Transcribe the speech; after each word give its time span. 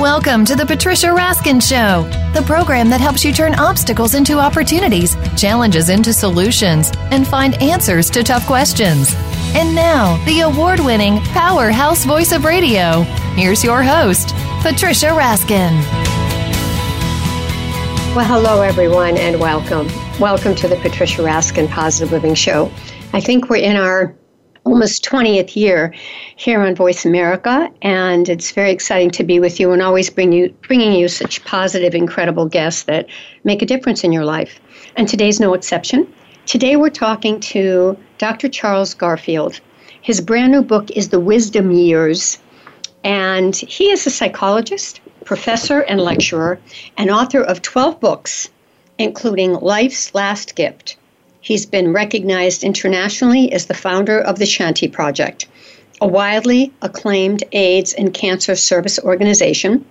Welcome 0.00 0.46
to 0.46 0.56
the 0.56 0.64
Patricia 0.64 1.08
Raskin 1.08 1.60
Show, 1.60 2.08
the 2.32 2.42
program 2.46 2.88
that 2.88 3.02
helps 3.02 3.22
you 3.22 3.34
turn 3.34 3.54
obstacles 3.56 4.14
into 4.14 4.38
opportunities, 4.38 5.14
challenges 5.36 5.90
into 5.90 6.14
solutions, 6.14 6.90
and 7.10 7.28
find 7.28 7.60
answers 7.62 8.08
to 8.12 8.22
tough 8.22 8.46
questions. 8.46 9.12
And 9.54 9.74
now, 9.74 10.16
the 10.24 10.40
award 10.40 10.80
winning 10.80 11.20
powerhouse 11.34 12.06
voice 12.06 12.32
of 12.32 12.46
radio. 12.46 13.02
Here's 13.34 13.62
your 13.62 13.82
host, 13.82 14.30
Patricia 14.62 15.08
Raskin. 15.08 15.82
Well, 18.16 18.24
hello, 18.24 18.62
everyone, 18.62 19.18
and 19.18 19.38
welcome. 19.38 19.86
Welcome 20.18 20.54
to 20.54 20.66
the 20.66 20.76
Patricia 20.76 21.20
Raskin 21.20 21.68
Positive 21.68 22.10
Living 22.10 22.34
Show. 22.34 22.72
I 23.12 23.20
think 23.20 23.50
we're 23.50 23.56
in 23.56 23.76
our 23.76 24.16
almost 24.70 25.04
20th 25.04 25.56
year 25.56 25.92
here 26.36 26.60
on 26.60 26.76
Voice 26.76 27.04
America, 27.04 27.68
and 27.82 28.28
it's 28.28 28.52
very 28.52 28.70
exciting 28.70 29.10
to 29.10 29.24
be 29.24 29.40
with 29.40 29.58
you 29.58 29.72
and 29.72 29.82
always 29.82 30.08
bring 30.08 30.32
you, 30.32 30.54
bringing 30.68 30.92
you 30.92 31.08
such 31.08 31.44
positive, 31.44 31.92
incredible 31.92 32.46
guests 32.46 32.84
that 32.84 33.08
make 33.42 33.62
a 33.62 33.66
difference 33.66 34.04
in 34.04 34.12
your 34.12 34.24
life. 34.24 34.60
And 34.96 35.08
today's 35.08 35.40
no 35.40 35.54
exception. 35.54 36.06
Today 36.46 36.76
we're 36.76 36.90
talking 36.90 37.40
to 37.40 37.98
Dr. 38.18 38.48
Charles 38.48 38.94
Garfield. 38.94 39.60
His 40.02 40.20
brand 40.20 40.52
new 40.52 40.62
book 40.62 40.88
is 40.92 41.08
The 41.08 41.20
Wisdom 41.20 41.72
Years, 41.72 42.38
and 43.02 43.56
he 43.56 43.90
is 43.90 44.06
a 44.06 44.10
psychologist, 44.10 45.00
professor, 45.24 45.80
and 45.80 46.00
lecturer, 46.00 46.60
and 46.96 47.10
author 47.10 47.42
of 47.42 47.60
12 47.60 47.98
books, 47.98 48.48
including 48.98 49.54
Life's 49.54 50.14
Last 50.14 50.54
Gift 50.54 50.96
He's 51.42 51.64
been 51.64 51.94
recognized 51.94 52.62
internationally 52.62 53.50
as 53.50 53.64
the 53.64 53.74
founder 53.74 54.18
of 54.20 54.38
the 54.38 54.44
Shanti 54.44 54.92
Project, 54.92 55.46
a 55.98 56.06
widely 56.06 56.70
acclaimed 56.82 57.44
AIDS 57.52 57.94
and 57.94 58.12
cancer 58.12 58.54
service 58.54 58.98
organization. 58.98 59.86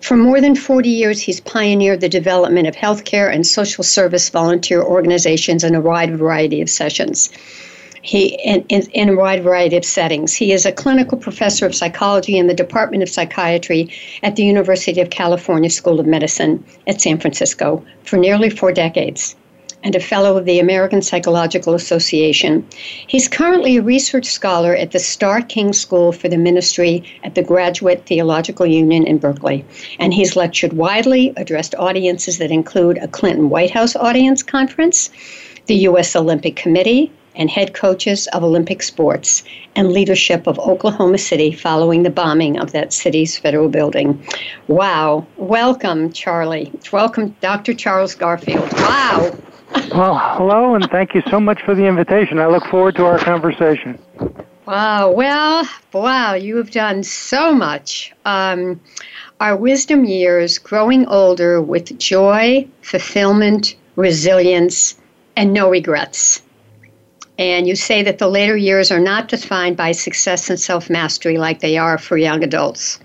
For 0.00 0.16
more 0.16 0.40
than 0.40 0.56
40 0.56 0.88
years, 0.88 1.20
he's 1.20 1.38
pioneered 1.38 2.00
the 2.00 2.08
development 2.08 2.66
of 2.66 2.74
healthcare 2.74 3.32
and 3.32 3.46
social 3.46 3.84
service 3.84 4.30
volunteer 4.30 4.82
organizations 4.82 5.62
in 5.62 5.76
a 5.76 5.80
wide 5.80 6.18
variety 6.18 6.60
of 6.60 6.68
sessions. 6.68 7.30
He 8.02 8.34
in, 8.44 8.64
in, 8.68 8.82
in, 8.90 9.10
a 9.10 9.14
wide 9.14 9.44
variety 9.44 9.76
of 9.76 9.84
settings. 9.84 10.34
He 10.34 10.52
is 10.52 10.66
a 10.66 10.72
clinical 10.72 11.18
professor 11.18 11.66
of 11.66 11.74
psychology 11.74 12.36
in 12.36 12.48
the 12.48 12.54
Department 12.54 13.04
of 13.04 13.10
Psychiatry 13.10 13.90
at 14.24 14.34
the 14.34 14.42
University 14.42 15.00
of 15.00 15.10
California 15.10 15.70
School 15.70 16.00
of 16.00 16.06
Medicine 16.06 16.64
at 16.88 17.00
San 17.00 17.20
Francisco 17.20 17.84
for 18.02 18.16
nearly 18.16 18.50
four 18.50 18.72
decades 18.72 19.36
and 19.82 19.94
a 19.94 20.00
fellow 20.00 20.36
of 20.36 20.44
the 20.44 20.58
American 20.58 21.02
Psychological 21.02 21.74
Association. 21.74 22.66
He's 23.06 23.28
currently 23.28 23.76
a 23.76 23.82
research 23.82 24.26
scholar 24.26 24.74
at 24.74 24.90
the 24.90 24.98
Starr 24.98 25.42
King 25.42 25.72
School 25.72 26.12
for 26.12 26.28
the 26.28 26.36
Ministry 26.36 27.02
at 27.24 27.34
the 27.34 27.42
Graduate 27.42 28.04
Theological 28.06 28.66
Union 28.66 29.06
in 29.06 29.18
Berkeley. 29.18 29.64
And 29.98 30.12
he's 30.12 30.36
lectured 30.36 30.74
widely, 30.74 31.32
addressed 31.36 31.74
audiences 31.76 32.38
that 32.38 32.50
include 32.50 32.98
a 32.98 33.08
Clinton 33.08 33.48
White 33.48 33.70
House 33.70 33.96
audience 33.96 34.42
conference, 34.42 35.10
the 35.66 35.76
U.S. 35.76 36.14
Olympic 36.14 36.56
Committee, 36.56 37.10
and 37.36 37.48
head 37.48 37.74
coaches 37.74 38.26
of 38.28 38.42
Olympic 38.42 38.82
sports 38.82 39.44
and 39.76 39.92
leadership 39.92 40.46
of 40.46 40.58
Oklahoma 40.58 41.18
City 41.18 41.52
following 41.52 42.02
the 42.02 42.10
bombing 42.10 42.58
of 42.58 42.72
that 42.72 42.92
city's 42.92 43.38
federal 43.38 43.68
building. 43.68 44.22
Wow. 44.66 45.26
Welcome, 45.36 46.12
Charlie. 46.12 46.72
Welcome, 46.92 47.36
Dr. 47.40 47.72
Charles 47.72 48.14
Garfield. 48.14 48.70
Wow. 48.72 49.36
Well, 49.92 50.18
hello, 50.18 50.74
and 50.74 50.88
thank 50.90 51.14
you 51.14 51.22
so 51.28 51.40
much 51.40 51.62
for 51.62 51.74
the 51.74 51.86
invitation. 51.86 52.38
I 52.38 52.46
look 52.46 52.64
forward 52.66 52.96
to 52.96 53.04
our 53.04 53.18
conversation. 53.18 53.98
Wow. 54.66 55.10
Well, 55.10 55.68
wow, 55.92 56.34
you 56.34 56.56
have 56.56 56.70
done 56.70 57.02
so 57.02 57.52
much. 57.52 58.12
Um, 58.24 58.80
our 59.40 59.56
wisdom 59.56 60.04
years, 60.04 60.58
growing 60.58 61.06
older 61.06 61.60
with 61.60 61.98
joy, 61.98 62.68
fulfillment, 62.82 63.74
resilience, 63.96 64.96
and 65.36 65.52
no 65.52 65.68
regrets. 65.68 66.42
And 67.38 67.66
you 67.66 67.74
say 67.74 68.02
that 68.02 68.18
the 68.18 68.28
later 68.28 68.56
years 68.56 68.92
are 68.92 69.00
not 69.00 69.28
defined 69.28 69.76
by 69.76 69.92
success 69.92 70.50
and 70.50 70.60
self 70.60 70.90
mastery 70.90 71.38
like 71.38 71.60
they 71.60 71.78
are 71.78 71.98
for 71.98 72.16
young 72.16 72.44
adults. 72.44 73.00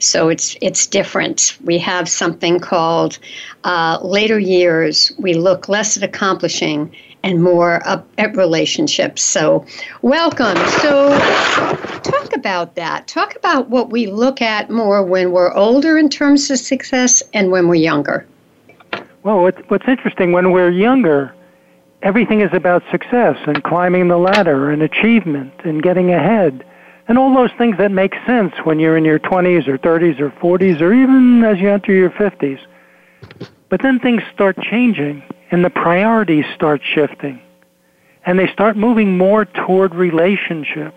So 0.00 0.28
it's 0.28 0.56
it's 0.60 0.86
different. 0.86 1.56
We 1.64 1.78
have 1.78 2.08
something 2.08 2.58
called 2.58 3.18
uh, 3.64 3.98
later 4.02 4.38
years. 4.38 5.12
We 5.18 5.34
look 5.34 5.68
less 5.68 5.96
at 5.96 6.02
accomplishing 6.02 6.94
and 7.22 7.42
more 7.42 7.82
at 7.86 8.36
relationships. 8.36 9.22
So, 9.22 9.66
welcome. 10.02 10.56
So, 10.80 11.10
talk 12.02 12.34
about 12.34 12.76
that. 12.76 13.06
Talk 13.08 13.36
about 13.36 13.68
what 13.68 13.90
we 13.90 14.06
look 14.06 14.40
at 14.40 14.70
more 14.70 15.04
when 15.04 15.32
we're 15.32 15.52
older 15.54 15.98
in 15.98 16.08
terms 16.08 16.50
of 16.50 16.58
success 16.58 17.22
and 17.34 17.50
when 17.50 17.68
we're 17.68 17.74
younger. 17.74 18.26
Well, 19.22 19.42
what's 19.68 19.86
interesting 19.86 20.32
when 20.32 20.50
we're 20.52 20.70
younger, 20.70 21.34
everything 22.02 22.40
is 22.40 22.50
about 22.54 22.82
success 22.90 23.36
and 23.46 23.62
climbing 23.62 24.08
the 24.08 24.16
ladder 24.16 24.70
and 24.70 24.82
achievement 24.82 25.52
and 25.64 25.82
getting 25.82 26.12
ahead 26.12 26.64
and 27.10 27.18
all 27.18 27.34
those 27.34 27.50
things 27.58 27.76
that 27.78 27.90
make 27.90 28.14
sense 28.24 28.54
when 28.62 28.78
you're 28.78 28.96
in 28.96 29.04
your 29.04 29.18
20s 29.18 29.66
or 29.66 29.76
30s 29.78 30.20
or 30.20 30.30
40s 30.30 30.80
or 30.80 30.94
even 30.94 31.42
as 31.42 31.58
you 31.58 31.68
enter 31.68 31.92
your 31.92 32.10
50s. 32.10 32.60
But 33.68 33.82
then 33.82 33.98
things 33.98 34.22
start 34.32 34.56
changing 34.62 35.24
and 35.50 35.64
the 35.64 35.70
priorities 35.70 36.44
start 36.54 36.80
shifting 36.94 37.42
and 38.24 38.38
they 38.38 38.46
start 38.52 38.76
moving 38.76 39.18
more 39.18 39.44
toward 39.44 39.92
relationship 39.92 40.94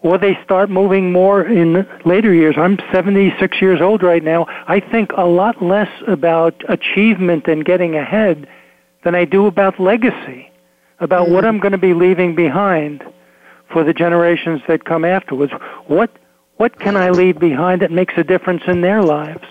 or 0.00 0.18
they 0.18 0.36
start 0.42 0.70
moving 0.70 1.12
more 1.12 1.46
in 1.46 1.86
later 2.04 2.34
years. 2.34 2.56
I'm 2.58 2.76
76 2.90 3.62
years 3.62 3.80
old 3.80 4.02
right 4.02 4.24
now. 4.24 4.46
I 4.66 4.80
think 4.80 5.12
a 5.16 5.24
lot 5.24 5.62
less 5.62 5.90
about 6.08 6.64
achievement 6.68 7.46
and 7.46 7.64
getting 7.64 7.94
ahead 7.94 8.48
than 9.04 9.14
I 9.14 9.24
do 9.24 9.46
about 9.46 9.78
legacy, 9.78 10.50
about 10.98 11.26
mm-hmm. 11.26 11.34
what 11.34 11.44
I'm 11.44 11.60
going 11.60 11.70
to 11.70 11.78
be 11.78 11.94
leaving 11.94 12.34
behind 12.34 13.04
for 13.70 13.84
the 13.84 13.92
generations 13.92 14.60
that 14.68 14.84
come 14.84 15.04
afterwards. 15.04 15.52
What 15.86 16.10
what 16.56 16.80
can 16.80 16.96
I 16.96 17.10
leave 17.10 17.38
behind 17.38 17.82
that 17.82 17.92
makes 17.92 18.14
a 18.16 18.24
difference 18.24 18.64
in 18.66 18.80
their 18.80 19.02
lives? 19.02 19.46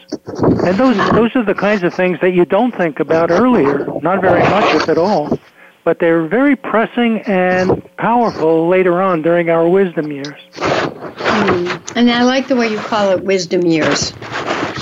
And 0.66 0.78
those 0.78 0.98
those 1.12 1.36
are 1.36 1.44
the 1.44 1.56
kinds 1.56 1.84
of 1.84 1.94
things 1.94 2.20
that 2.22 2.32
you 2.32 2.46
don't 2.46 2.76
think 2.76 3.00
about 3.00 3.32
earlier, 3.32 3.88
not 4.02 4.22
very 4.22 4.42
much 4.50 4.76
if 4.76 4.90
at 4.90 4.98
all. 4.98 5.40
But 5.84 6.00
they're 6.00 6.28
very 6.28 6.58
pressing 6.58 7.22
and 7.22 7.82
powerful 7.96 8.68
later 8.68 9.02
on 9.02 9.22
during 9.22 9.50
our 9.50 9.70
wisdom 9.70 10.12
years. 10.12 10.42
Mm. 10.56 11.94
And 11.96 12.12
I 12.12 12.24
like 12.24 12.50
the 12.50 12.58
way 12.58 12.68
you 12.68 12.78
call 12.78 13.12
it 13.12 13.24
wisdom 13.24 13.62
years. 13.62 14.12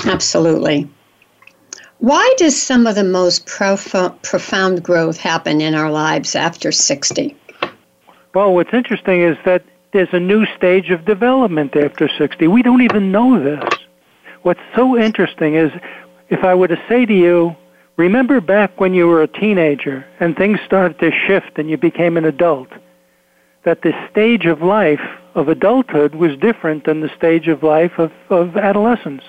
Absolutely. 0.04 0.88
Why 1.98 2.34
does 2.36 2.60
some 2.60 2.86
of 2.86 2.94
the 2.94 3.04
most 3.04 3.46
prof- 3.46 4.20
profound 4.22 4.82
growth 4.82 5.16
happen 5.16 5.60
in 5.60 5.74
our 5.74 5.90
lives 5.90 6.34
after 6.34 6.70
60? 6.70 7.36
Well, 8.36 8.52
what's 8.52 8.74
interesting 8.74 9.22
is 9.22 9.38
that 9.46 9.64
there's 9.94 10.12
a 10.12 10.20
new 10.20 10.44
stage 10.58 10.90
of 10.90 11.06
development 11.06 11.74
after 11.74 12.06
60. 12.06 12.46
We 12.48 12.62
don't 12.62 12.82
even 12.82 13.10
know 13.10 13.42
this. 13.42 13.64
What's 14.42 14.60
so 14.74 14.94
interesting 14.94 15.54
is 15.54 15.72
if 16.28 16.44
I 16.44 16.54
were 16.54 16.68
to 16.68 16.78
say 16.86 17.06
to 17.06 17.14
you, 17.14 17.56
remember 17.96 18.42
back 18.42 18.78
when 18.78 18.92
you 18.92 19.06
were 19.06 19.22
a 19.22 19.26
teenager 19.26 20.04
and 20.20 20.36
things 20.36 20.60
started 20.66 20.98
to 20.98 21.10
shift 21.26 21.52
and 21.56 21.70
you 21.70 21.78
became 21.78 22.18
an 22.18 22.26
adult, 22.26 22.68
that 23.64 23.80
the 23.80 23.94
stage 24.10 24.44
of 24.44 24.60
life 24.60 25.00
of 25.34 25.48
adulthood 25.48 26.14
was 26.14 26.36
different 26.36 26.84
than 26.84 27.00
the 27.00 27.16
stage 27.16 27.48
of 27.48 27.62
life 27.62 27.98
of, 27.98 28.12
of 28.28 28.58
adolescence. 28.58 29.24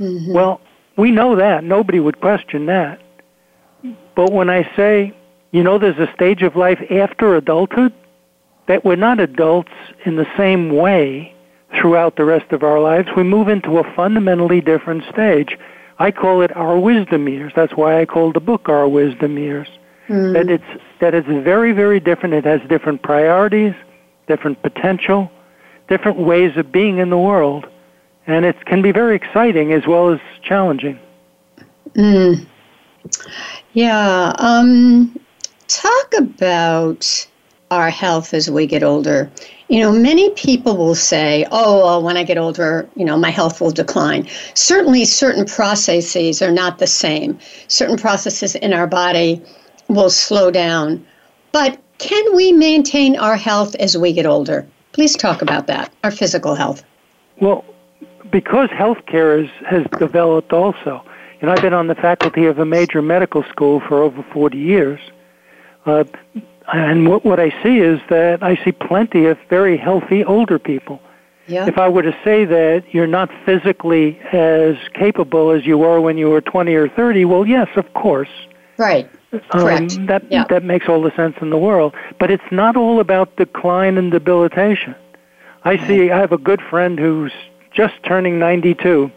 Mm-hmm. 0.00 0.32
Well, 0.32 0.60
we 0.96 1.12
know 1.12 1.36
that. 1.36 1.62
Nobody 1.62 2.00
would 2.00 2.20
question 2.20 2.66
that. 2.66 3.00
But 4.16 4.32
when 4.32 4.50
I 4.50 4.68
say, 4.74 5.14
you 5.52 5.62
know, 5.62 5.78
there's 5.78 5.98
a 5.98 6.12
stage 6.14 6.42
of 6.42 6.56
life 6.56 6.80
after 6.90 7.36
adulthood, 7.36 7.92
that 8.68 8.84
we're 8.84 8.96
not 8.96 9.18
adults 9.18 9.72
in 10.04 10.16
the 10.16 10.26
same 10.36 10.70
way 10.70 11.34
throughout 11.74 12.16
the 12.16 12.24
rest 12.24 12.52
of 12.52 12.62
our 12.62 12.80
lives. 12.80 13.08
We 13.16 13.24
move 13.24 13.48
into 13.48 13.78
a 13.78 13.94
fundamentally 13.94 14.60
different 14.60 15.04
stage. 15.12 15.58
I 15.98 16.12
call 16.12 16.42
it 16.42 16.54
our 16.56 16.78
wisdom 16.78 17.28
years. 17.28 17.52
That's 17.56 17.72
why 17.72 18.00
I 18.00 18.06
called 18.06 18.34
the 18.34 18.40
book 18.40 18.68
Our 18.68 18.86
Wisdom 18.86 19.36
Years. 19.36 19.68
Mm. 20.08 20.32
That 20.34 20.48
it's 20.48 20.82
that 21.00 21.14
it's 21.14 21.26
very, 21.26 21.72
very 21.72 22.00
different. 22.00 22.34
It 22.34 22.44
has 22.44 22.60
different 22.68 23.02
priorities, 23.02 23.74
different 24.26 24.62
potential, 24.62 25.30
different 25.88 26.18
ways 26.18 26.56
of 26.56 26.70
being 26.70 26.98
in 26.98 27.10
the 27.10 27.18
world. 27.18 27.66
And 28.26 28.44
it 28.44 28.64
can 28.66 28.82
be 28.82 28.92
very 28.92 29.16
exciting 29.16 29.72
as 29.72 29.86
well 29.86 30.10
as 30.10 30.20
challenging. 30.42 30.98
Mm. 31.94 32.46
Yeah. 33.72 34.32
Um, 34.38 35.18
talk 35.66 36.14
about 36.18 37.26
our 37.70 37.90
health 37.90 38.34
as 38.34 38.50
we 38.50 38.66
get 38.66 38.82
older. 38.82 39.30
You 39.68 39.80
know, 39.80 39.92
many 39.92 40.30
people 40.30 40.76
will 40.76 40.94
say, 40.94 41.46
oh, 41.50 41.84
well, 41.84 42.02
when 42.02 42.16
I 42.16 42.24
get 42.24 42.38
older, 42.38 42.88
you 42.96 43.04
know, 43.04 43.18
my 43.18 43.30
health 43.30 43.60
will 43.60 43.70
decline. 43.70 44.26
Certainly, 44.54 45.04
certain 45.04 45.44
processes 45.44 46.40
are 46.40 46.50
not 46.50 46.78
the 46.78 46.86
same. 46.86 47.38
Certain 47.68 47.96
processes 47.96 48.54
in 48.54 48.72
our 48.72 48.86
body 48.86 49.42
will 49.88 50.10
slow 50.10 50.50
down. 50.50 51.04
But 51.52 51.78
can 51.98 52.34
we 52.34 52.52
maintain 52.52 53.16
our 53.16 53.36
health 53.36 53.74
as 53.76 53.96
we 53.96 54.12
get 54.12 54.26
older? 54.26 54.66
Please 54.92 55.16
talk 55.16 55.42
about 55.42 55.66
that, 55.66 55.92
our 56.02 56.10
physical 56.10 56.54
health. 56.54 56.82
Well, 57.40 57.64
because 58.30 58.68
healthcare 58.70 59.44
is, 59.44 59.50
has 59.66 59.84
developed 59.98 60.52
also. 60.52 61.04
Know, 61.42 61.52
I've 61.52 61.62
been 61.62 61.74
on 61.74 61.86
the 61.86 61.94
faculty 61.94 62.46
of 62.46 62.58
a 62.58 62.64
major 62.64 63.00
medical 63.00 63.44
school 63.44 63.80
for 63.80 64.02
over 64.02 64.24
40 64.32 64.58
years. 64.58 65.00
Uh, 65.86 66.04
and 66.72 67.08
what, 67.08 67.24
what 67.24 67.40
I 67.40 67.50
see 67.62 67.78
is 67.78 68.00
that 68.10 68.42
I 68.42 68.62
see 68.64 68.72
plenty 68.72 69.26
of 69.26 69.38
very 69.48 69.76
healthy 69.76 70.24
older 70.24 70.58
people. 70.58 71.00
Yeah. 71.46 71.66
If 71.66 71.78
I 71.78 71.88
were 71.88 72.02
to 72.02 72.16
say 72.22 72.44
that 72.44 72.84
you're 72.92 73.06
not 73.06 73.30
physically 73.46 74.18
as 74.32 74.76
capable 74.92 75.50
as 75.50 75.64
you 75.64 75.78
were 75.78 75.98
when 76.00 76.18
you 76.18 76.28
were 76.28 76.42
20 76.42 76.74
or 76.74 76.88
30, 76.90 77.24
well, 77.24 77.46
yes, 77.46 77.68
of 77.76 77.92
course. 77.94 78.28
Right. 78.76 79.10
Correct. 79.50 79.96
Um, 79.96 80.06
that 80.06 80.30
yeah. 80.30 80.44
that 80.48 80.62
makes 80.62 80.88
all 80.88 81.02
the 81.02 81.14
sense 81.16 81.36
in 81.40 81.50
the 81.50 81.58
world. 81.58 81.94
But 82.18 82.30
it's 82.30 82.50
not 82.50 82.76
all 82.76 83.00
about 83.00 83.36
decline 83.36 83.98
and 83.98 84.10
debilitation. 84.10 84.94
I 85.64 85.86
see. 85.86 86.10
I 86.10 86.18
have 86.18 86.32
a 86.32 86.38
good 86.38 86.62
friend 86.62 86.98
who's 86.98 87.32
just 87.72 87.94
turning 88.04 88.38
92. 88.38 89.10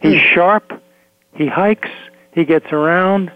He's 0.00 0.20
Hmm. 0.20 0.26
sharp. 0.34 0.82
He 1.34 1.46
hikes. 1.46 1.90
He 2.32 2.44
gets 2.44 2.72
around. 2.72 3.30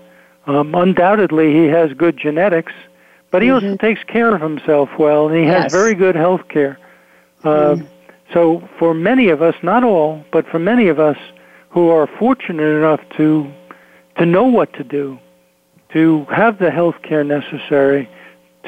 Um, 0.47 0.75
undoubtedly, 0.75 1.53
he 1.53 1.67
has 1.67 1.93
good 1.93 2.17
genetics, 2.17 2.73
but 3.31 3.43
he 3.43 3.51
also 3.51 3.77
takes 3.77 4.03
care 4.05 4.35
of 4.35 4.41
himself 4.41 4.89
well, 4.99 5.29
and 5.29 5.37
he 5.37 5.45
has 5.45 5.55
Mm-hmm. 5.55 5.63
Yes. 5.65 5.73
Hmm. 5.73 5.79
very 5.79 5.95
good 5.95 6.15
health 6.17 6.49
care. 6.49 6.79
Uh, 7.45 7.77
So, 8.33 8.69
for 8.79 8.93
many 8.93 9.29
of 9.29 9.41
us, 9.41 9.55
not 9.63 9.85
all, 9.85 10.25
but 10.33 10.49
for 10.49 10.59
many 10.59 10.89
of 10.89 10.99
us 10.99 11.17
who 11.71 11.91
are 11.91 12.09
fortunate 12.19 12.73
enough 12.81 13.01
to 13.17 13.47
to 14.19 14.25
know 14.27 14.45
what 14.45 14.73
to 14.73 14.83
do, 14.83 15.19
to 15.93 16.25
have 16.25 16.59
the 16.59 16.71
health 16.71 16.97
care 17.03 17.23
necessary, 17.23 18.09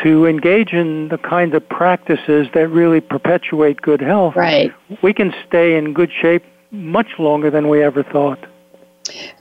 to 0.05 0.27
engage 0.27 0.73
in 0.75 1.09
the 1.09 1.17
kind 1.19 1.55
of 1.55 1.67
practices 1.69 2.47
that 2.53 2.69
really 2.69 3.01
perpetuate 3.01 3.81
good 3.81 4.01
health, 4.01 4.37
Right. 4.37 4.71
we 5.03 5.13
can 5.13 5.35
stay 5.47 5.77
in 5.77 5.93
good 5.95 6.13
shape 6.13 6.45
much 6.71 7.19
longer 7.19 7.51
than 7.51 7.69
we 7.69 7.83
ever 7.83 8.03
thought. 8.03 8.39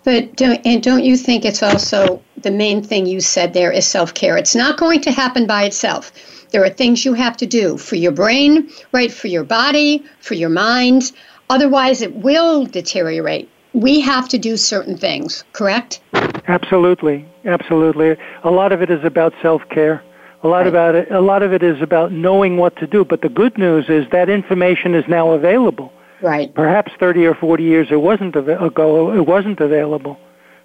But 0.04 0.36
don't, 0.36 0.60
and 0.66 0.82
don't 0.82 1.04
you 1.04 1.18
think 1.18 1.46
it's 1.46 1.64
also 1.64 2.22
the 2.38 2.52
main 2.52 2.82
thing 2.84 3.06
you 3.06 3.22
said 3.22 3.54
there 3.54 3.72
is 3.72 3.86
self 3.86 4.14
care? 4.14 4.38
It's 4.38 4.56
not 4.56 4.78
going 4.78 5.02
to 5.02 5.12
happen 5.12 5.48
by 5.48 5.64
itself. 5.64 6.12
There 6.52 6.64
are 6.64 6.70
things 6.70 7.04
you 7.04 7.14
have 7.14 7.36
to 7.38 7.46
do 7.46 7.78
for 7.78 7.96
your 7.96 8.12
brain, 8.14 8.70
right? 8.94 9.12
For 9.12 9.28
your 9.28 9.44
body, 9.44 10.06
for 10.22 10.34
your 10.34 10.50
mind. 10.50 11.12
Otherwise, 11.50 12.02
it 12.02 12.16
will 12.16 12.66
deteriorate. 12.66 13.50
We 13.74 14.00
have 14.00 14.30
to 14.30 14.38
do 14.38 14.58
certain 14.58 14.98
things, 14.98 15.44
correct? 15.54 16.00
Absolutely, 16.48 17.26
absolutely. 17.46 18.16
A 18.44 18.52
lot 18.52 18.72
of 18.72 18.82
it 18.82 18.90
is 18.90 19.04
about 19.04 19.34
self-care. 19.42 20.02
A 20.44 20.48
lot 20.48 20.60
Right. 20.60 20.68
about 20.68 20.96
it. 20.96 21.12
A 21.12 21.20
lot 21.20 21.44
of 21.44 21.52
it 21.52 21.64
is 21.64 21.82
about 21.82 22.12
knowing 22.12 22.58
what 22.58 22.76
to 22.78 22.88
do. 22.88 23.04
But 23.04 23.22
the 23.22 23.30
good 23.30 23.58
news 23.58 23.90
is 23.90 24.06
that 24.12 24.30
information 24.30 24.94
is 24.96 25.06
now 25.08 25.32
available. 25.32 25.92
Right. 26.22 26.54
Perhaps 26.54 26.92
30 27.00 27.26
or 27.26 27.36
40 27.36 27.64
years 27.64 27.88
it 27.92 28.02
wasn't 28.02 28.36
av- 28.36 28.48
ago 28.48 29.14
it 29.14 29.26
wasn't 29.26 29.60
available, 29.60 30.18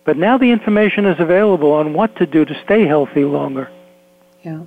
but 0.05 0.17
now 0.17 0.39
the 0.39 0.51
information 0.51 1.05
is 1.05 1.21
available 1.21 1.73
on 1.73 1.93
what 1.93 2.17
to 2.17 2.27
do 2.27 2.45
to 2.45 2.55
stay 2.65 2.87
healthy 2.87 3.25
longer. 3.25 3.71
Yeah. 4.45 4.63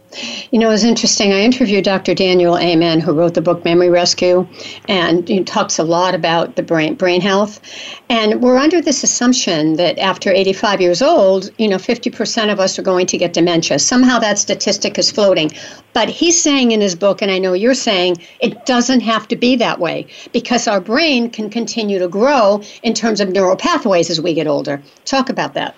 You 0.51 0.59
know, 0.59 0.71
it's 0.71 0.85
interesting. 0.85 1.33
I 1.33 1.41
interviewed 1.41 1.83
Dr. 1.83 2.13
Daniel 2.13 2.57
Amen, 2.57 3.01
who 3.01 3.11
wrote 3.11 3.33
the 3.33 3.41
book 3.41 3.65
Memory 3.65 3.89
Rescue, 3.89 4.47
and 4.87 5.27
he 5.27 5.43
talks 5.43 5.77
a 5.77 5.83
lot 5.83 6.15
about 6.15 6.55
the 6.55 6.63
brain 6.63 6.95
brain 6.95 7.19
health. 7.19 7.59
And 8.07 8.41
we're 8.41 8.55
under 8.55 8.81
this 8.81 9.03
assumption 9.03 9.73
that 9.75 9.99
after 9.99 10.31
85 10.31 10.79
years 10.79 11.01
old, 11.01 11.51
you 11.57 11.67
know, 11.67 11.75
50% 11.75 12.53
of 12.53 12.61
us 12.61 12.79
are 12.79 12.83
going 12.83 13.05
to 13.07 13.17
get 13.17 13.33
dementia. 13.33 13.77
Somehow 13.79 14.17
that 14.19 14.39
statistic 14.39 14.97
is 14.97 15.11
floating. 15.11 15.51
But 15.91 16.07
he's 16.07 16.41
saying 16.41 16.71
in 16.71 16.79
his 16.79 16.95
book, 16.95 17.21
and 17.21 17.29
I 17.29 17.37
know 17.37 17.51
you're 17.51 17.73
saying, 17.73 18.15
it 18.39 18.65
doesn't 18.65 19.01
have 19.01 19.27
to 19.27 19.35
be 19.35 19.57
that 19.57 19.79
way 19.79 20.07
because 20.31 20.69
our 20.69 20.79
brain 20.79 21.29
can 21.29 21.49
continue 21.49 21.99
to 21.99 22.07
grow 22.07 22.61
in 22.81 22.93
terms 22.93 23.19
of 23.19 23.27
neural 23.27 23.57
pathways 23.57 24.09
as 24.09 24.21
we 24.21 24.33
get 24.33 24.47
older. 24.47 24.81
Talk 25.03 25.29
about 25.29 25.53
that. 25.55 25.75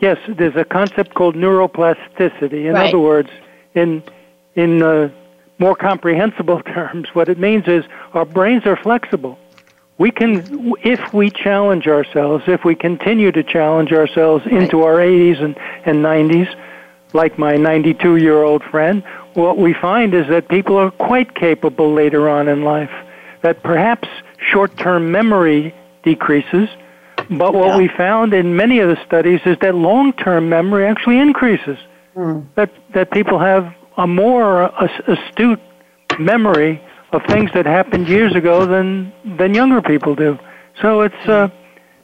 Yes, 0.00 0.18
there's 0.28 0.56
a 0.56 0.64
concept 0.64 1.14
called 1.14 1.34
neuroplasticity. 1.36 2.66
In 2.66 2.74
Right. 2.74 2.88
other 2.88 2.98
words, 2.98 3.30
in 3.74 4.02
in 4.56 4.82
uh, 4.82 5.10
more 5.58 5.76
comprehensible 5.76 6.60
terms, 6.74 7.08
what 7.14 7.28
it 7.28 7.38
means 7.38 7.68
is 7.68 7.84
our 8.14 8.24
brains 8.24 8.66
are 8.66 8.76
flexible. 8.76 9.38
We 9.98 10.10
can, 10.10 10.74
if 10.82 11.12
we 11.12 11.30
challenge 11.30 11.86
ourselves, 11.86 12.44
if 12.46 12.64
we 12.64 12.74
continue 12.74 13.30
to 13.32 13.42
challenge 13.42 13.92
ourselves 13.92 14.46
into 14.46 14.82
our 14.82 14.96
80s 14.96 15.42
and, 15.42 15.54
and 15.84 16.02
90s, 16.02 16.48
like 17.12 17.38
my 17.38 17.56
92 17.56 18.16
year 18.16 18.42
old 18.42 18.62
friend, 18.64 19.02
what 19.34 19.58
we 19.58 19.74
find 19.74 20.14
is 20.14 20.26
that 20.28 20.48
people 20.48 20.76
are 20.78 20.90
quite 20.90 21.34
capable 21.34 21.92
later 21.92 22.30
on 22.30 22.48
in 22.48 22.62
life. 22.64 22.90
That 23.42 23.62
perhaps 23.62 24.08
short 24.38 24.74
term 24.78 25.12
memory 25.12 25.74
decreases, 26.02 26.68
but 27.30 27.54
what 27.54 27.68
Yeah. 27.68 27.78
we 27.78 27.88
found 27.88 28.34
in 28.34 28.56
many 28.56 28.80
of 28.80 28.88
the 28.88 28.98
studies 29.06 29.40
is 29.44 29.56
that 29.60 29.74
long 29.74 30.12
term 30.12 30.48
memory 30.48 30.86
actually 30.86 31.18
increases. 31.18 31.78
That, 32.56 32.70
that 32.92 33.10
people 33.12 33.38
have 33.38 33.72
a 33.96 34.06
more 34.06 34.64
as- 34.82 35.00
astute 35.06 35.60
memory 36.18 36.82
of 37.12 37.22
things 37.24 37.50
that 37.54 37.66
happened 37.66 38.08
years 38.08 38.34
ago 38.34 38.66
than, 38.66 39.12
than 39.24 39.54
younger 39.54 39.80
people 39.80 40.14
do. 40.14 40.38
So 40.82 41.00
it's, 41.02 41.28
uh, 41.28 41.48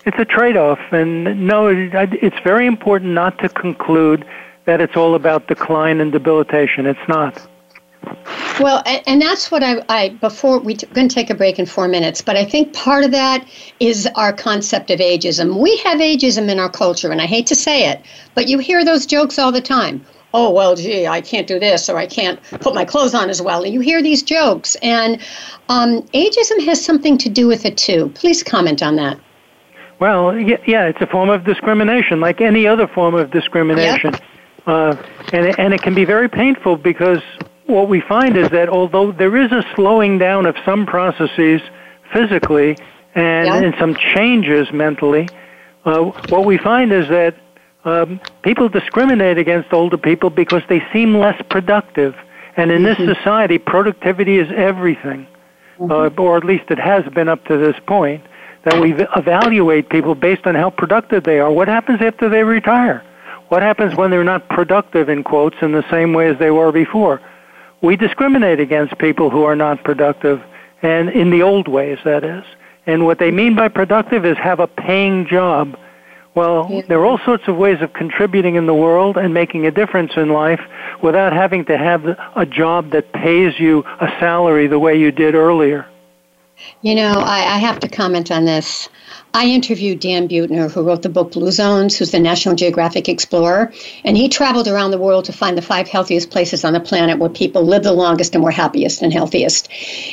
it's 0.06 0.18
a 0.18 0.24
trade 0.24 0.56
off. 0.56 0.78
And 0.90 1.46
no, 1.46 1.66
it, 1.66 1.90
it's 2.22 2.38
very 2.44 2.66
important 2.66 3.12
not 3.12 3.38
to 3.40 3.48
conclude 3.48 4.24
that 4.64 4.80
it's 4.80 4.96
all 4.96 5.14
about 5.14 5.48
decline 5.48 6.00
and 6.00 6.10
debilitation. 6.12 6.86
It's 6.86 7.08
not. 7.08 7.46
Well, 8.60 8.82
and, 8.86 9.02
and 9.06 9.22
that's 9.22 9.50
what 9.50 9.62
I, 9.62 9.84
I 9.88 10.08
before 10.10 10.58
we 10.58 10.74
t- 10.74 10.86
going 10.88 11.08
to 11.08 11.14
take 11.14 11.30
a 11.30 11.34
break 11.34 11.58
in 11.58 11.66
four 11.66 11.88
minutes, 11.88 12.22
but 12.22 12.36
I 12.36 12.44
think 12.44 12.72
part 12.72 13.04
of 13.04 13.10
that 13.10 13.46
is 13.80 14.08
our 14.14 14.32
concept 14.32 14.90
of 14.90 15.00
ageism. 15.00 15.60
We 15.60 15.76
have 15.78 15.98
ageism 15.98 16.48
in 16.48 16.58
our 16.58 16.70
culture, 16.70 17.10
and 17.10 17.20
I 17.20 17.26
hate 17.26 17.46
to 17.48 17.54
say 17.54 17.90
it, 17.90 18.02
but 18.34 18.48
you 18.48 18.58
hear 18.58 18.84
those 18.84 19.04
jokes 19.06 19.38
all 19.38 19.52
the 19.52 19.60
time. 19.60 20.04
Oh 20.32 20.50
well, 20.50 20.74
gee, 20.74 21.06
I 21.06 21.20
can't 21.20 21.46
do 21.46 21.58
this, 21.58 21.88
or 21.88 21.98
I 21.98 22.06
can't 22.06 22.42
put 22.60 22.74
my 22.74 22.84
clothes 22.84 23.14
on 23.14 23.30
as 23.30 23.40
well. 23.40 23.62
And 23.62 23.72
you 23.72 23.80
hear 23.80 24.02
these 24.02 24.22
jokes, 24.22 24.76
and 24.76 25.20
um, 25.68 26.02
ageism 26.14 26.64
has 26.64 26.84
something 26.84 27.18
to 27.18 27.28
do 27.28 27.46
with 27.46 27.64
it 27.64 27.76
too. 27.76 28.10
Please 28.14 28.42
comment 28.42 28.82
on 28.82 28.96
that. 28.96 29.18
Well, 29.98 30.38
yeah, 30.38 30.86
it's 30.86 31.00
a 31.00 31.06
form 31.06 31.30
of 31.30 31.44
discrimination, 31.44 32.20
like 32.20 32.40
any 32.42 32.66
other 32.66 32.86
form 32.86 33.14
of 33.14 33.30
discrimination. 33.30 34.14
Uh, 34.66 34.96
and, 35.32 35.58
and 35.58 35.72
it 35.72 35.80
can 35.80 35.94
be 35.94 36.04
very 36.04 36.28
painful 36.28 36.76
because 36.76 37.22
what 37.66 37.88
we 37.88 38.00
find 38.00 38.36
is 38.36 38.48
that 38.50 38.68
although 38.68 39.12
there 39.12 39.36
is 39.36 39.52
a 39.52 39.64
slowing 39.74 40.18
down 40.18 40.46
of 40.46 40.56
some 40.64 40.86
processes 40.86 41.60
physically 42.12 42.76
and, 43.14 43.46
Yeah. 43.46 43.56
and 43.56 43.74
some 43.78 43.94
changes 44.14 44.72
mentally, 44.72 45.28
uh, 45.84 46.04
what 46.28 46.44
we 46.44 46.58
find 46.58 46.92
is 46.92 47.08
that 47.08 47.34
um, 47.84 48.20
people 48.42 48.68
discriminate 48.68 49.38
against 49.38 49.72
older 49.72 49.96
people 49.96 50.30
because 50.30 50.62
they 50.68 50.82
seem 50.92 51.16
less 51.16 51.40
productive. 51.48 52.14
And 52.56 52.72
in 52.72 52.82
this 52.82 52.96
society, 52.96 53.58
productivity 53.58 54.38
is 54.38 54.50
everything, 54.56 55.26
uh, 55.78 56.10
or 56.16 56.36
at 56.36 56.44
least 56.44 56.64
it 56.70 56.78
has 56.78 57.04
been 57.12 57.28
up 57.28 57.44
to 57.46 57.56
this 57.56 57.76
point. 57.86 58.22
That 58.64 58.80
we 58.80 58.94
evaluate 59.14 59.88
people 59.90 60.16
based 60.16 60.46
on 60.46 60.56
how 60.56 60.70
productive 60.70 61.22
they 61.22 61.38
are. 61.38 61.52
What 61.52 61.68
happens 61.68 62.00
after 62.02 62.28
they 62.28 62.42
retire? 62.42 63.04
What 63.48 63.62
happens 63.62 63.94
when 63.94 64.10
they're 64.10 64.24
not 64.24 64.48
productive, 64.48 65.08
in 65.08 65.22
quotes, 65.22 65.56
in 65.62 65.70
the 65.70 65.84
same 65.88 66.12
way 66.12 66.28
as 66.28 66.38
they 66.38 66.50
were 66.50 66.72
before? 66.72 67.20
We 67.86 67.94
discriminate 67.94 68.58
against 68.58 68.98
people 68.98 69.30
who 69.30 69.44
are 69.44 69.54
not 69.54 69.84
productive, 69.84 70.42
and 70.82 71.08
in 71.08 71.30
the 71.30 71.42
old 71.42 71.68
ways, 71.68 71.98
that 72.02 72.24
is. 72.24 72.42
And 72.84 73.06
what 73.06 73.20
they 73.20 73.30
mean 73.30 73.54
by 73.54 73.68
productive 73.68 74.26
is 74.26 74.36
have 74.38 74.58
a 74.58 74.66
paying 74.66 75.24
job. 75.28 75.76
Well, 76.34 76.66
Yeah. 76.68 76.82
there 76.88 76.98
are 76.98 77.06
all 77.06 77.18
sorts 77.18 77.46
of 77.46 77.56
ways 77.56 77.80
of 77.82 77.92
contributing 77.92 78.56
in 78.56 78.66
the 78.66 78.74
world 78.74 79.16
and 79.16 79.32
making 79.32 79.66
a 79.66 79.70
difference 79.70 80.16
in 80.16 80.30
life 80.30 80.60
without 81.00 81.32
having 81.32 81.64
to 81.66 81.78
have 81.78 82.16
a 82.34 82.44
job 82.44 82.90
that 82.90 83.12
pays 83.12 83.60
you 83.60 83.84
a 84.00 84.10
salary 84.18 84.66
the 84.66 84.80
way 84.80 84.96
you 84.96 85.12
did 85.12 85.36
earlier. 85.36 85.86
You 86.82 86.96
know, 86.96 87.12
I, 87.20 87.54
I 87.54 87.58
have 87.58 87.78
to 87.80 87.88
comment 87.88 88.32
on 88.32 88.46
this. 88.46 88.88
I 89.36 89.48
interviewed 89.48 90.00
Dan 90.00 90.28
Buettner, 90.28 90.72
who 90.72 90.82
wrote 90.82 91.02
the 91.02 91.10
book 91.10 91.32
Blue 91.32 91.50
Zones, 91.50 91.94
who's 91.94 92.10
the 92.10 92.18
National 92.18 92.54
Geographic 92.54 93.06
Explorer, 93.06 93.70
and 94.02 94.16
he 94.16 94.30
traveled 94.30 94.66
around 94.66 94.92
the 94.92 94.98
world 94.98 95.26
to 95.26 95.32
find 95.34 95.58
the 95.58 95.62
five 95.62 95.86
healthiest 95.86 96.30
places 96.30 96.64
on 96.64 96.72
the 96.72 96.80
planet 96.80 97.18
where 97.18 97.28
people 97.28 97.62
live 97.62 97.82
the 97.82 97.92
longest 97.92 98.34
and 98.34 98.42
were 98.42 98.50
happiest 98.50 99.02
and 99.02 99.12
healthiest. 99.12 99.68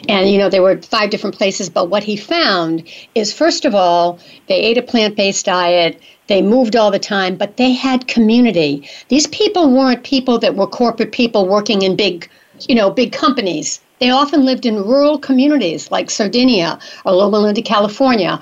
And, 0.09 0.29
you 0.29 0.37
know, 0.37 0.49
there 0.49 0.61
were 0.61 0.81
five 0.81 1.09
different 1.09 1.37
places, 1.37 1.69
but 1.69 1.89
what 1.89 2.03
he 2.03 2.17
found 2.17 2.83
is, 3.15 3.31
first 3.31 3.63
of 3.63 3.73
all, 3.73 4.19
they 4.47 4.59
ate 4.59 4.77
a 4.77 4.81
plant 4.81 5.15
based 5.15 5.45
diet. 5.45 6.01
They 6.27 6.41
moved 6.41 6.75
all 6.75 6.91
the 6.91 6.99
time, 6.99 7.37
but 7.37 7.55
they 7.55 7.71
had 7.71 8.09
community. 8.09 8.89
These 9.07 9.27
people 9.27 9.71
weren't 9.71 10.03
people 10.03 10.37
that 10.39 10.55
were 10.55 10.67
corporate 10.67 11.13
people 11.13 11.47
working 11.47 11.83
in 11.83 11.95
big, 11.95 12.29
you 12.67 12.75
know, 12.75 12.91
big 12.91 13.13
companies. 13.13 13.79
They 14.03 14.09
often 14.09 14.43
lived 14.43 14.65
in 14.65 14.75
rural 14.75 15.17
communities 15.17 15.89
like 15.89 16.09
Sardinia 16.09 16.77
or 17.05 17.13
Loma 17.13 17.39
Linda, 17.39 17.61
California. 17.61 18.37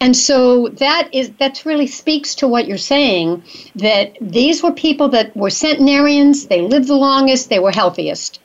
And 0.00 0.16
so 0.16 0.70
that 0.70 1.08
is 1.14 1.30
that 1.38 1.64
really 1.64 1.86
speaks 1.86 2.34
to 2.40 2.48
what 2.48 2.66
you're 2.66 2.78
saying 2.94 3.44
that 3.76 4.16
these 4.20 4.60
were 4.64 4.72
people 4.72 5.08
that 5.10 5.36
were 5.36 5.50
centenarians, 5.50 6.46
they 6.48 6.62
lived 6.62 6.88
the 6.88 6.96
longest, 6.96 7.48
they 7.48 7.60
were 7.60 7.70
healthiest. 7.70 8.40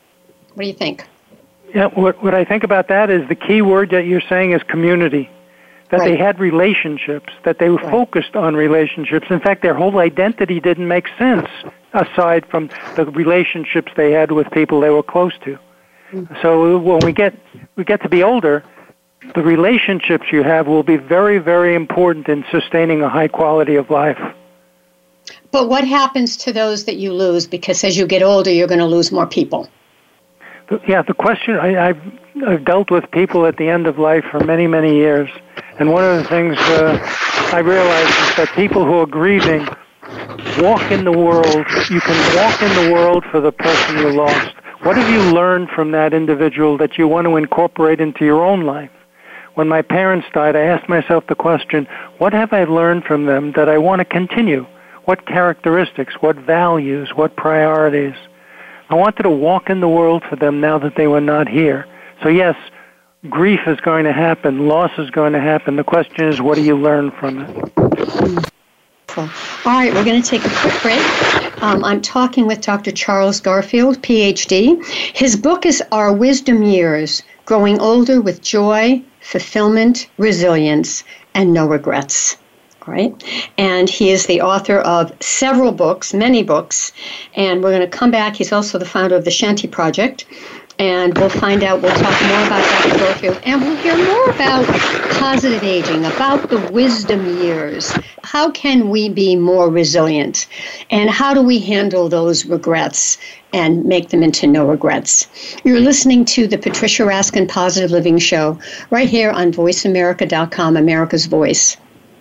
What 0.54 0.62
do 0.62 0.68
you 0.68 0.76
think? 0.76 1.04
Yeah, 1.74 1.88
what, 1.88 2.22
what 2.22 2.36
I 2.36 2.46
think 2.46 2.64
about 2.64 2.88
that 2.90 3.10
is 3.10 3.28
the 3.30 3.36
key 3.48 3.64
word 3.64 3.90
that 3.90 4.06
you're 4.06 4.22
saying 4.30 4.52
is 4.52 4.62
community. 4.62 5.28
that 5.90 6.02
Right. 6.02 6.12
they 6.12 6.18
had 6.18 6.40
relationships, 6.40 7.34
that 7.46 7.58
they 7.58 7.70
were 7.70 7.78
Right. 7.78 7.90
focused 7.90 8.36
on 8.36 8.56
relationships. 8.56 9.26
In 9.32 9.40
fact, 9.40 9.64
their 9.64 9.74
whole 9.74 9.98
identity 9.98 10.60
didn't 10.60 10.88
make 10.88 11.08
sense 11.18 11.50
aside 11.96 12.46
from 12.46 12.70
the 12.96 13.06
relationships 13.08 13.92
they 13.96 14.12
had 14.12 14.32
with 14.32 14.52
people 14.52 14.80
they 14.82 14.92
were 14.92 15.02
close 15.02 15.34
to. 15.46 15.58
So 16.42 16.78
when 16.78 17.00
we 17.06 17.14
get 17.14 17.36
we 17.76 17.84
get 17.84 18.02
to 18.02 18.10
be 18.10 18.24
older, 18.24 18.64
the 19.36 19.44
relationships 19.44 20.26
you 20.32 20.44
have 20.44 20.68
will 20.68 20.84
be 20.84 20.98
very, 20.98 21.38
very 21.40 21.76
important 21.76 22.28
in 22.28 22.46
sustaining 22.52 23.02
a 23.02 23.10
high 23.10 23.28
quality 23.28 23.76
of 23.76 23.90
life. 23.90 24.20
But 25.52 25.70
what 25.70 25.84
happens 25.84 26.38
to 26.38 26.54
those 26.54 26.86
that 26.86 26.96
you 26.98 27.14
lose? 27.14 27.48
Because 27.48 27.84
as 27.84 27.98
you 27.98 28.08
get 28.08 28.24
older, 28.24 28.52
you're 28.52 28.68
going 28.68 28.80
to 28.80 28.86
lose 28.86 29.12
more 29.12 29.28
people. 29.28 29.70
Yeah, 30.88 31.02
the 31.02 31.16
question 31.16 31.56
I, 31.56 31.90
I've, 31.90 32.02
I've 32.46 32.66
dealt 32.66 32.92
with 32.92 33.10
people 33.12 33.48
at 33.48 33.58
the 33.58 33.68
end 33.68 33.88
of 33.88 33.98
life 33.98 34.24
for 34.30 34.40
many, 34.40 34.68
many 34.68 34.96
years, 34.96 35.30
and 35.80 35.92
one 35.92 36.04
of 36.04 36.18
the 36.18 36.24
things 36.26 36.58
uh, 36.60 36.98
I 37.52 37.60
realize 37.60 38.08
is 38.08 38.36
that 38.36 38.52
people 38.56 38.86
who 38.86 39.00
are 39.00 39.08
grieving 39.08 39.68
walk 40.60 40.92
in 40.92 41.06
the 41.06 41.12
world. 41.12 41.66
You 41.90 42.02
can 42.02 42.36
walk 42.36 42.62
in 42.62 42.86
the 42.86 42.94
world 42.94 43.26
for 43.32 43.40
the 43.40 43.52
person 43.52 43.98
you 43.98 44.12
lost. 44.12 44.56
What 44.84 44.96
have 44.96 45.10
you 45.10 45.34
learned 45.34 45.70
from 45.72 45.92
that 45.92 46.14
individual 46.14 46.78
that 46.78 46.98
you 46.98 47.06
want 47.06 47.26
to 47.26 47.36
incorporate 47.36 48.00
into 48.00 48.24
your 48.24 48.46
own 48.46 48.62
life? 48.62 48.92
When 49.56 49.68
my 49.68 49.82
parents 49.82 50.26
died, 50.34 50.56
I 50.56 50.62
asked 50.62 50.88
myself 50.88 51.28
the 51.28 51.36
question, 51.36 51.86
what 52.18 52.32
have 52.32 52.54
I 52.54 52.64
learned 52.64 53.04
from 53.04 53.26
them 53.26 53.52
that 53.58 53.68
I 53.68 53.78
want 53.78 54.00
to 54.00 54.06
continue? 54.06 54.66
What 55.04 55.26
characteristics, 55.26 56.14
what 56.22 56.38
values, 56.38 57.12
what 57.14 57.36
priorities? 57.36 58.16
I 58.90 58.96
wanted 58.96 59.24
to 59.24 59.30
walk 59.30 59.70
in 59.70 59.82
the 59.82 59.90
world 59.90 60.24
for 60.30 60.38
them 60.38 60.62
now 60.62 60.80
that 60.80 60.96
they 60.96 61.08
were 61.08 61.20
not 61.20 61.50
here. 61.50 61.86
So 62.24 62.30
yes, 62.30 62.56
grief 63.30 63.60
is 63.68 63.82
going 63.82 64.06
to 64.06 64.14
happen, 64.14 64.70
loss 64.70 64.92
is 64.98 65.10
going 65.10 65.34
to 65.34 65.42
happen. 65.42 65.76
The 65.76 65.84
question 65.84 66.30
is, 66.30 66.40
what 66.40 66.56
do 66.56 66.64
you 66.64 66.78
learn 66.78 67.12
from 67.12 67.42
it? 67.42 68.50
All 69.22 69.74
right, 69.74 69.94
we're 69.94 70.06
going 70.06 70.22
to 70.22 70.28
take 70.28 70.46
a 70.46 70.50
quick 70.50 70.82
break. 70.82 71.64
Um, 71.64 71.84
I'm 71.84 72.02
talking 72.02 72.48
with 72.48 72.62
Dr. 72.62 72.92
Charles 72.92 73.42
Garfield, 73.42 74.02
PhD. 74.02 74.86
His 75.16 75.36
book 75.36 75.66
is 75.66 75.84
Our 75.92 76.14
Wisdom 76.14 76.64
Years 76.64 77.24
Growing 77.46 77.80
Older 77.80 78.22
with 78.22 78.42
Joy, 78.42 79.02
Fulfillment, 79.22 80.08
Resilience, 80.18 81.04
and 81.34 81.54
No 81.54 81.68
Regrets. 81.68 82.38
All 82.88 82.94
right. 82.94 83.24
And 83.58 83.90
he 83.90 84.12
is 84.12 84.26
the 84.26 84.42
author 84.42 84.78
of 84.78 85.12
several 85.20 85.72
books, 85.72 86.14
many 86.14 86.44
books. 86.44 86.92
And 87.36 87.62
we're 87.62 87.76
going 87.76 87.90
to 87.90 87.98
come 87.98 88.12
back. 88.12 88.36
He's 88.36 88.54
also 88.54 88.78
the 88.78 88.86
founder 88.86 89.16
of 89.16 89.26
the 89.26 89.32
Shanti 89.32 89.70
Project. 89.70 90.26
And 90.80 91.18
we'll 91.18 91.30
find 91.30 91.62
out, 91.62 91.82
we'll 91.82 91.96
talk 91.96 92.22
more 92.22 92.46
about 92.48 92.64
Dr. 92.84 92.99
And 93.22 93.62
we'll 93.62 93.76
hear 93.78 93.98
more 93.98 94.30
about 94.30 94.66
positive 95.20 95.62
aging, 95.64 96.06
about 96.06 96.50
the 96.50 96.60
wisdom 96.72 97.42
years. 97.42 97.92
How 98.24 98.50
can 98.50 98.90
we 98.90 99.10
be 99.10 99.36
more 99.36 99.70
resilient? 99.70 100.48
And 100.90 101.10
how 101.10 101.34
do 101.34 101.42
we 101.42 101.60
handle 101.60 102.08
those 102.08 102.46
regrets 102.46 103.18
and 103.52 103.84
make 103.84 104.10
them 104.10 104.24
into 104.24 104.48
no 104.48 104.66
regrets? 104.66 105.28
You're 105.66 105.82
listening 105.82 106.24
to 106.26 106.48
the 106.48 106.58
Patricia 106.58 107.04
Raskin 107.04 107.50
Positive 107.50 107.92
Living 107.92 108.20
Show 108.20 108.58
right 108.90 109.10
here 109.10 109.32
on 109.32 109.52
VoiceAmerica.com, 109.52 110.78
America's 110.78 111.26
Voice. 111.26 111.76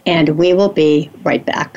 And 0.05 0.31
we 0.31 0.53
will 0.53 0.71
be 0.71 1.11
right 1.23 1.45
back. 1.45 1.77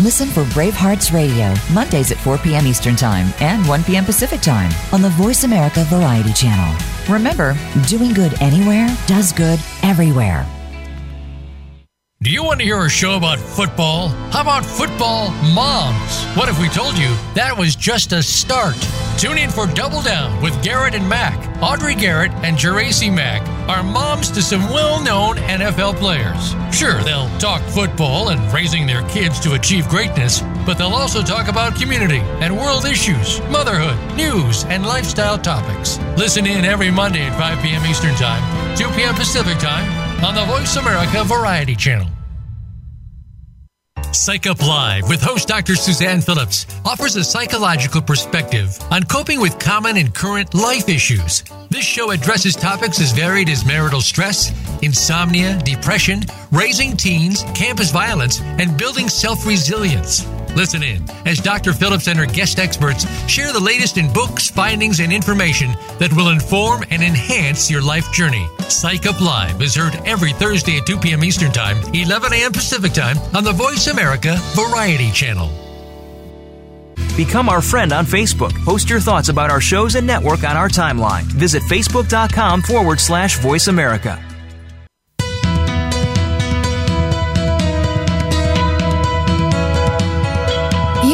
Listen 0.00 0.28
for 0.28 0.44
Bravehearts 0.44 1.12
Radio, 1.12 1.54
Mondays 1.74 2.10
at 2.10 2.16
4 2.16 2.38
p.m. 2.38 2.66
Eastern 2.66 2.96
Time 2.96 3.26
and 3.40 3.66
1 3.68 3.84
p.m. 3.84 4.06
Pacific 4.06 4.40
Time 4.40 4.72
on 4.94 5.02
the 5.02 5.10
Voice 5.10 5.44
America 5.44 5.84
Variety 5.88 6.32
Channel. 6.32 6.74
Remember, 7.06 7.54
doing 7.86 8.14
good 8.14 8.40
anywhere 8.40 8.88
does 9.06 9.30
good 9.30 9.60
everywhere. 9.82 10.46
Do 12.22 12.30
you 12.30 12.44
want 12.44 12.60
to 12.60 12.66
hear 12.66 12.84
a 12.84 12.90
show 12.90 13.16
about 13.16 13.38
football? 13.38 14.08
How 14.30 14.42
about 14.42 14.62
football 14.62 15.30
moms? 15.54 16.22
What 16.36 16.50
if 16.50 16.60
we 16.60 16.68
told 16.68 16.98
you 16.98 17.08
that 17.34 17.56
was 17.56 17.74
just 17.74 18.12
a 18.12 18.22
start? 18.22 18.76
Tune 19.16 19.38
in 19.38 19.48
for 19.48 19.66
Double 19.66 20.02
Down 20.02 20.42
with 20.42 20.62
Garrett 20.62 20.94
and 20.94 21.08
Mac. 21.08 21.48
Audrey 21.62 21.94
Garrett 21.94 22.30
and 22.44 22.58
Geraci 22.58 23.10
Mac 23.10 23.40
are 23.70 23.82
moms 23.82 24.30
to 24.32 24.42
some 24.42 24.60
well 24.64 25.02
known 25.02 25.36
NFL 25.36 25.96
players. 25.96 26.52
Sure, 26.76 27.02
they'll 27.04 27.30
talk 27.38 27.62
football 27.62 28.28
and 28.28 28.52
raising 28.52 28.86
their 28.86 29.02
kids 29.08 29.40
to 29.40 29.54
achieve 29.54 29.88
greatness, 29.88 30.42
but 30.66 30.74
they'll 30.74 30.88
also 30.88 31.22
talk 31.22 31.48
about 31.48 31.74
community 31.74 32.20
and 32.44 32.54
world 32.54 32.84
issues, 32.84 33.40
motherhood, 33.48 33.96
news, 34.14 34.64
and 34.64 34.84
lifestyle 34.84 35.38
topics. 35.38 35.98
Listen 36.18 36.44
in 36.46 36.66
every 36.66 36.90
Monday 36.90 37.22
at 37.22 37.38
5 37.38 37.62
p.m. 37.64 37.86
Eastern 37.86 38.14
Time, 38.16 38.76
2 38.76 38.90
p.m. 38.90 39.14
Pacific 39.14 39.56
Time 39.56 40.09
on 40.22 40.34
the 40.34 40.44
Voice 40.44 40.76
America 40.76 41.24
Variety 41.24 41.74
Channel. 41.74 42.06
Psych 44.12 44.46
Up 44.46 44.60
Live 44.60 45.08
with 45.08 45.22
host 45.22 45.48
Dr. 45.48 45.76
Suzanne 45.76 46.20
Phillips 46.20 46.66
offers 46.84 47.16
a 47.16 47.24
psychological 47.24 48.02
perspective 48.02 48.76
on 48.90 49.04
coping 49.04 49.40
with 49.40 49.58
common 49.58 49.96
and 49.96 50.14
current 50.14 50.52
life 50.52 50.88
issues. 50.88 51.42
This 51.70 51.84
show 51.84 52.10
addresses 52.10 52.54
topics 52.54 53.00
as 53.00 53.12
varied 53.12 53.48
as 53.48 53.64
marital 53.64 54.00
stress, 54.02 54.52
insomnia, 54.82 55.58
depression, 55.64 56.22
raising 56.52 56.96
teens, 56.96 57.44
campus 57.54 57.90
violence, 57.90 58.40
and 58.42 58.76
building 58.76 59.08
self 59.08 59.46
resilience. 59.46 60.26
Listen 60.56 60.82
in 60.82 61.04
as 61.26 61.38
Dr. 61.38 61.72
Phillips 61.72 62.08
and 62.08 62.18
her 62.18 62.26
guest 62.26 62.58
experts 62.58 63.06
share 63.28 63.52
the 63.52 63.60
latest 63.60 63.96
in 63.96 64.12
books, 64.12 64.50
findings, 64.50 65.00
and 65.00 65.12
information 65.12 65.72
that 65.98 66.12
will 66.12 66.30
inform 66.30 66.84
and 66.90 67.02
enhance 67.02 67.70
your 67.70 67.82
life 67.82 68.10
journey. 68.12 68.46
Psych 68.68 69.06
Up 69.06 69.20
Live 69.20 69.60
is 69.62 69.74
heard 69.74 69.94
every 70.06 70.32
Thursday 70.32 70.78
at 70.78 70.86
2 70.86 70.98
p.m. 70.98 71.24
Eastern 71.24 71.52
Time, 71.52 71.76
11 71.94 72.32
a.m. 72.32 72.52
Pacific 72.52 72.92
Time 72.92 73.16
on 73.34 73.44
the 73.44 73.52
Voice 73.52 73.86
America 73.86 74.36
Variety 74.54 75.10
Channel. 75.10 75.50
Become 77.16 77.48
our 77.48 77.60
friend 77.60 77.92
on 77.92 78.06
Facebook. 78.06 78.52
Post 78.64 78.88
your 78.88 79.00
thoughts 79.00 79.28
about 79.28 79.50
our 79.50 79.60
shows 79.60 79.94
and 79.94 80.06
network 80.06 80.44
on 80.44 80.56
our 80.56 80.68
timeline. 80.68 81.24
Visit 81.24 81.62
facebook.com 81.64 82.62
forward 82.62 83.00
slash 83.00 83.38
voice 83.40 83.68
America. 83.68 84.22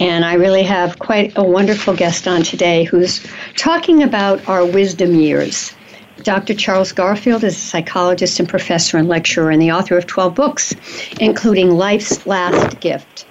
and 0.00 0.24
I 0.24 0.34
really 0.34 0.62
have 0.62 0.98
quite 0.98 1.32
a 1.36 1.42
wonderful 1.42 1.94
guest 1.94 2.28
on 2.28 2.42
today 2.42 2.84
who's 2.84 3.24
talking 3.56 4.02
about 4.02 4.46
our 4.48 4.64
wisdom 4.64 5.14
years. 5.14 5.72
Dr. 6.22 6.54
Charles 6.54 6.92
Garfield 6.92 7.44
is 7.44 7.56
a 7.56 7.60
psychologist 7.60 8.40
and 8.40 8.48
professor 8.48 8.96
and 8.96 9.08
lecturer 9.08 9.50
and 9.50 9.62
the 9.62 9.72
author 9.72 9.96
of 9.96 10.06
12 10.06 10.34
books, 10.34 10.74
including 11.20 11.70
Life's 11.70 12.26
Last 12.26 12.80
Gift. 12.80 13.24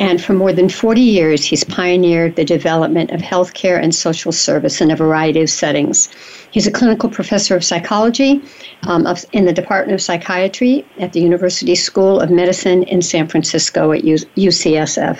And 0.00 0.22
for 0.22 0.32
more 0.32 0.52
than 0.52 0.70
40 0.70 1.00
years, 1.00 1.44
he's 1.44 1.62
pioneered 1.62 2.36
the 2.36 2.44
development 2.44 3.10
of 3.10 3.20
healthcare 3.20 3.80
and 3.80 3.94
social 3.94 4.32
service 4.32 4.80
in 4.80 4.90
a 4.90 4.96
variety 4.96 5.42
of 5.42 5.50
settings. 5.50 6.08
He's 6.52 6.66
a 6.66 6.70
clinical 6.70 7.10
professor 7.10 7.54
of 7.54 7.62
psychology 7.62 8.40
um, 8.84 9.06
of, 9.06 9.26
in 9.32 9.44
the 9.44 9.52
Department 9.52 9.92
of 9.92 10.00
Psychiatry 10.00 10.86
at 10.98 11.12
the 11.12 11.20
University 11.20 11.74
School 11.74 12.18
of 12.18 12.30
Medicine 12.30 12.84
in 12.84 13.02
San 13.02 13.28
Francisco 13.28 13.92
at 13.92 14.02
U- 14.04 14.16
UCSF. 14.36 15.18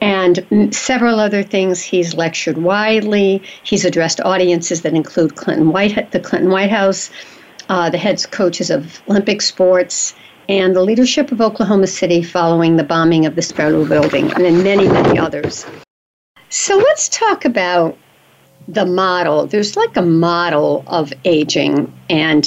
And 0.00 0.74
several 0.74 1.20
other 1.20 1.42
things. 1.42 1.82
He's 1.82 2.14
lectured 2.14 2.58
widely. 2.58 3.42
He's 3.62 3.84
addressed 3.84 4.20
audiences 4.20 4.82
that 4.82 4.94
include 4.94 5.36
Clinton 5.36 5.72
White, 5.72 6.12
the 6.12 6.20
Clinton 6.20 6.50
White 6.50 6.70
House, 6.70 7.10
uh, 7.68 7.90
the 7.90 7.98
heads 7.98 8.26
coaches 8.26 8.70
of 8.70 9.02
Olympic 9.08 9.42
sports, 9.42 10.14
and 10.48 10.74
the 10.74 10.82
leadership 10.82 11.30
of 11.32 11.40
Oklahoma 11.40 11.86
City 11.86 12.22
following 12.22 12.76
the 12.76 12.84
bombing 12.84 13.26
of 13.26 13.36
the 13.36 13.42
Sperlu 13.42 13.88
building, 13.88 14.32
and 14.32 14.44
then 14.44 14.62
many, 14.62 14.88
many 14.88 15.18
others. 15.18 15.64
So 16.48 16.76
let's 16.76 17.08
talk 17.08 17.44
about 17.44 17.96
the 18.66 18.86
model. 18.86 19.46
There's 19.46 19.76
like 19.76 19.96
a 19.96 20.02
model 20.02 20.82
of 20.86 21.12
aging, 21.24 21.92
and 22.08 22.44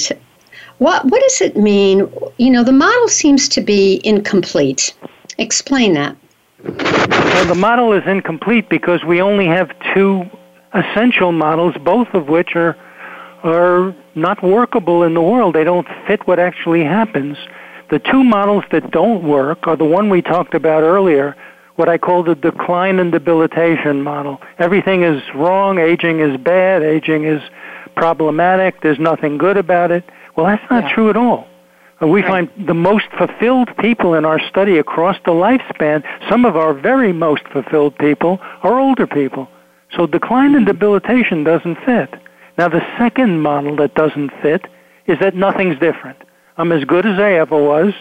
what 0.79 1.05
what 1.05 1.22
does 1.22 1.41
it 1.41 1.55
mean? 1.55 2.12
You 2.38 2.51
know, 2.51 2.63
the 2.63 2.74
model 2.74 3.07
seems 3.07 3.48
to 3.50 3.62
be 3.62 4.01
incomplete. 4.03 4.93
Explain 5.38 5.93
that. 5.93 6.17
Well, 6.63 7.46
the 7.46 7.55
model 7.55 7.91
is 7.93 8.03
incomplete 8.08 8.70
because 8.70 9.03
we 9.03 9.22
only 9.22 9.48
have 9.48 9.72
two 9.93 10.24
essential 10.74 11.32
models, 11.32 11.75
both 11.84 12.08
of 12.13 12.27
which 12.27 12.55
are 12.55 12.75
are 13.43 13.93
not 14.15 14.41
workable 14.41 15.03
in 15.03 15.13
the 15.13 15.22
world. 15.22 15.53
They 15.53 15.65
don't 15.65 15.88
fit 16.08 16.25
what 16.27 16.39
actually 16.39 16.84
happens. 16.84 17.38
The 17.89 18.00
two 18.00 18.24
models 18.24 18.63
that 18.72 18.91
don't 18.91 19.24
work 19.24 19.67
are 19.67 19.75
the 19.75 19.86
one 19.86 20.10
we 20.10 20.22
talked 20.22 20.53
about 20.53 20.84
earlier, 20.84 21.36
what 21.75 21.89
I 21.89 21.98
call 21.98 22.24
the 22.24 22.36
decline 22.36 23.00
and 23.00 23.12
debilitation 23.12 24.01
model. 24.01 24.39
Everything 24.60 25.03
is 25.03 25.22
wrong, 25.36 25.77
aging 25.77 26.22
is 26.22 26.38
bad, 26.38 26.84
aging 26.84 27.25
is 27.25 27.41
problematic, 27.96 28.82
there's 28.82 29.00
nothing 29.00 29.38
good 29.38 29.58
about 29.58 29.91
it. 29.91 30.10
Well, 30.36 30.46
that's 30.46 30.63
not 30.72 30.86
yeah. 30.86 30.93
true 30.93 31.10
at 31.10 31.17
all. 31.17 31.48
Uh, 32.01 32.07
we 32.07 32.21
find 32.21 32.50
the 32.67 32.73
most 32.73 33.05
fulfilled 33.17 33.69
people 33.77 34.15
in 34.15 34.25
our 34.25 34.39
study 34.50 34.77
across 34.77 35.17
the 35.25 35.31
lifespan, 35.31 36.03
some 36.29 36.45
of 36.45 36.55
our 36.55 36.73
very 36.73 37.13
most 37.13 37.47
fulfilled 37.50 37.97
people 37.97 38.39
are 38.63 38.79
older 38.79 39.07
people. 39.07 39.47
So 39.95 40.07
decline 40.07 40.55
and 40.55 40.65
debilitation 40.65 41.43
doesn't 41.43 41.75
fit. 41.85 42.13
Now, 42.57 42.67
the 42.67 42.85
second 42.97 43.41
model 43.41 43.75
that 43.77 43.95
doesn't 43.95 44.31
fit 44.41 44.65
is 45.07 45.19
that 45.19 45.35
nothing's 45.35 45.79
different. 45.79 46.17
I'm 46.57 46.71
as 46.71 46.83
good 46.85 47.05
as 47.05 47.19
I 47.19 47.33
ever 47.33 47.62
was. 47.62 47.93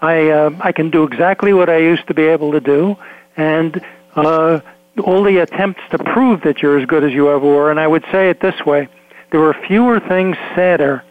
I 0.00 0.28
uh, 0.28 0.50
I 0.60 0.72
can 0.72 0.90
do 0.90 1.04
exactly 1.04 1.52
what 1.52 1.70
I 1.70 1.78
used 1.78 2.06
to 2.08 2.14
be 2.14 2.24
able 2.24 2.52
to 2.52 2.60
do, 2.60 2.96
and 3.36 3.80
uh, 4.14 4.60
all 5.04 5.22
the 5.22 5.38
attempts 5.38 5.80
to 5.90 5.98
prove 5.98 6.42
that 6.42 6.60
you're 6.60 6.78
as 6.78 6.86
good 6.86 7.04
as 7.04 7.12
you 7.12 7.30
ever 7.30 7.46
were. 7.46 7.70
And 7.70 7.80
I 7.80 7.86
would 7.86 8.04
say 8.12 8.28
it 8.28 8.40
this 8.40 8.60
way: 8.66 8.88
there 9.30 9.42
are 9.44 9.54
fewer 9.66 10.00
things 10.00 10.36
sadder 10.54 11.02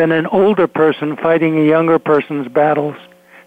than 0.00 0.12
an 0.12 0.26
older 0.28 0.66
person 0.66 1.14
fighting 1.18 1.58
a 1.58 1.68
younger 1.68 1.98
person's 1.98 2.48
battles. 2.48 2.96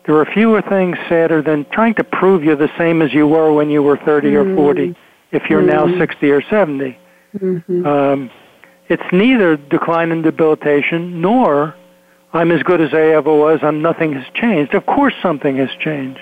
There 0.05 0.15
are 0.17 0.25
fewer 0.25 0.61
things 0.61 0.97
sadder 1.09 1.41
than 1.41 1.65
trying 1.71 1.95
to 1.95 2.03
prove 2.03 2.43
you're 2.43 2.55
the 2.55 2.71
same 2.77 3.01
as 3.01 3.11
you 3.11 3.25
were 3.25 3.51
when 3.51 3.71
you 3.71 3.81
were 3.81 3.97
30 3.97 4.27
mm-hmm. 4.27 4.51
or 4.51 4.55
40, 4.55 4.95
if 5.31 5.49
you're 5.49 5.63
mm-hmm. 5.63 5.93
now 5.93 5.97
60 5.97 6.29
or 6.29 6.43
70. 6.43 6.95
Mm-hmm. 7.35 7.85
Um, 7.87 8.29
it's 8.87 9.03
neither 9.11 9.57
decline 9.57 10.11
and 10.11 10.23
debilitation 10.23 11.21
nor 11.21 11.75
I'm 12.33 12.51
as 12.51 12.61
good 12.61 12.81
as 12.81 12.93
I 12.93 13.15
ever 13.17 13.33
was 13.33 13.61
and 13.63 13.81
nothing 13.81 14.13
has 14.13 14.25
changed. 14.35 14.75
Of 14.75 14.85
course 14.85 15.15
something 15.23 15.57
has 15.57 15.71
changed. 15.79 16.21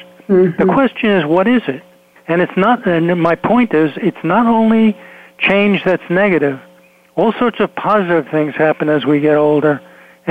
The 0.57 0.65
question 0.65 1.09
is, 1.09 1.25
what 1.25 1.45
is 1.45 1.63
it? 1.67 1.83
And 2.29 2.41
it's 2.41 2.55
not, 2.55 2.87
and 2.87 3.21
my 3.21 3.35
point 3.35 3.73
is, 3.73 3.91
it's 3.97 4.23
not 4.23 4.45
only 4.45 4.95
change 5.39 5.83
that's 5.83 6.09
negative. 6.09 6.57
All 7.17 7.33
sorts 7.33 7.59
of 7.59 7.75
positive 7.75 8.29
things 8.29 8.55
happen 8.55 8.87
as 8.87 9.05
we 9.05 9.19
get 9.19 9.35
older. 9.35 9.81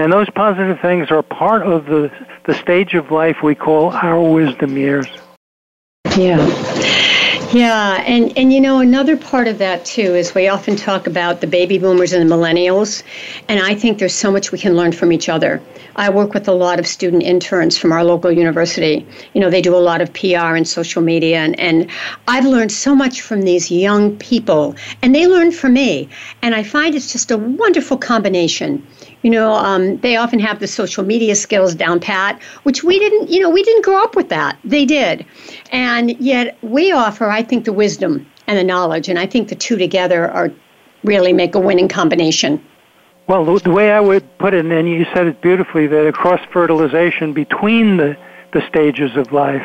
And 0.00 0.10
those 0.10 0.30
positive 0.30 0.80
things 0.80 1.10
are 1.10 1.22
part 1.22 1.62
of 1.62 1.84
the, 1.84 2.10
the 2.44 2.54
stage 2.54 2.94
of 2.94 3.10
life 3.10 3.42
we 3.42 3.54
call 3.54 3.90
our 3.90 4.18
wisdom 4.18 4.78
years. 4.78 5.06
Yeah. 6.16 6.38
Yeah, 7.52 8.02
and, 8.06 8.32
and 8.38 8.52
you 8.52 8.60
know, 8.60 8.78
another 8.78 9.16
part 9.16 9.48
of 9.48 9.58
that 9.58 9.84
too 9.84 10.14
is 10.14 10.34
we 10.34 10.46
often 10.46 10.76
talk 10.76 11.08
about 11.08 11.40
the 11.40 11.48
baby 11.48 11.78
boomers 11.78 12.12
and 12.12 12.30
the 12.30 12.34
millennials, 12.34 13.02
and 13.48 13.60
I 13.60 13.74
think 13.74 13.98
there's 13.98 14.14
so 14.14 14.30
much 14.30 14.52
we 14.52 14.58
can 14.58 14.76
learn 14.76 14.92
from 14.92 15.10
each 15.12 15.28
other. 15.28 15.60
I 15.96 16.10
work 16.10 16.32
with 16.32 16.46
a 16.46 16.52
lot 16.52 16.78
of 16.78 16.86
student 16.86 17.24
interns 17.24 17.76
from 17.76 17.90
our 17.90 18.04
local 18.04 18.30
university. 18.30 19.04
You 19.34 19.40
know, 19.40 19.50
they 19.50 19.60
do 19.60 19.74
a 19.74 19.78
lot 19.78 20.00
of 20.00 20.12
PR 20.12 20.54
and 20.54 20.66
social 20.66 21.02
media, 21.02 21.38
and, 21.38 21.58
and 21.58 21.90
I've 22.28 22.46
learned 22.46 22.70
so 22.70 22.94
much 22.94 23.20
from 23.20 23.42
these 23.42 23.68
young 23.68 24.16
people, 24.16 24.76
and 25.02 25.12
they 25.12 25.26
learn 25.26 25.50
from 25.50 25.72
me. 25.74 26.08
And 26.42 26.54
I 26.54 26.62
find 26.62 26.94
it's 26.94 27.12
just 27.12 27.32
a 27.32 27.36
wonderful 27.36 27.98
combination 27.98 28.86
you 29.22 29.30
know, 29.30 29.52
um, 29.52 29.98
they 29.98 30.16
often 30.16 30.38
have 30.38 30.60
the 30.60 30.66
social 30.66 31.04
media 31.04 31.34
skills 31.34 31.74
down 31.74 32.00
pat, 32.00 32.40
which 32.62 32.82
we 32.82 32.98
didn't, 32.98 33.28
you 33.30 33.40
know, 33.40 33.50
we 33.50 33.62
didn't 33.62 33.84
grow 33.84 34.02
up 34.02 34.16
with 34.16 34.28
that. 34.30 34.58
They 34.64 34.84
did. 34.84 35.26
And 35.70 36.18
yet 36.20 36.56
we 36.62 36.92
offer, 36.92 37.28
I 37.28 37.42
think, 37.42 37.64
the 37.64 37.72
wisdom 37.72 38.26
and 38.46 38.58
the 38.58 38.64
knowledge. 38.64 39.08
And 39.08 39.18
I 39.18 39.26
think 39.26 39.48
the 39.48 39.54
two 39.54 39.76
together 39.76 40.30
are 40.30 40.50
really 41.04 41.32
make 41.32 41.54
a 41.54 41.60
winning 41.60 41.88
combination. 41.88 42.64
Well, 43.26 43.44
the 43.58 43.70
way 43.70 43.92
I 43.92 44.00
would 44.00 44.38
put 44.38 44.54
it, 44.54 44.66
and 44.66 44.88
you 44.88 45.06
said 45.14 45.26
it 45.26 45.40
beautifully, 45.40 45.86
that 45.86 46.06
a 46.06 46.12
cross 46.12 46.40
fertilization 46.52 47.32
between 47.32 47.96
the, 47.96 48.16
the 48.52 48.66
stages 48.68 49.16
of 49.16 49.30
life, 49.32 49.64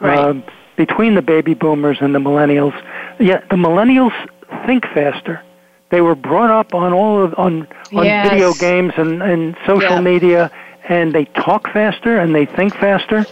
right. 0.00 0.18
uh, 0.18 0.34
between 0.76 1.14
the 1.14 1.22
baby 1.22 1.54
boomers 1.54 1.98
and 2.00 2.14
the 2.14 2.18
millennials. 2.18 2.74
Yeah, 3.20 3.40
the 3.48 3.56
millennials 3.56 4.12
think 4.66 4.84
faster. 4.86 5.42
They 5.90 6.00
were 6.00 6.14
brought 6.14 6.50
up 6.50 6.74
on 6.74 6.92
all 6.92 7.22
of 7.22 7.34
on 7.38 7.68
on 7.92 8.04
yes. 8.04 8.28
video 8.28 8.52
games 8.54 8.92
and 8.96 9.22
and 9.22 9.56
social 9.66 10.00
media, 10.00 10.50
and 10.88 11.14
they 11.14 11.26
talk 11.26 11.68
faster 11.72 12.18
and 12.18 12.34
they 12.34 12.46
think 12.46 12.74
faster. 12.74 13.24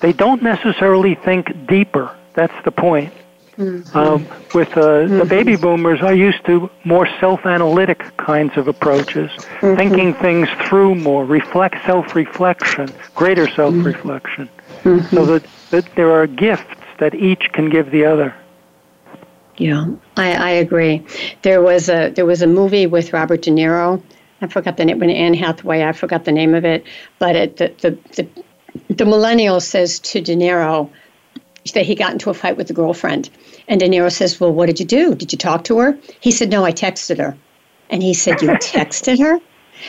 They 0.00 0.12
don't 0.12 0.42
necessarily 0.42 1.14
think 1.14 1.66
deeper. 1.66 2.14
That's 2.34 2.64
the 2.64 2.72
point. 2.72 3.12
Mm-hmm. 3.56 3.96
Um, 3.96 4.26
with 4.54 4.76
uh, 4.76 4.80
mm-hmm. 4.80 5.18
the 5.18 5.26
baby 5.26 5.56
boomers, 5.56 6.00
are 6.00 6.14
used 6.14 6.44
to 6.46 6.70
more 6.84 7.06
self-analytic 7.20 8.16
kinds 8.16 8.56
of 8.56 8.66
approaches, 8.66 9.30
mm-hmm. 9.30 9.76
thinking 9.76 10.14
things 10.14 10.48
through 10.62 10.94
more, 10.94 11.26
reflect 11.26 11.76
self-reflection, 11.84 12.88
greater 13.14 13.46
self-reflection. 13.46 14.48
Mm-hmm. 14.82 15.14
So 15.14 15.26
that, 15.26 15.46
that 15.70 15.94
there 15.96 16.10
are 16.12 16.26
gifts 16.26 16.74
that 16.98 17.14
each 17.14 17.50
can 17.52 17.68
give 17.68 17.90
the 17.90 18.06
other. 18.06 18.34
Yeah, 19.58 19.86
I, 20.16 20.32
I 20.32 20.50
agree. 20.50 21.04
There 21.42 21.60
was 21.60 21.88
a 21.88 22.10
there 22.10 22.24
was 22.24 22.42
a 22.42 22.46
movie 22.46 22.86
with 22.86 23.12
Robert 23.12 23.42
De 23.42 23.50
Niro. 23.50 24.02
I 24.40 24.46
forgot 24.48 24.76
the 24.76 24.84
name. 24.84 24.98
When 24.98 25.10
Anne 25.10 25.34
Hathaway, 25.34 25.84
I 25.84 25.92
forgot 25.92 26.24
the 26.24 26.32
name 26.32 26.54
of 26.54 26.64
it. 26.64 26.84
But 27.18 27.36
it, 27.36 27.56
the, 27.58 27.72
the 27.80 27.98
the 28.16 28.28
the 28.94 29.04
millennial 29.04 29.60
says 29.60 29.98
to 30.00 30.20
De 30.20 30.34
Niro 30.34 30.90
that 31.74 31.84
he 31.86 31.94
got 31.94 32.12
into 32.12 32.30
a 32.30 32.34
fight 32.34 32.56
with 32.56 32.70
a 32.70 32.72
girlfriend, 32.72 33.30
and 33.68 33.78
De 33.78 33.88
Niro 33.88 34.10
says, 34.10 34.40
"Well, 34.40 34.52
what 34.52 34.66
did 34.66 34.80
you 34.80 34.86
do? 34.86 35.14
Did 35.14 35.32
you 35.32 35.38
talk 35.38 35.64
to 35.64 35.78
her?" 35.78 35.98
He 36.20 36.30
said, 36.30 36.48
"No, 36.50 36.64
I 36.64 36.72
texted 36.72 37.18
her." 37.18 37.36
And 37.90 38.02
he 38.02 38.14
said, 38.14 38.40
"You 38.40 38.48
texted 38.76 39.18
her?" 39.20 39.38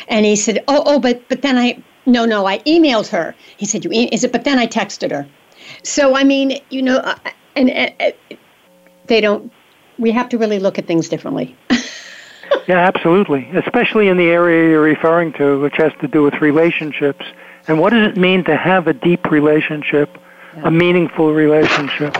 And 0.09 0.25
he 0.25 0.35
said, 0.35 0.63
"Oh, 0.67 0.83
oh, 0.85 0.99
but 0.99 1.27
but 1.29 1.41
then 1.41 1.57
I 1.57 1.81
no, 2.05 2.25
no, 2.25 2.45
I 2.45 2.59
emailed 2.59 3.07
her." 3.07 3.33
He 3.55 3.65
said, 3.65 3.85
"You 3.85 3.91
e-, 3.93 4.09
is 4.11 4.25
it?" 4.25 4.33
But 4.33 4.43
then 4.43 4.59
I 4.59 4.67
texted 4.67 5.11
her. 5.11 5.25
So 5.83 6.15
I 6.15 6.25
mean, 6.25 6.59
you 6.69 6.81
know, 6.81 6.97
uh, 6.97 7.15
and, 7.55 7.69
and 7.69 8.13
they 9.07 9.21
don't 9.21 9.51
we 9.97 10.11
have 10.11 10.29
to 10.29 10.37
really 10.37 10.59
look 10.59 10.79
at 10.79 10.85
things 10.85 11.09
differently. 11.09 11.55
yeah, 12.67 12.79
absolutely. 12.79 13.49
Especially 13.53 14.07
in 14.07 14.17
the 14.17 14.29
area 14.29 14.69
you're 14.69 14.81
referring 14.81 15.33
to, 15.33 15.59
which 15.59 15.75
has 15.77 15.91
to 16.01 16.07
do 16.07 16.23
with 16.23 16.35
relationships. 16.35 17.25
And 17.67 17.79
what 17.79 17.91
does 17.91 18.07
it 18.07 18.17
mean 18.17 18.43
to 18.45 18.55
have 18.55 18.87
a 18.87 18.93
deep 18.93 19.31
relationship, 19.31 20.09
yeah. 20.55 20.67
a 20.67 20.71
meaningful 20.71 21.33
relationship? 21.33 22.15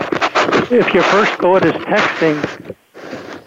If 0.70 0.94
your 0.94 1.02
first 1.04 1.32
thought 1.32 1.64
is 1.64 1.72
texting, 1.72 2.74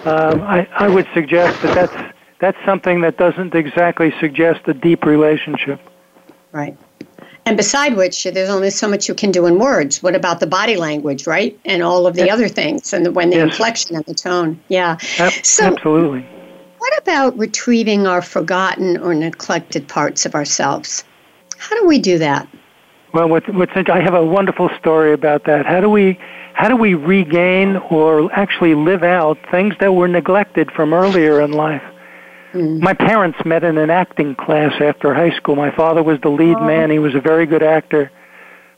um, 0.06 0.42
I, 0.42 0.68
I 0.78 0.88
would 0.88 1.08
suggest 1.14 1.62
that 1.64 1.74
that's, 1.74 2.14
that's 2.40 2.58
something 2.66 3.02
that 3.02 3.18
doesn't 3.18 3.56
exactly 3.56 4.14
suggest 4.20 4.62
a 4.68 4.74
deep 4.74 5.06
relationship. 5.06 5.80
Right. 6.52 6.78
And 7.48 7.56
beside 7.56 7.96
which, 7.96 8.26
there's 8.26 8.50
only 8.50 8.70
so 8.70 8.90
much 8.90 9.08
you 9.08 9.16
can 9.16 9.32
do 9.32 9.46
in 9.46 9.58
words. 9.58 10.04
What 10.04 10.16
about 10.16 10.42
the 10.42 10.48
body 10.48 10.76
language, 10.76 11.26
right? 11.26 11.58
And 11.64 11.82
all 11.82 12.06
of 12.06 12.16
the 12.16 12.26
yes. 12.26 12.34
other 12.34 12.50
things, 12.50 12.92
and 12.92 13.06
the, 13.06 13.12
when 13.12 13.30
the 13.30 13.38
yes. 13.38 13.52
inflection 13.52 13.96
and 13.96 14.04
the 14.04 14.14
tone. 14.14 14.60
Yeah. 14.68 14.98
Ab- 15.18 15.46
so, 15.46 15.64
absolutely. 15.64 16.28
What 16.80 16.98
about 16.98 17.38
retrieving 17.38 18.06
our 18.06 18.22
forgotten 18.22 18.98
or 18.98 19.14
neglected 19.14 19.88
parts 19.88 20.26
of 20.26 20.36
ourselves? 20.36 21.06
How 21.58 21.80
do 21.80 21.88
we 21.88 22.00
do 22.00 22.18
that? 22.18 22.50
Well, 23.14 23.30
what's, 23.30 23.48
what's, 23.48 23.72
I 23.76 24.02
have 24.02 24.14
a 24.14 24.26
wonderful 24.26 24.70
story 24.78 25.14
about 25.14 25.46
that. 25.46 25.66
How 25.66 25.80
do 25.80 25.90
we 25.90 26.20
how 26.54 26.68
do 26.68 26.76
we 26.76 26.96
regain 26.96 27.78
or 27.92 28.34
actually 28.34 28.74
live 28.74 29.04
out 29.04 29.38
things 29.52 29.76
that 29.80 29.94
were 29.94 30.08
neglected 30.08 30.72
from 30.72 30.92
earlier 30.92 31.40
in 31.40 31.52
life? 31.52 31.84
Mm. 32.58 32.80
My 32.80 32.94
parents 32.94 33.38
met 33.46 33.64
in 33.64 33.78
an 33.78 33.90
acting 33.90 34.36
class 34.36 34.74
after 34.82 35.14
high 35.14 35.36
school. 35.38 35.56
My 35.56 35.72
father 35.76 36.02
was 36.02 36.20
the 36.22 36.30
lead 36.30 36.58
oh. 36.58 36.66
man. 36.66 36.90
He 36.90 37.00
was 37.00 37.14
a 37.14 37.22
very 37.22 37.46
good 37.46 37.64
actor. 37.64 38.12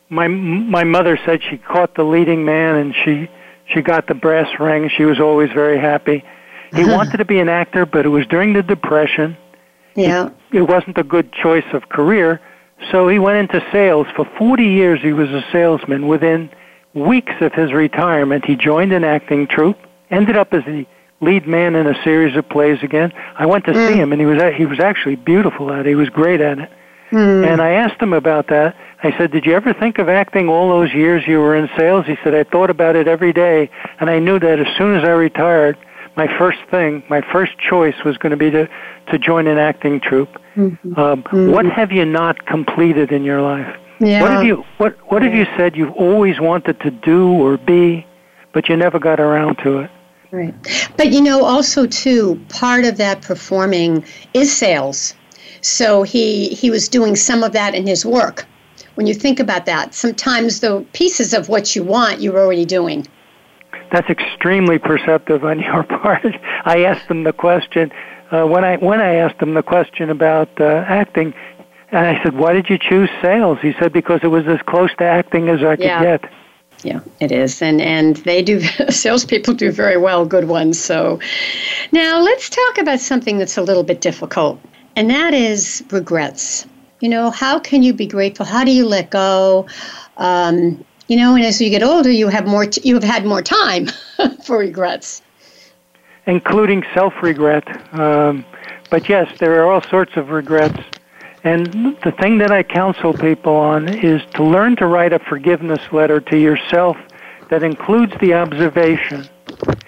My 0.09 0.27
my 0.27 0.83
mother 0.83 1.19
said 1.25 1.41
she 1.43 1.57
caught 1.57 1.95
the 1.95 2.03
leading 2.03 2.43
man 2.43 2.75
and 2.75 2.95
she 3.05 3.29
she 3.73 3.81
got 3.81 4.07
the 4.07 4.15
brass 4.15 4.47
ring. 4.59 4.89
She 4.89 5.05
was 5.05 5.19
always 5.19 5.51
very 5.51 5.79
happy. 5.79 6.23
He 6.73 6.83
wanted 6.95 7.17
to 7.17 7.25
be 7.25 7.39
an 7.39 7.49
actor, 7.49 7.85
but 7.85 8.05
it 8.05 8.09
was 8.09 8.25
during 8.27 8.53
the 8.53 8.63
depression. 8.63 9.37
Yeah. 9.95 10.27
It, 10.51 10.57
it 10.57 10.61
wasn't 10.63 10.97
a 10.97 11.03
good 11.03 11.31
choice 11.31 11.65
of 11.73 11.89
career, 11.89 12.41
so 12.91 13.07
he 13.07 13.19
went 13.19 13.37
into 13.37 13.65
sales. 13.71 14.07
For 14.15 14.25
40 14.37 14.63
years 14.63 14.99
he 15.01 15.13
was 15.13 15.29
a 15.29 15.45
salesman. 15.51 16.07
Within 16.07 16.49
weeks 16.93 17.33
of 17.39 17.53
his 17.53 17.71
retirement, 17.71 18.45
he 18.45 18.55
joined 18.55 18.91
an 18.91 19.03
acting 19.03 19.47
troupe, 19.47 19.77
ended 20.09 20.35
up 20.35 20.53
as 20.53 20.65
the 20.65 20.85
lead 21.21 21.47
man 21.47 21.75
in 21.75 21.88
a 21.88 22.03
series 22.03 22.36
of 22.36 22.47
plays 22.49 22.79
again. 22.82 23.12
I 23.38 23.45
went 23.45 23.65
to 23.65 23.71
mm. 23.71 23.88
see 23.88 23.95
him, 23.95 24.12
and 24.12 24.21
he 24.21 24.25
was 24.25 24.41
he 24.55 24.65
was 24.65 24.79
actually 24.79 25.15
beautiful 25.15 25.71
at 25.71 25.82
it. 25.82 25.88
He 25.88 25.95
was 25.95 26.10
great 26.10 26.41
at 26.41 26.60
it. 26.60 26.69
Mm. 27.12 27.47
And 27.47 27.62
I 27.62 27.71
asked 27.71 28.01
him 28.01 28.13
about 28.13 28.47
that. 28.47 28.75
I 29.03 29.17
said, 29.17 29.32
"Did 29.32 29.45
you 29.45 29.53
ever 29.53 29.73
think 29.73 29.97
of 29.97 30.10
acting 30.10 30.47
all 30.47 30.69
those 30.69 30.93
years 30.93 31.27
you 31.27 31.39
were 31.39 31.55
in 31.55 31.69
sales?" 31.77 32.05
He 32.05 32.17
said, 32.23 32.36
"I 32.36 32.43
thought 32.43 32.69
about 32.69 32.95
it 32.95 33.08
every 33.08 33.34
day, 33.34 33.69
and 33.99 34.10
I 34.10 34.19
knew 34.19 34.39
that 34.39 34.60
as 34.60 34.67
soon 34.77 34.95
as 34.95 35.03
I 35.03 35.12
retired, 35.12 35.77
my 36.15 36.27
first 36.38 36.60
thing, 36.69 37.03
my 37.10 37.21
first 37.21 37.58
choice 37.58 37.95
was 38.05 38.17
going 38.17 38.32
to 38.32 38.38
be 38.38 38.51
to 38.51 38.69
to 39.12 39.17
join 39.17 39.47
an 39.47 39.58
acting 39.58 39.99
troupe." 39.99 40.38
Mm-hmm. 40.55 40.99
Um, 40.99 41.23
mm-hmm. 41.23 41.51
What 41.51 41.65
have 41.65 41.91
you 41.91 42.05
not 42.05 42.45
completed 42.45 43.12
in 43.12 43.23
your 43.23 43.41
life? 43.41 43.75
Yeah. 43.99 44.21
What 44.21 44.32
have 44.32 44.43
you 44.43 44.63
what 44.77 44.95
What 45.12 45.21
have 45.23 45.34
you 45.34 45.45
said 45.58 45.75
you've 45.75 45.95
always 45.95 46.39
wanted 46.39 46.79
to 46.82 46.91
do 46.91 47.32
or 47.32 47.58
be, 47.58 48.05
but 48.53 48.69
you 48.69 48.77
never 48.77 48.99
got 48.99 49.19
around 49.19 49.58
to 49.63 49.79
it? 49.79 49.91
Right. 50.31 50.53
But 50.95 51.11
you 51.11 51.21
know, 51.21 51.43
also 51.43 51.87
too, 51.87 52.39
part 52.49 52.85
of 52.85 52.97
that 52.97 53.21
performing 53.21 54.05
is 54.33 54.55
sales. 54.55 55.15
So 55.61 56.03
he 56.03 56.49
he 56.49 56.69
was 56.69 56.87
doing 56.87 57.15
some 57.15 57.43
of 57.43 57.51
that 57.53 57.73
in 57.73 57.87
his 57.87 58.05
work. 58.05 58.45
When 58.95 59.07
you 59.07 59.13
think 59.13 59.39
about 59.39 59.65
that, 59.65 59.93
sometimes 59.93 60.59
the 60.59 60.85
pieces 60.93 61.33
of 61.33 61.49
what 61.49 61.75
you 61.75 61.83
want 61.83 62.21
you're 62.21 62.37
already 62.37 62.65
doing. 62.65 63.07
That's 63.91 64.09
extremely 64.09 64.77
perceptive 64.77 65.43
on 65.43 65.59
your 65.69 65.83
part. 65.83 66.25
I 66.65 66.83
asked 66.83 67.09
him 67.09 67.23
the 67.23 67.33
question 67.33 67.91
uh, 68.31 68.45
when 68.45 68.63
I 68.63 68.77
when 68.77 69.01
I 69.01 69.15
asked 69.15 69.41
him 69.41 69.53
the 69.55 69.63
question 69.63 70.09
about 70.09 70.49
uh, 70.61 70.85
acting, 70.87 71.33
and 71.91 72.05
I 72.05 72.23
said, 72.23 72.35
"Why 72.35 72.53
did 72.53 72.69
you 72.69 72.77
choose 72.77 73.09
sales?" 73.21 73.57
He 73.61 73.73
said, 73.79 73.93
"Because 73.93 74.19
it 74.23 74.27
was 74.27 74.47
as 74.47 74.61
close 74.67 74.91
to 74.99 75.05
acting 75.05 75.49
as 75.49 75.63
I 75.63 75.75
could 75.75 75.85
get." 75.85 76.31
Yeah, 76.83 77.01
it 77.19 77.31
is, 77.31 77.61
and 77.61 77.81
and 77.81 78.15
they 78.17 78.41
do. 78.41 78.61
Salespeople 78.89 79.53
do 79.55 79.71
very 79.71 79.97
well, 79.97 80.25
good 80.25 80.47
ones. 80.47 80.79
So, 80.79 81.19
now 81.91 82.21
let's 82.21 82.49
talk 82.49 82.77
about 82.77 82.99
something 82.99 83.37
that's 83.37 83.57
a 83.57 83.61
little 83.61 83.83
bit 83.83 83.99
difficult, 84.01 84.61
and 84.95 85.09
that 85.09 85.33
is 85.33 85.83
regrets. 85.91 86.65
You 87.01 87.09
know, 87.09 87.31
how 87.31 87.59
can 87.59 87.83
you 87.83 87.93
be 87.93 88.05
grateful? 88.05 88.45
How 88.45 88.63
do 88.63 88.71
you 88.71 88.85
let 88.85 89.09
go? 89.09 89.67
Um, 90.17 90.83
you 91.07 91.17
know, 91.17 91.35
and 91.35 91.43
as 91.43 91.59
you 91.59 91.69
get 91.69 91.83
older, 91.83 92.11
you 92.11 92.29
have 92.29 92.47
more. 92.47 92.65
T- 92.65 92.81
you 92.87 92.93
have 92.95 93.03
had 93.03 93.25
more 93.25 93.41
time 93.41 93.87
for 94.45 94.59
regrets, 94.59 95.21
including 96.27 96.85
self-regret. 96.93 97.93
Um, 97.93 98.45
but 98.89 99.09
yes, 99.09 99.37
there 99.39 99.61
are 99.61 99.71
all 99.71 99.81
sorts 99.81 100.15
of 100.15 100.29
regrets. 100.29 100.79
And 101.43 101.97
the 102.04 102.13
thing 102.19 102.38
that 102.39 102.52
I 102.52 102.63
counsel 102.63 103.13
people 103.13 103.56
on 103.56 103.88
is 103.88 104.21
to 104.34 104.43
learn 104.43 104.75
to 104.78 104.88
write 104.88 105.13
a 105.13 105.19
forgiveness 105.19 105.80
letter 105.91 106.19
to 106.19 106.38
yourself 106.38 106.97
that 107.49 107.63
includes 107.63 108.13
the 108.19 108.34
observation 108.34 109.28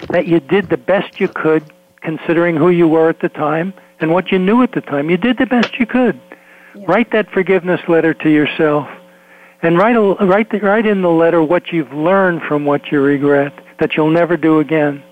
that 0.09 0.27
you 0.27 0.39
did 0.39 0.69
the 0.69 0.77
best 0.77 1.19
you 1.19 1.27
could 1.27 1.63
considering 2.01 2.55
who 2.55 2.69
you 2.69 2.87
were 2.87 3.09
at 3.09 3.19
the 3.19 3.29
time 3.29 3.73
and 3.99 4.11
what 4.11 4.31
you 4.31 4.39
knew 4.39 4.63
at 4.63 4.71
the 4.71 4.81
time. 4.81 5.09
You 5.09 5.17
did 5.17 5.37
the 5.37 5.45
best 5.45 5.79
you 5.79 5.85
could. 5.85 6.19
Yeah. 6.73 6.85
Write 6.87 7.11
that 7.11 7.29
forgiveness 7.31 7.81
letter 7.87 8.13
to 8.15 8.29
yourself 8.29 8.87
and 9.61 9.77
write, 9.77 9.95
a, 9.95 10.01
write, 10.25 10.49
the, 10.49 10.59
write 10.59 10.85
in 10.85 11.01
the 11.01 11.09
letter 11.09 11.43
what 11.43 11.71
you've 11.71 11.93
learned 11.93 12.41
from 12.43 12.65
what 12.65 12.91
you 12.91 13.01
regret 13.01 13.53
that 13.79 13.95
you'll 13.95 14.09
never 14.09 14.37
do 14.37 14.59
again. 14.59 15.03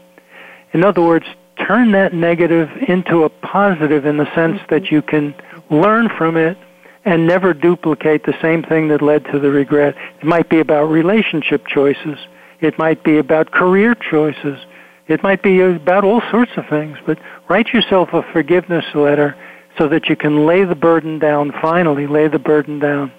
In 0.73 0.83
other 0.83 1.01
words, 1.01 1.25
turn 1.67 1.91
that 1.91 2.13
negative 2.13 2.69
into 2.87 3.23
a 3.23 3.29
positive 3.29 4.05
in 4.05 4.17
the 4.17 4.33
sense 4.33 4.59
that 4.69 4.83
mm-hmm. 4.83 4.95
you 4.95 5.01
can 5.01 5.35
learn 5.69 6.09
from 6.09 6.37
it 6.37 6.57
and 7.05 7.25
never 7.25 7.53
duplicate 7.53 8.25
the 8.25 8.37
same 8.41 8.63
thing 8.63 8.89
that 8.89 9.01
led 9.01 9.25
to 9.25 9.39
the 9.39 9.49
regret. 9.49 9.95
It 10.19 10.25
might 10.25 10.49
be 10.49 10.59
about 10.59 10.85
relationship 10.85 11.65
choices. 11.67 12.17
It 12.59 12.77
might 12.77 13.03
be 13.03 13.17
about 13.17 13.51
career 13.51 13.95
choices. 13.95 14.59
It 15.07 15.23
might 15.23 15.41
be 15.41 15.61
about 15.61 16.03
all 16.03 16.21
sorts 16.29 16.51
of 16.55 16.67
things, 16.67 16.97
but 17.05 17.17
write 17.49 17.69
yourself 17.69 18.09
a 18.13 18.21
forgiveness 18.31 18.85
letter 18.93 19.35
so 19.77 19.87
that 19.87 20.07
you 20.07 20.15
can 20.15 20.45
lay 20.45 20.65
the 20.65 20.75
burden 20.75 21.19
down, 21.19 21.51
finally 21.61 22.05
lay 22.05 22.27
the 22.27 22.39
burden 22.39 22.79
down. 22.79 23.11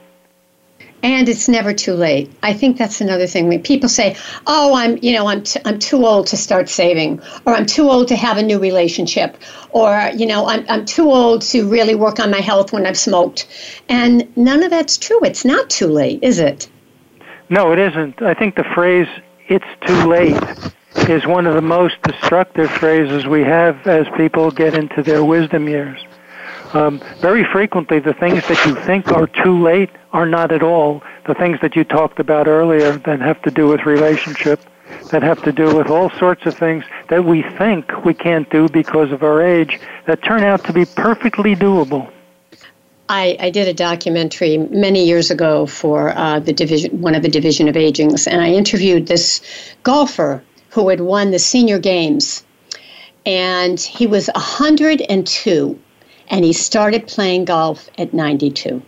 And 1.03 1.29
it's 1.31 1.49
never 1.49 1.73
too 1.73 1.95
late. 1.95 2.31
I 2.43 2.53
think 2.53 2.77
that's 2.77 3.01
another 3.01 3.27
thing. 3.27 3.49
When 3.49 3.63
people 3.63 3.89
say, 3.89 4.17
"Oh, 4.47 4.75
I'm, 4.75 4.99
you 4.99 5.13
know, 5.13 5.29
I'm, 5.29 5.43
t- 5.43 5.61
I'm 5.65 5.79
too 5.79 6.05
old 6.05 6.27
to 6.29 6.37
start 6.37 6.69
saving," 6.69 7.23
or 7.47 7.55
"I'm 7.55 7.65
too 7.65 7.89
old 7.89 8.09
to 8.09 8.17
have 8.17 8.37
a 8.37 8.43
new 8.43 8.59
relationship," 8.59 9.39
or 9.71 10.11
you 10.15 10.27
know, 10.27 10.47
I'm, 10.47 10.65
I'm 10.69 10.85
too 10.85 11.11
old 11.11 11.41
to 11.43 11.67
really 11.67 11.95
work 11.95 12.21
on 12.21 12.31
my 12.31 12.41
health 12.41 12.73
when 12.73 12.87
I've 12.87 12.99
smoked, 12.99 13.47
and 13.89 14.29
none 14.37 14.63
of 14.63 14.71
that's 14.71 14.99
true. 14.99 15.21
It's 15.23 15.45
not 15.45 15.71
too 15.71 15.87
late, 15.87 16.23
is 16.23 16.39
it? 16.39 16.69
No, 17.49 17.73
it 17.73 17.79
isn't. 17.79 18.21
I 18.21 18.35
think 18.35 18.57
the 18.57 18.65
phrase 18.75 19.09
"it's 19.49 19.65
too 19.87 20.07
late" 20.07 20.37
is 21.09 21.27
one 21.27 21.47
of 21.47 21.55
the 21.55 21.63
most 21.63 21.95
destructive 22.03 22.71
phrases 22.71 23.27
we 23.27 23.43
have 23.43 23.87
as 23.87 24.07
people 24.17 24.51
get 24.51 24.75
into 24.75 25.03
their 25.03 25.25
wisdom 25.25 25.67
years. 25.67 25.99
Um, 26.73 27.01
very 27.19 27.45
frequently, 27.45 27.99
the 27.99 28.15
things 28.15 28.47
that 28.47 28.65
you 28.65 28.77
think 28.77 29.11
are 29.11 29.27
too 29.27 29.61
late 29.61 29.91
are 30.13 30.27
not 30.27 30.53
at 30.53 30.63
all. 30.63 31.03
The 31.27 31.35
things 31.35 31.59
that 31.63 31.75
you 31.75 31.83
talked 31.83 32.21
about 32.21 32.47
earlier 32.47 32.93
that 32.99 33.21
have 33.21 33.43
to 33.43 33.51
do 33.51 33.67
with 33.67 33.87
relationship, 33.87 34.61
that 35.11 35.23
have 35.23 35.43
to 35.43 35.53
do 35.53 35.75
with 35.75 35.89
all 35.89 36.11
sorts 36.11 36.47
of 36.47 36.57
things 36.57 36.85
that 37.09 37.25
we 37.25 37.43
think 37.43 38.05
we 38.05 38.15
can't 38.15 38.49
do 38.51 38.69
because 38.69 39.11
of 39.11 39.25
our 39.25 39.43
age, 39.43 39.81
that 40.07 40.23
turn 40.23 40.45
out 40.45 40.65
to 40.65 40.73
be 40.73 40.85
perfectly 40.85 41.57
doable. 41.57 42.11
I, 43.09 43.37
I 43.41 43.51
did 43.51 43.67
a 43.67 43.75
documentary 43.75 44.57
many 44.57 45.05
years 45.05 45.33
ago 45.33 45.67
for 45.67 46.17
uh, 46.17 46.39
the 46.39 46.53
division, 46.53 47.01
one 47.01 47.17
of 47.17 47.23
the 47.23 47.29
Division 47.29 47.67
of 47.67 47.75
Agings, 47.75 48.29
and 48.29 48.41
I 48.41 48.53
interviewed 48.53 49.09
this 49.09 49.41
golfer 49.83 50.45
who 50.69 50.89
had 50.89 51.01
won 51.01 51.33
the 51.33 51.41
senior 51.41 51.81
games, 51.81 52.45
and 53.27 53.81
he 53.81 54.07
was 54.07 54.29
102 54.37 55.81
and 56.31 56.45
he 56.45 56.53
started 56.53 57.07
playing 57.07 57.45
golf 57.45 57.91
at 57.99 58.15
92. 58.15 58.81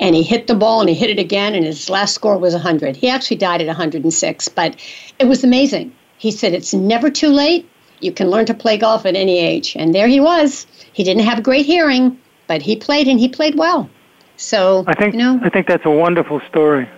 And 0.00 0.14
he 0.14 0.22
hit 0.22 0.46
the 0.46 0.54
ball 0.54 0.80
and 0.80 0.88
he 0.88 0.94
hit 0.94 1.10
it 1.10 1.18
again, 1.18 1.54
and 1.54 1.64
his 1.64 1.90
last 1.90 2.14
score 2.14 2.38
was 2.38 2.54
100. 2.54 2.96
He 2.96 3.10
actually 3.10 3.36
died 3.36 3.60
at 3.60 3.66
106, 3.66 4.48
but 4.48 4.76
it 5.18 5.26
was 5.26 5.44
amazing. 5.44 5.92
He 6.18 6.30
said, 6.30 6.54
It's 6.54 6.72
never 6.72 7.10
too 7.10 7.28
late. 7.28 7.68
You 8.00 8.12
can 8.12 8.30
learn 8.30 8.46
to 8.46 8.54
play 8.54 8.78
golf 8.78 9.06
at 9.06 9.16
any 9.16 9.38
age. 9.38 9.74
And 9.76 9.94
there 9.94 10.06
he 10.06 10.20
was. 10.20 10.66
He 10.92 11.02
didn't 11.02 11.24
have 11.24 11.42
great 11.42 11.66
hearing, 11.66 12.18
but 12.46 12.62
he 12.62 12.76
played 12.76 13.08
and 13.08 13.18
he 13.18 13.28
played 13.28 13.56
well. 13.56 13.90
So 14.36 14.84
I 14.86 14.94
think 14.94 15.14
you 15.14 15.18
know, 15.18 15.40
I 15.42 15.48
think 15.48 15.66
that's 15.66 15.84
a 15.84 15.90
wonderful 15.90 16.40
story. 16.48 16.88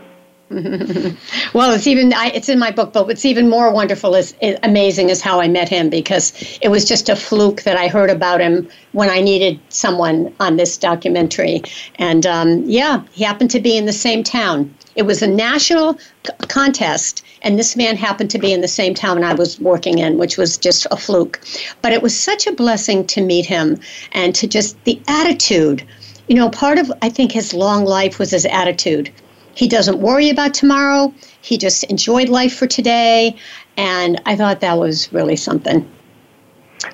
well, 1.55 1.73
it's 1.73 1.87
even 1.87 2.13
I, 2.13 2.33
it's 2.35 2.49
in 2.49 2.59
my 2.59 2.73
book, 2.73 2.93
but 2.93 3.07
what's 3.07 3.25
even 3.25 3.49
more 3.49 3.73
wonderful 3.73 4.17
is, 4.17 4.35
is, 4.43 4.59
amazing 4.65 5.09
is 5.09 5.21
how 5.21 5.41
I 5.41 5.47
met 5.47 5.69
him 5.69 5.91
because 5.91 6.33
it 6.61 6.69
was 6.69 6.85
just 6.85 7.09
a 7.09 7.15
fluke 7.15 7.63
that 7.63 7.77
I 7.77 7.87
heard 7.87 8.11
about 8.11 8.41
him 8.41 8.69
when 8.91 9.11
I 9.11 9.21
needed 9.21 9.61
someone 9.69 10.35
on 10.41 10.57
this 10.57 10.77
documentary, 10.77 11.63
and 12.01 12.27
um, 12.27 12.65
yeah, 12.67 13.05
he 13.13 13.23
happened 13.23 13.53
to 13.53 13.61
be 13.61 13.77
in 13.77 13.87
the 13.87 13.93
same 13.93 14.25
town. 14.25 14.75
It 14.97 15.03
was 15.03 15.23
a 15.23 15.29
national 15.29 15.97
c- 15.99 16.33
contest, 16.49 17.25
and 17.43 17.57
this 17.57 17.77
man 17.77 17.97
happened 17.97 18.31
to 18.31 18.41
be 18.41 18.53
in 18.53 18.61
the 18.61 18.67
same 18.67 18.93
town 18.93 19.23
I 19.23 19.35
was 19.35 19.61
working 19.61 19.99
in, 19.99 20.19
which 20.19 20.37
was 20.37 20.59
just 20.59 20.85
a 20.91 20.97
fluke. 20.97 21.41
But 21.81 21.93
it 21.93 22.03
was 22.03 22.19
such 22.19 22.49
a 22.49 22.53
blessing 22.53 23.07
to 23.07 23.21
meet 23.21 23.47
him 23.47 23.79
and 24.11 24.35
to 24.35 24.49
just 24.49 24.83
the 24.83 25.01
attitude. 25.07 25.87
You 26.27 26.35
know, 26.35 26.51
part 26.51 26.79
of 26.79 26.93
I 27.03 27.09
think 27.09 27.31
his 27.31 27.55
long 27.55 27.85
life 27.85 28.19
was 28.19 28.33
his 28.33 28.47
attitude 28.47 29.13
he 29.55 29.69
doesn't 29.69 29.99
worry 29.99 30.31
about 30.31 30.55
tomorrow. 30.55 31.13
He 31.43 31.59
just 31.59 31.85
enjoyed 31.85 32.29
life 32.29 32.55
for 32.55 32.67
today. 32.67 33.37
And 33.77 34.21
I 34.27 34.37
thought 34.37 34.61
that 34.61 34.79
was 34.79 35.13
really 35.13 35.37
something. 35.37 35.89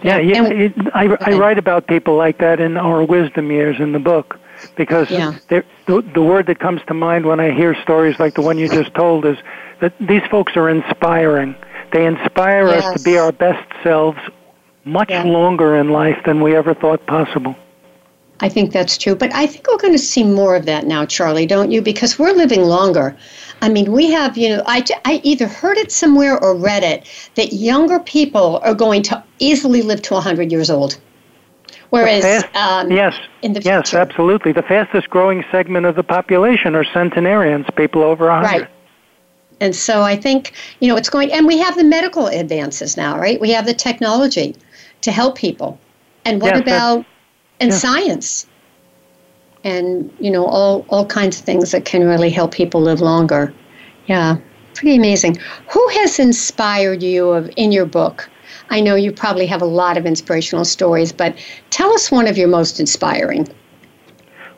Yeah, 0.02 0.18
yeah 0.18 0.46
it, 0.46 0.72
I, 0.94 1.16
I 1.20 1.38
write 1.38 1.58
about 1.58 1.86
people 1.86 2.16
like 2.16 2.38
that 2.38 2.60
in 2.60 2.76
our 2.76 3.04
wisdom 3.04 3.50
years 3.50 3.80
in 3.80 3.92
the 3.92 3.98
book 3.98 4.38
because 4.76 5.10
yeah. 5.10 5.38
the, 5.48 5.64
the 5.86 6.22
word 6.22 6.46
that 6.46 6.58
comes 6.58 6.80
to 6.88 6.94
mind 6.94 7.26
when 7.26 7.40
I 7.40 7.52
hear 7.52 7.74
stories 7.82 8.18
like 8.18 8.34
the 8.34 8.42
one 8.42 8.58
you 8.58 8.68
just 8.68 8.94
told 8.94 9.24
is 9.24 9.36
that 9.80 9.94
these 10.00 10.22
folks 10.30 10.56
are 10.56 10.68
inspiring. 10.68 11.54
They 11.92 12.06
inspire 12.06 12.66
yes. 12.68 12.84
us 12.84 12.98
to 12.98 13.04
be 13.04 13.18
our 13.18 13.32
best 13.32 13.70
selves 13.82 14.18
much 14.84 15.10
yeah. 15.10 15.24
longer 15.24 15.76
in 15.76 15.90
life 15.90 16.18
than 16.24 16.40
we 16.40 16.56
ever 16.56 16.74
thought 16.74 17.06
possible. 17.06 17.56
I 18.40 18.48
think 18.48 18.72
that's 18.72 18.98
true. 18.98 19.14
But 19.14 19.32
I 19.34 19.46
think 19.46 19.66
we're 19.66 19.78
going 19.78 19.94
to 19.94 19.98
see 19.98 20.22
more 20.22 20.56
of 20.56 20.66
that 20.66 20.86
now, 20.86 21.06
Charlie, 21.06 21.46
don't 21.46 21.72
you? 21.72 21.80
Because 21.80 22.18
we're 22.18 22.32
living 22.32 22.62
longer. 22.62 23.16
I 23.62 23.68
mean, 23.70 23.92
we 23.92 24.10
have, 24.10 24.36
you 24.36 24.50
know, 24.50 24.62
I, 24.66 24.84
I 25.04 25.20
either 25.24 25.46
heard 25.46 25.78
it 25.78 25.90
somewhere 25.90 26.38
or 26.38 26.54
read 26.54 26.82
it 26.82 27.06
that 27.36 27.54
younger 27.54 27.98
people 27.98 28.60
are 28.62 28.74
going 28.74 29.02
to 29.04 29.24
easily 29.38 29.80
live 29.82 30.02
to 30.02 30.14
100 30.14 30.52
years 30.52 30.68
old. 30.68 30.98
Whereas, 31.90 32.22
fast, 32.22 32.56
um, 32.56 32.90
yes, 32.90 33.14
in 33.42 33.52
the 33.52 33.60
yes, 33.60 33.94
absolutely. 33.94 34.52
The 34.52 34.62
fastest 34.62 35.08
growing 35.08 35.44
segment 35.50 35.86
of 35.86 35.94
the 35.94 36.02
population 36.02 36.74
are 36.74 36.84
centenarians, 36.84 37.66
people 37.76 38.02
over 38.02 38.26
100. 38.26 38.60
Right. 38.60 38.70
And 39.60 39.74
so 39.74 40.02
I 40.02 40.16
think, 40.16 40.52
you 40.80 40.88
know, 40.88 40.96
it's 40.96 41.08
going, 41.08 41.32
and 41.32 41.46
we 41.46 41.58
have 41.58 41.76
the 41.76 41.84
medical 41.84 42.26
advances 42.26 42.96
now, 42.96 43.18
right? 43.18 43.40
We 43.40 43.50
have 43.52 43.64
the 43.64 43.72
technology 43.72 44.54
to 45.00 45.12
help 45.12 45.38
people. 45.38 45.78
And 46.26 46.42
what 46.42 46.54
yes, 46.54 46.62
about 46.62 47.06
and 47.60 47.70
yeah. 47.70 47.76
science 47.76 48.46
and 49.64 50.12
you 50.20 50.30
know 50.30 50.46
all 50.46 50.84
all 50.88 51.06
kinds 51.06 51.38
of 51.38 51.44
things 51.44 51.70
that 51.72 51.84
can 51.84 52.04
really 52.04 52.30
help 52.30 52.52
people 52.52 52.80
live 52.80 53.00
longer 53.00 53.52
yeah 54.06 54.36
Pretty 54.76 54.96
amazing. 54.96 55.38
Who 55.70 55.88
has 55.88 56.18
inspired 56.18 57.02
you 57.02 57.30
of 57.30 57.50
in 57.56 57.72
your 57.72 57.86
book? 57.86 58.28
I 58.68 58.80
know 58.80 58.94
you 58.94 59.10
probably 59.10 59.46
have 59.46 59.62
a 59.62 59.66
lot 59.66 59.96
of 59.96 60.04
inspirational 60.04 60.66
stories, 60.66 61.12
but 61.12 61.34
tell 61.70 61.90
us 61.94 62.10
one 62.10 62.26
of 62.26 62.36
your 62.36 62.48
most 62.48 62.78
inspiring. 62.78 63.48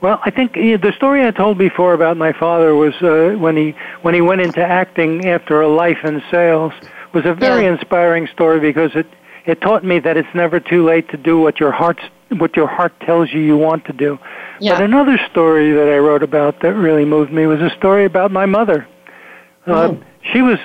Well, 0.01 0.21
I 0.25 0.31
think 0.31 0.57
you 0.57 0.73
know, 0.73 0.77
the 0.79 0.93
story 0.93 1.25
I 1.25 1.31
told 1.31 1.57
before 1.57 1.93
about 1.93 2.17
my 2.17 2.33
father 2.33 2.75
was 2.75 2.95
uh, 3.01 3.37
when 3.39 3.57
he 3.57 3.77
when 4.03 4.13
he 4.13 4.21
went 4.21 4.41
into 4.41 4.61
acting 4.61 5.25
after 5.29 5.61
a 5.61 5.69
life 5.69 6.05
in 6.05 6.21
sales 6.33 6.73
was 7.13 7.25
a 7.25 7.35
very 7.35 7.65
yeah. 7.65 7.75
inspiring 7.75 8.27
story 8.27 8.59
because 8.59 8.97
it 8.97 9.07
it 9.47 9.61
taught 9.61 9.85
me 9.85 10.01
that 10.01 10.17
it's 10.17 10.35
never 10.35 10.59
too 10.59 10.85
late 10.85 11.09
to 11.11 11.17
do 11.17 11.39
what 11.39 11.61
your 11.61 11.71
heart 11.71 12.01
what 12.31 12.57
your 12.57 12.67
heart 12.67 12.93
tells 13.01 13.33
you 13.33 13.41
you 13.41 13.57
want 13.57 13.85
to 13.87 13.93
do. 13.93 14.19
Yeah. 14.61 14.75
But 14.75 14.85
another 14.85 15.19
story 15.31 15.73
that 15.73 15.89
I 15.89 15.99
wrote 15.99 16.23
about 16.23 16.61
that 16.61 16.75
really 16.75 17.05
moved 17.05 17.33
me 17.33 17.47
was 17.47 17.61
a 17.61 17.71
story 17.77 18.05
about 18.05 18.31
my 18.31 18.47
mother. 18.47 18.87
Uh, 19.67 19.73
oh. 19.73 20.03
She 20.33 20.43
was 20.43 20.59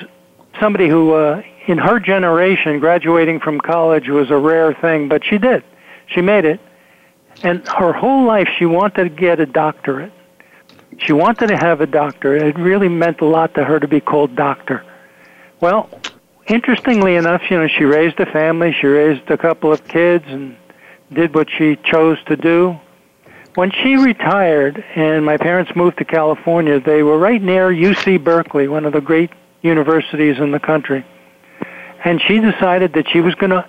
somebody 0.60 0.90
who, 0.90 1.14
uh, 1.14 1.42
in 1.68 1.78
her 1.78 2.00
generation, 2.00 2.80
graduating 2.80 3.40
from 3.40 3.60
college 3.60 4.10
was 4.10 4.30
a 4.30 4.38
rare 4.38 4.74
thing, 4.74 5.08
but 5.08 5.24
she 5.26 5.38
did. 5.38 5.64
She 6.08 6.22
made 6.22 6.46
it. 6.46 6.60
And 7.44 7.68
her 7.68 7.94
whole 7.94 8.26
life, 8.26 8.48
she 8.58 8.66
wanted 8.66 9.04
to 9.04 9.10
get 9.10 9.40
a 9.40 9.46
doctorate. 9.46 10.12
She 11.00 11.14
wanted 11.14 11.48
to 11.48 11.58
have 11.58 11.82
a 11.82 11.88
doctorate. 11.88 12.44
It 12.44 12.60
really 12.60 12.90
meant 12.90 13.22
a 13.22 13.26
lot 13.26 13.56
to 13.56 13.64
her 13.64 13.80
to 13.80 13.88
be 13.88 14.00
called 14.00 14.36
doctor. 14.36 14.86
Well, 15.60 15.90
interestingly 16.48 17.16
enough, 17.16 17.42
you 17.50 17.58
know, 17.58 17.68
she 17.68 17.86
raised 17.86 18.20
a 18.20 18.26
family, 18.26 18.76
she 18.80 18.88
raised 18.88 19.30
a 19.32 19.38
couple 19.38 19.72
of 19.72 19.88
kids, 19.88 20.26
and 20.28 20.56
did 21.14 21.34
what 21.34 21.48
she 21.50 21.78
chose 21.78 22.18
to 22.26 22.36
do. 22.36 22.78
When 23.56 23.72
she 23.72 23.96
retired 23.96 24.84
and 24.96 25.26
my 25.26 25.38
parents 25.38 25.72
moved 25.76 26.00
to 26.00 26.06
California, 26.06 26.80
they 26.80 27.04
were 27.04 27.18
right 27.18 27.42
near 27.42 27.70
UC 27.70 28.24
Berkeley, 28.24 28.68
one 28.68 28.86
of 28.86 28.94
the 28.94 29.02
great 29.02 29.30
universities 29.62 30.38
in 30.40 30.52
the 30.52 30.60
country. 30.60 31.06
And 32.04 32.22
she 32.22 32.40
decided 32.40 32.94
that 32.94 33.08
she 33.10 33.22
was 33.22 33.36
going 33.36 33.52
to 33.52 33.66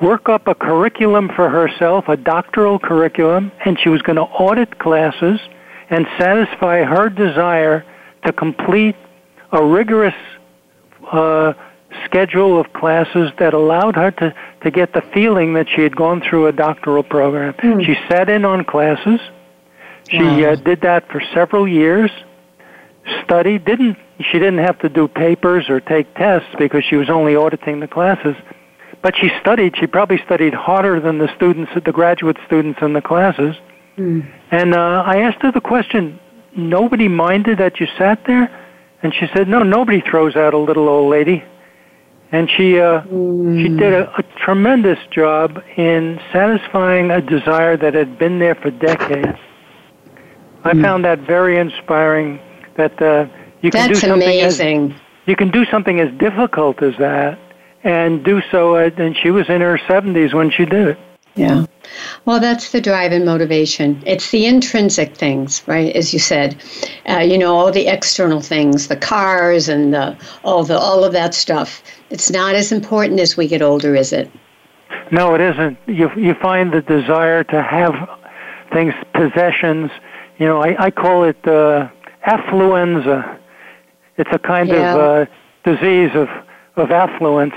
work 0.00 0.28
up 0.28 0.46
a 0.46 0.54
curriculum 0.54 1.30
for 1.34 1.48
herself, 1.48 2.08
a 2.08 2.16
doctoral 2.16 2.78
curriculum, 2.78 3.50
and 3.64 3.78
she 3.80 3.88
was 3.88 4.02
going 4.02 4.16
to 4.16 4.22
audit 4.22 4.78
classes 4.78 5.40
and 5.90 6.06
satisfy 6.18 6.82
her 6.82 7.08
desire 7.08 7.84
to 8.24 8.32
complete 8.32 8.96
a 9.52 9.64
rigorous 9.64 10.14
uh, 11.10 11.52
schedule 12.04 12.58
of 12.60 12.72
classes 12.72 13.30
that 13.38 13.54
allowed 13.54 13.96
her 13.96 14.10
to, 14.12 14.34
to 14.62 14.70
get 14.70 14.92
the 14.92 15.02
feeling 15.12 15.54
that 15.54 15.68
she 15.68 15.82
had 15.82 15.94
gone 15.94 16.20
through 16.20 16.46
a 16.46 16.52
doctoral 16.52 17.02
program. 17.02 17.54
Mm. 17.54 17.84
She 17.84 17.94
sat 18.08 18.28
in 18.28 18.44
on 18.44 18.64
classes. 18.64 19.20
She 20.08 20.22
wow. 20.22 20.52
uh, 20.52 20.56
did 20.56 20.82
that 20.82 21.08
for 21.10 21.20
several 21.34 21.66
years. 21.66 22.10
Studied, 23.24 23.64
didn't 23.64 23.96
she 24.18 24.38
didn't 24.38 24.58
have 24.58 24.78
to 24.78 24.88
do 24.88 25.08
papers 25.08 25.68
or 25.68 25.80
take 25.80 26.12
tests 26.14 26.48
because 26.58 26.84
she 26.84 26.96
was 26.96 27.10
only 27.10 27.36
auditing 27.36 27.80
the 27.80 27.88
classes. 27.88 28.34
But 29.02 29.14
she 29.16 29.30
studied. 29.40 29.76
She 29.76 29.86
probably 29.86 30.18
studied 30.24 30.54
harder 30.54 31.00
than 31.00 31.18
the 31.18 31.32
students, 31.36 31.70
the 31.74 31.92
graduate 31.92 32.38
students 32.46 32.80
in 32.82 32.94
the 32.94 33.02
classes. 33.02 33.54
Mm. 33.98 34.26
And 34.50 34.74
uh, 34.74 35.04
I 35.06 35.20
asked 35.20 35.42
her 35.42 35.52
the 35.52 35.60
question. 35.60 36.18
Nobody 36.56 37.08
minded 37.08 37.58
that 37.58 37.78
you 37.78 37.86
sat 37.98 38.24
there, 38.26 38.50
and 39.02 39.14
she 39.14 39.26
said, 39.34 39.48
"No, 39.48 39.62
nobody 39.62 40.00
throws 40.00 40.34
out 40.34 40.54
a 40.54 40.58
little 40.58 40.88
old 40.88 41.10
lady." 41.10 41.44
And 42.32 42.50
she 42.50 42.78
uh, 42.78 43.02
mm. 43.02 43.62
she 43.62 43.68
did 43.68 43.92
a, 43.92 44.12
a 44.18 44.22
tremendous 44.38 44.98
job 45.10 45.62
in 45.76 46.20
satisfying 46.32 47.10
a 47.10 47.20
desire 47.20 47.76
that 47.76 47.94
had 47.94 48.18
been 48.18 48.38
there 48.38 48.54
for 48.54 48.70
decades. 48.70 49.38
I 50.64 50.72
mm. 50.72 50.82
found 50.82 51.04
that 51.04 51.20
very 51.20 51.58
inspiring. 51.58 52.40
That 52.76 53.00
uh, 53.00 53.26
you 53.62 53.70
can 53.70 53.88
That's 53.88 54.00
do 54.00 54.06
something 54.08 54.28
amazing. 54.28 54.92
As, 54.92 55.00
you 55.26 55.36
can 55.36 55.50
do 55.50 55.64
something 55.66 56.00
as 56.00 56.12
difficult 56.18 56.82
as 56.82 56.94
that, 56.98 57.38
and 57.84 58.24
do 58.24 58.42
so. 58.50 58.76
Uh, 58.76 58.90
and 58.96 59.16
she 59.16 59.30
was 59.30 59.48
in 59.48 59.60
her 59.60 59.78
seventies 59.86 60.34
when 60.34 60.50
she 60.50 60.64
did 60.64 60.88
it. 60.88 60.98
Yeah. 61.36 61.66
Well, 62.24 62.40
that's 62.40 62.72
the 62.72 62.80
drive 62.80 63.12
and 63.12 63.24
motivation. 63.24 64.02
It's 64.06 64.30
the 64.30 64.46
intrinsic 64.46 65.16
things, 65.16 65.62
right? 65.66 65.94
As 65.94 66.12
you 66.12 66.18
said, 66.18 66.56
uh, 67.08 67.18
you 67.18 67.38
know, 67.38 67.54
all 67.54 67.70
the 67.70 67.86
external 67.86 68.40
things, 68.40 68.88
the 68.88 68.96
cars 68.96 69.68
and 69.68 69.94
the, 69.94 70.16
all 70.42 70.64
the 70.64 70.78
all 70.78 71.04
of 71.04 71.12
that 71.12 71.34
stuff. 71.34 71.82
It's 72.10 72.30
not 72.30 72.54
as 72.54 72.72
important 72.72 73.20
as 73.20 73.36
we 73.36 73.46
get 73.46 73.62
older, 73.62 73.94
is 73.94 74.12
it? 74.12 74.30
No, 75.12 75.34
it 75.34 75.40
isn't. 75.40 75.78
You 75.86 76.10
you 76.16 76.34
find 76.34 76.72
the 76.72 76.82
desire 76.82 77.44
to 77.44 77.62
have 77.62 77.94
things, 78.72 78.94
possessions. 79.14 79.90
You 80.38 80.46
know, 80.46 80.62
I, 80.62 80.86
I 80.86 80.90
call 80.90 81.24
it 81.24 81.38
uh, 81.46 81.88
affluenza. 82.26 83.38
It's 84.16 84.30
a 84.32 84.38
kind 84.38 84.68
yeah. 84.68 84.94
of 84.94 85.00
uh, 85.00 85.30
disease 85.64 86.10
of 86.14 86.28
of 86.76 86.90
affluence, 86.90 87.54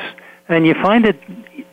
and 0.47 0.67
you 0.67 0.75
find 0.75 1.05
it 1.05 1.19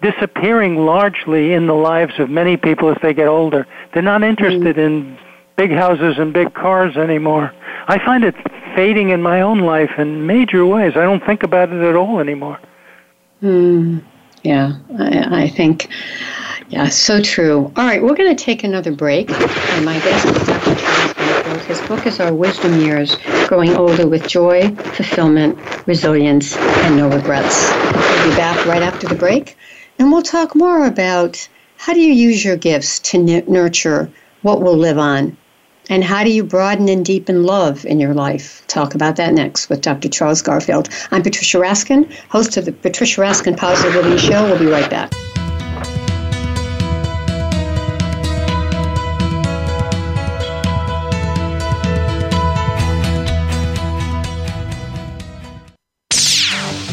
disappearing 0.02 0.76
largely 0.76 1.52
in 1.52 1.66
the 1.66 1.74
lives 1.74 2.18
of 2.18 2.30
many 2.30 2.56
people 2.56 2.90
as 2.90 2.96
they 3.02 3.14
get 3.14 3.28
older. 3.28 3.66
They're 3.92 4.02
not 4.02 4.22
interested 4.22 4.76
mm. 4.76 4.86
in 4.86 5.18
big 5.56 5.72
houses 5.72 6.18
and 6.18 6.32
big 6.32 6.54
cars 6.54 6.96
anymore. 6.96 7.52
I 7.88 7.98
find 8.04 8.24
it 8.24 8.34
fading 8.74 9.10
in 9.10 9.22
my 9.22 9.40
own 9.40 9.60
life 9.60 9.90
in 9.98 10.26
major 10.26 10.66
ways. 10.66 10.96
I 10.96 11.02
don't 11.02 11.24
think 11.24 11.42
about 11.42 11.72
it 11.72 11.82
at 11.82 11.96
all 11.96 12.20
anymore. 12.20 12.60
Mm. 13.42 14.02
Yeah, 14.42 14.74
I, 14.98 15.42
I 15.44 15.48
think, 15.48 15.88
yeah, 16.68 16.88
so 16.88 17.20
true. 17.20 17.72
All 17.74 17.84
right, 17.84 18.02
we're 18.02 18.14
going 18.14 18.34
to 18.34 18.44
take 18.44 18.62
another 18.62 18.92
break. 18.92 19.30
And 19.30 19.84
my 19.84 19.98
guest 20.00 20.24
is 20.26 20.46
Dr. 20.46 20.74
Charles 20.76 21.12
Garfield. 21.14 21.60
His 21.62 21.80
book 21.88 22.06
is 22.06 22.20
Our 22.20 22.32
Wisdom 22.32 22.80
Years 22.80 23.16
Growing 23.48 23.74
Older 23.74 24.06
with 24.06 24.28
Joy, 24.28 24.68
Fulfillment, 24.74 25.58
Resilience, 25.86 26.56
and 26.56 26.96
No 26.96 27.08
Regrets. 27.08 27.72
We'll 27.72 28.30
be 28.30 28.36
back 28.36 28.64
right 28.66 28.82
after 28.82 29.08
the 29.08 29.16
break. 29.16 29.56
And 29.98 30.12
we'll 30.12 30.22
talk 30.22 30.54
more 30.54 30.86
about 30.86 31.48
how 31.78 31.92
do 31.94 32.00
you 32.00 32.12
use 32.12 32.44
your 32.44 32.56
gifts 32.56 32.98
to 33.00 33.18
n- 33.18 33.44
nurture 33.46 34.10
what 34.42 34.60
will 34.60 34.76
live 34.76 34.98
on? 34.98 35.36
And 35.88 36.02
how 36.02 36.24
do 36.24 36.30
you 36.30 36.42
broaden 36.44 36.88
and 36.88 37.04
deepen 37.04 37.44
love 37.44 37.86
in 37.86 38.00
your 38.00 38.12
life? 38.12 38.62
Talk 38.66 38.94
about 38.94 39.16
that 39.16 39.34
next 39.34 39.68
with 39.68 39.80
Dr. 39.80 40.08
Charles 40.08 40.42
Garfield. 40.42 40.88
I'm 41.10 41.22
Patricia 41.22 41.58
Raskin, 41.58 42.12
host 42.28 42.56
of 42.56 42.64
the 42.64 42.72
Patricia 42.72 43.20
Raskin 43.20 43.56
Positive 43.56 43.94
Living 43.94 44.18
Show. 44.18 44.44
We'll 44.44 44.58
be 44.58 44.66
right 44.66 44.90
back. 44.90 45.12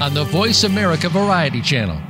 on 0.00 0.14
the 0.14 0.24
Voice 0.24 0.64
America 0.64 1.08
Variety 1.08 1.60
Channel. 1.60 2.00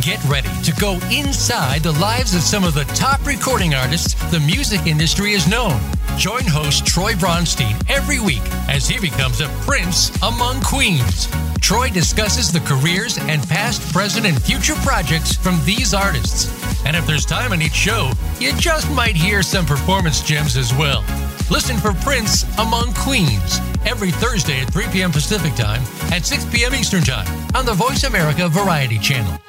Get 0.00 0.22
ready 0.26 0.48
to 0.62 0.72
go 0.80 0.98
inside 1.10 1.82
the 1.82 1.92
lives 1.92 2.34
of 2.34 2.42
some 2.42 2.64
of 2.64 2.74
the 2.74 2.84
top 2.94 3.26
recording 3.26 3.74
artists 3.74 4.14
the 4.30 4.40
music 4.40 4.86
industry 4.86 5.32
has 5.32 5.48
known. 5.48 5.80
Join 6.18 6.44
host 6.44 6.86
Troy 6.86 7.14
Bronstein 7.14 7.74
every 7.90 8.20
week 8.20 8.42
as 8.68 8.86
he 8.86 9.00
becomes 9.00 9.40
a 9.40 9.48
prince 9.66 10.10
among 10.22 10.60
queens. 10.62 11.28
Troy 11.60 11.88
discusses 11.88 12.52
the 12.52 12.60
careers 12.60 13.18
and 13.18 13.46
past, 13.48 13.82
present, 13.92 14.26
and 14.26 14.40
future 14.40 14.76
projects 14.76 15.34
from 15.34 15.58
these 15.64 15.94
artists. 15.94 16.52
And 16.84 16.94
if 16.94 17.06
there's 17.06 17.26
time 17.26 17.52
in 17.52 17.62
each 17.62 17.74
show, 17.74 18.12
you 18.38 18.52
just 18.56 18.90
might 18.92 19.16
hear 19.16 19.42
some 19.42 19.66
performance 19.66 20.20
gems 20.20 20.56
as 20.56 20.72
well. 20.74 21.04
Listen 21.50 21.78
for 21.78 21.92
Prince 21.94 22.44
Among 22.58 22.92
Queens 22.94 23.60
every 23.86 24.10
Thursday 24.10 24.60
at 24.60 24.72
3 24.72 24.86
p.m. 24.92 25.10
Pacific 25.10 25.54
Time 25.54 25.82
and 26.12 26.24
6 26.24 26.44
p.m. 26.46 26.74
Eastern 26.74 27.02
Time 27.02 27.26
on 27.54 27.64
the 27.64 27.74
Voice 27.74 28.04
America 28.04 28.48
Variety 28.48 28.98
Channel. 28.98 29.40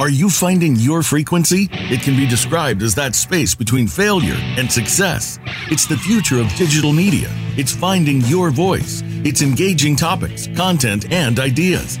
Are 0.00 0.08
you 0.08 0.28
finding 0.28 0.74
your 0.74 1.04
frequency? 1.04 1.68
It 1.70 2.02
can 2.02 2.16
be 2.16 2.26
described 2.26 2.82
as 2.82 2.96
that 2.96 3.14
space 3.14 3.54
between 3.54 3.86
failure 3.86 4.34
and 4.58 4.70
success. 4.70 5.38
It's 5.70 5.86
the 5.86 5.96
future 5.96 6.40
of 6.40 6.52
digital 6.56 6.92
media. 6.92 7.28
It's 7.56 7.72
finding 7.72 8.20
your 8.22 8.50
voice. 8.50 9.04
It's 9.24 9.40
engaging 9.40 9.94
topics, 9.94 10.48
content, 10.56 11.12
and 11.12 11.38
ideas. 11.38 12.00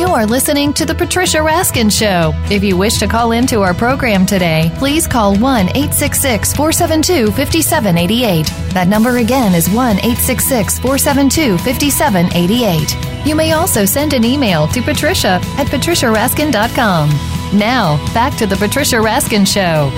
You 0.00 0.08
are 0.14 0.24
listening 0.24 0.72
to 0.72 0.86
The 0.86 0.94
Patricia 0.94 1.36
Raskin 1.40 1.92
Show. 1.92 2.32
If 2.50 2.64
you 2.64 2.74
wish 2.74 2.96
to 3.00 3.06
call 3.06 3.32
into 3.32 3.60
our 3.60 3.74
program 3.74 4.24
today, 4.24 4.72
please 4.76 5.06
call 5.06 5.36
1 5.36 5.68
866 5.76 6.54
472 6.54 7.26
5788. 7.32 8.46
That 8.72 8.88
number 8.88 9.18
again 9.18 9.54
is 9.54 9.68
1 9.68 9.98
866 9.98 10.78
472 10.78 11.58
5788. 11.58 13.26
You 13.26 13.34
may 13.34 13.52
also 13.52 13.84
send 13.84 14.14
an 14.14 14.24
email 14.24 14.66
to 14.68 14.80
patricia 14.80 15.38
at 15.58 15.66
patriciaraskin.com. 15.66 17.10
Now, 17.58 18.02
back 18.14 18.38
to 18.38 18.46
The 18.46 18.56
Patricia 18.56 18.96
Raskin 18.96 19.46
Show. 19.46 19.90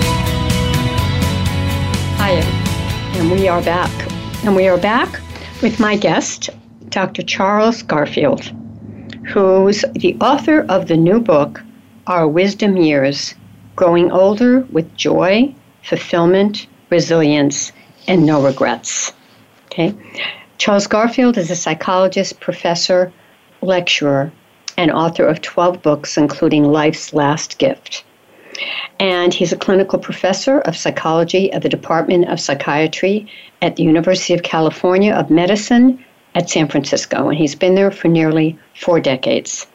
Hi, 2.17 2.31
and 3.17 3.31
we 3.31 3.47
are 3.47 3.61
back. 3.61 3.89
And 4.43 4.53
we 4.53 4.67
are 4.67 4.77
back 4.77 5.21
with 5.61 5.79
my 5.79 5.95
guest, 5.95 6.49
Dr. 6.89 7.23
Charles 7.23 7.81
Garfield 7.83 8.51
who's 9.25 9.83
the 9.93 10.15
author 10.19 10.65
of 10.69 10.87
the 10.87 10.97
new 10.97 11.19
book, 11.19 11.61
Our 12.07 12.27
Wisdom 12.27 12.77
Years 12.77 13.35
Growing 13.75 14.11
Older 14.11 14.61
with 14.71 14.95
Joy, 14.95 15.53
Fulfillment, 15.81 16.67
Resilience, 16.89 17.71
and 18.07 18.25
No 18.25 18.43
Regrets. 18.43 19.13
Okay? 19.65 19.95
Charles 20.57 20.87
Garfield 20.87 21.37
is 21.37 21.49
a 21.49 21.55
psychologist, 21.55 22.39
professor, 22.39 23.11
lecturer, 23.61 24.31
and 24.77 24.91
author 24.91 25.25
of 25.25 25.41
12 25.41 25.81
books, 25.81 26.17
including 26.17 26.65
Life's 26.65 27.13
Last 27.13 27.57
Gift. 27.57 28.03
And 28.99 29.33
he's 29.33 29.51
a 29.51 29.57
clinical 29.57 29.97
professor 29.97 30.59
of 30.59 30.77
psychology 30.77 31.51
at 31.51 31.63
the 31.63 31.69
Department 31.69 32.29
of 32.29 32.39
Psychiatry 32.39 33.27
at 33.61 33.75
the 33.75 33.83
University 33.83 34.33
of 34.33 34.43
California 34.43 35.13
of 35.13 35.29
Medicine 35.31 36.03
at 36.35 36.49
San 36.49 36.67
Francisco, 36.67 37.29
and 37.29 37.37
he's 37.37 37.55
been 37.55 37.75
there 37.75 37.91
for 37.91 38.07
nearly 38.07 38.57
four 38.75 38.99
decades. 38.99 39.67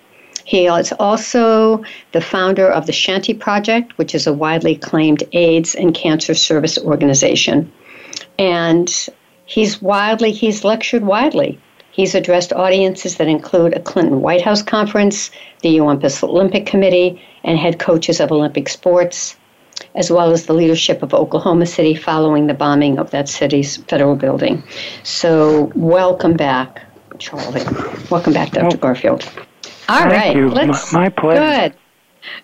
He 0.45 0.67
is 0.67 0.93
also 0.99 1.85
the 2.13 2.23
founder 2.23 2.71
of 2.71 2.87
the 2.87 2.93
Shanti 2.93 3.39
Project, 3.39 3.99
which 3.99 4.15
is 4.15 4.27
a 4.27 4.33
widely 4.33 4.77
acclaimed 4.77 5.23
AIDS 5.33 5.75
and 5.75 5.95
cancer 5.95 6.35
service 6.35 6.79
organization. 6.79 7.71
And 8.39 8.91
he's 9.45 9.83
widely, 9.83 10.33
he's 10.33 10.65
lectured 10.65 11.05
widely. 11.05 11.61
He's 11.91 12.15
addressed 12.15 12.53
audiences 12.53 13.17
that 13.17 13.29
include 13.29 13.75
a 13.75 13.81
Clinton 13.81 14.23
White 14.23 14.41
House 14.41 14.63
conference, 14.63 15.31
the 15.63 15.71
UN 15.71 16.01
Olympic 16.23 16.65
Committee, 16.65 17.21
and 17.45 17.59
head 17.59 17.79
coaches 17.79 18.21
of 18.21 18.33
Olympic 18.33 18.69
sports, 18.69 19.37
as 19.95 20.11
well 20.11 20.31
as 20.31 20.47
the 20.47 20.53
leadership 20.53 21.03
of 21.03 21.15
Oklahoma 21.15 21.67
City 21.67 21.95
following 21.95 22.47
the 22.47 22.55
bombing 22.55 22.99
of 22.99 23.11
that 23.11 23.29
city's 23.29 23.77
federal 23.77 24.17
building. 24.17 24.63
So, 25.03 25.73
welcome 25.75 26.35
back, 26.35 26.83
Charlie. 27.19 27.65
Welcome 28.11 28.33
back, 28.33 28.53
Dr. 28.53 28.65
Well, 28.65 28.75
oh. 28.75 28.77
Garfield. 28.77 29.31
All 29.89 30.01
thank 30.01 30.13
right, 30.13 30.37
you. 30.37 30.51
Let's, 30.51 30.93
my, 30.93 31.05
my 31.05 31.09
pleasure. 31.09 31.69
Good. 31.69 31.75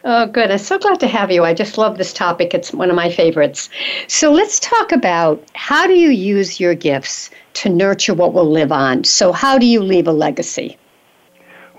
Oh, 0.05 0.27
good. 0.27 0.51
I'm 0.51 0.59
so 0.59 0.79
glad 0.79 1.01
to 1.01 1.07
have 1.07 1.31
you. 1.31 1.45
I 1.45 1.53
just 1.53 1.77
love 1.77 1.99
this 1.99 2.13
topic. 2.13 2.55
It's 2.55 2.73
one 2.73 2.91
of 2.91 2.97
my 2.97 3.11
favorites. 3.11 3.69
So 4.07 4.33
let's 4.33 4.59
talk 4.61 4.93
about 4.93 5.45
how 5.55 5.87
do 5.87 5.95
you 5.95 6.11
use 6.11 6.59
your 6.59 6.75
gifts 6.75 7.31
to 7.55 7.69
nurture 7.69 8.15
what 8.15 8.33
will 8.33 8.51
live 8.51 8.73
on? 8.73 9.05
So, 9.05 9.33
how 9.33 9.59
do 9.59 9.67
you 9.67 9.83
leave 9.83 10.07
a 10.07 10.13
legacy? 10.13 10.79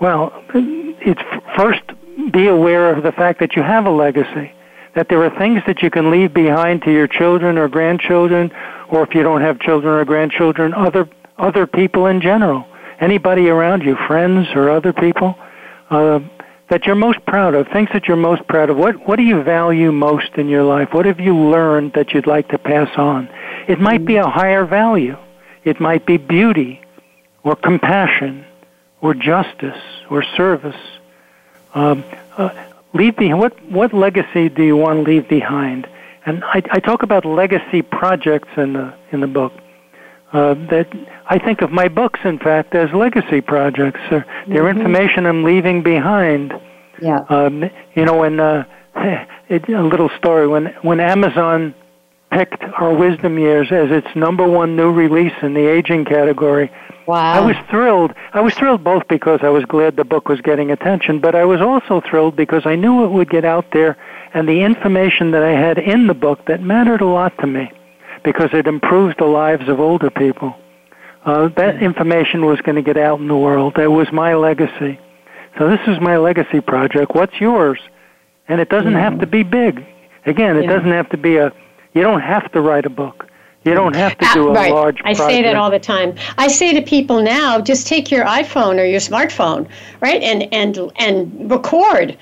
Well, 0.00 0.32
it's 0.54 1.20
first 1.56 1.82
be 2.30 2.46
aware 2.46 2.94
of 2.94 3.02
the 3.02 3.12
fact 3.12 3.40
that 3.40 3.56
you 3.56 3.62
have 3.62 3.86
a 3.86 3.90
legacy 3.90 4.52
that 4.96 5.10
there 5.10 5.22
are 5.22 5.38
things 5.38 5.60
that 5.66 5.82
you 5.82 5.90
can 5.90 6.10
leave 6.10 6.32
behind 6.32 6.82
to 6.82 6.90
your 6.90 7.06
children 7.06 7.58
or 7.58 7.68
grandchildren, 7.68 8.50
or 8.88 9.02
if 9.02 9.14
you 9.14 9.22
don't 9.22 9.42
have 9.42 9.60
children 9.60 9.92
or 9.92 10.04
grandchildren, 10.04 10.74
other 10.74 11.08
other 11.38 11.66
people 11.66 12.06
in 12.06 12.22
general, 12.22 12.66
anybody 12.98 13.50
around 13.50 13.82
you, 13.82 13.94
friends 14.08 14.48
or 14.54 14.70
other 14.70 14.94
people, 14.94 15.36
uh, 15.90 16.18
that 16.70 16.86
you're 16.86 16.96
most 16.96 17.24
proud 17.26 17.54
of, 17.54 17.68
things 17.68 17.90
that 17.92 18.08
you're 18.08 18.16
most 18.16 18.46
proud 18.48 18.70
of. 18.70 18.78
What 18.78 19.06
what 19.06 19.16
do 19.16 19.22
you 19.22 19.42
value 19.42 19.92
most 19.92 20.30
in 20.36 20.48
your 20.48 20.64
life? 20.64 20.88
What 20.94 21.04
have 21.04 21.20
you 21.20 21.36
learned 21.36 21.92
that 21.92 22.12
you'd 22.12 22.26
like 22.26 22.48
to 22.48 22.58
pass 22.58 22.88
on? 22.96 23.28
It 23.68 23.78
might 23.78 24.06
be 24.06 24.16
a 24.16 24.26
higher 24.26 24.64
value. 24.64 25.18
It 25.62 25.78
might 25.78 26.06
be 26.06 26.16
beauty, 26.16 26.80
or 27.42 27.54
compassion, 27.54 28.46
or 29.02 29.12
justice, 29.12 29.82
or 30.08 30.22
service. 30.22 30.80
Um, 31.74 32.02
uh, 32.38 32.48
leave 32.96 33.16
behind 33.16 33.38
what 33.40 33.54
what 33.70 33.92
legacy 33.92 34.48
do 34.48 34.62
you 34.62 34.76
want 34.76 35.04
to 35.04 35.10
leave 35.10 35.28
behind? 35.28 35.86
And 36.24 36.42
I, 36.44 36.62
I 36.72 36.80
talk 36.80 37.02
about 37.02 37.24
legacy 37.24 37.82
projects 37.82 38.48
in 38.56 38.72
the 38.72 38.94
in 39.12 39.20
the 39.20 39.26
book. 39.26 39.52
Uh, 40.32 40.54
that 40.70 40.88
I 41.26 41.38
think 41.38 41.62
of 41.62 41.70
my 41.70 41.88
books, 41.88 42.20
in 42.24 42.38
fact, 42.38 42.74
as 42.74 42.92
legacy 42.92 43.40
projects. 43.40 44.00
They're, 44.10 44.26
they're 44.48 44.64
mm-hmm. 44.64 44.78
information 44.78 45.24
I'm 45.24 45.44
leaving 45.44 45.82
behind. 45.82 46.52
Yeah. 47.00 47.20
Um, 47.28 47.70
you 47.94 48.04
know, 48.04 48.18
when 48.18 48.40
uh, 48.40 48.64
it, 49.48 49.68
a 49.68 49.82
little 49.82 50.10
story 50.18 50.48
when 50.48 50.66
when 50.82 50.98
Amazon 51.00 51.74
picked 52.32 52.62
Our 52.62 52.92
Wisdom 52.92 53.38
Years 53.38 53.68
as 53.70 53.90
its 53.90 54.08
number 54.16 54.46
one 54.46 54.76
new 54.76 54.90
release 54.90 55.32
in 55.42 55.54
the 55.54 55.70
aging 55.70 56.04
category, 56.04 56.72
Wow. 57.06 57.34
I 57.34 57.46
was 57.46 57.56
thrilled. 57.70 58.14
I 58.32 58.40
was 58.40 58.54
thrilled 58.54 58.82
both 58.82 59.06
because 59.08 59.40
I 59.42 59.48
was 59.48 59.64
glad 59.64 59.96
the 59.96 60.04
book 60.04 60.28
was 60.28 60.40
getting 60.40 60.72
attention, 60.72 61.20
but 61.20 61.34
I 61.34 61.44
was 61.44 61.60
also 61.60 62.00
thrilled 62.00 62.34
because 62.34 62.66
I 62.66 62.74
knew 62.74 63.04
it 63.04 63.10
would 63.10 63.30
get 63.30 63.44
out 63.44 63.70
there 63.72 63.96
and 64.34 64.48
the 64.48 64.62
information 64.62 65.30
that 65.30 65.42
I 65.42 65.52
had 65.52 65.78
in 65.78 66.08
the 66.08 66.14
book 66.14 66.44
that 66.46 66.60
mattered 66.60 67.00
a 67.00 67.06
lot 67.06 67.38
to 67.38 67.46
me 67.46 67.70
because 68.24 68.50
it 68.52 68.66
improves 68.66 69.14
the 69.18 69.24
lives 69.24 69.68
of 69.68 69.80
older 69.80 70.10
people. 70.10 70.56
Uh, 71.24 71.48
that 71.56 71.82
information 71.82 72.44
was 72.44 72.60
going 72.60 72.76
to 72.76 72.82
get 72.82 72.96
out 72.96 73.20
in 73.20 73.28
the 73.28 73.36
world. 73.36 73.74
That 73.76 73.90
was 73.90 74.10
my 74.12 74.34
legacy. 74.34 74.98
So 75.58 75.68
this 75.68 75.80
is 75.86 76.00
my 76.00 76.16
legacy 76.18 76.60
project. 76.60 77.14
What's 77.14 77.40
yours? 77.40 77.78
And 78.48 78.60
it 78.60 78.68
doesn't 78.68 78.92
yeah. 78.92 79.00
have 79.00 79.20
to 79.20 79.26
be 79.26 79.42
big. 79.42 79.84
Again, 80.24 80.56
it 80.56 80.64
yeah. 80.64 80.74
doesn't 80.74 80.90
have 80.90 81.08
to 81.10 81.16
be 81.16 81.36
a, 81.36 81.52
you 81.94 82.02
don't 82.02 82.20
have 82.20 82.50
to 82.52 82.60
write 82.60 82.84
a 82.84 82.90
book. 82.90 83.25
You 83.66 83.74
don't 83.74 83.96
have 83.96 84.16
to 84.18 84.28
do 84.32 84.48
a 84.48 84.52
right. 84.52 84.72
large 84.72 85.00
I 85.04 85.12
say 85.12 85.42
that 85.42 85.56
all 85.56 85.70
the 85.70 85.80
time. 85.80 86.14
I 86.38 86.46
say 86.46 86.72
to 86.72 86.82
people 86.82 87.20
now, 87.20 87.60
just 87.60 87.86
take 87.88 88.12
your 88.12 88.24
iPhone 88.24 88.80
or 88.80 88.84
your 88.84 89.00
smartphone, 89.00 89.68
right, 90.00 90.22
and 90.22 90.48
and 90.52 90.92
and 90.96 91.50
record 91.50 92.16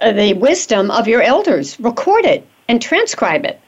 uh, 0.00 0.12
the 0.12 0.32
wisdom 0.32 0.90
of 0.90 1.06
your 1.06 1.20
elders. 1.20 1.78
Record 1.78 2.24
it 2.24 2.46
and 2.68 2.80
transcribe 2.80 3.44
it. 3.44 3.60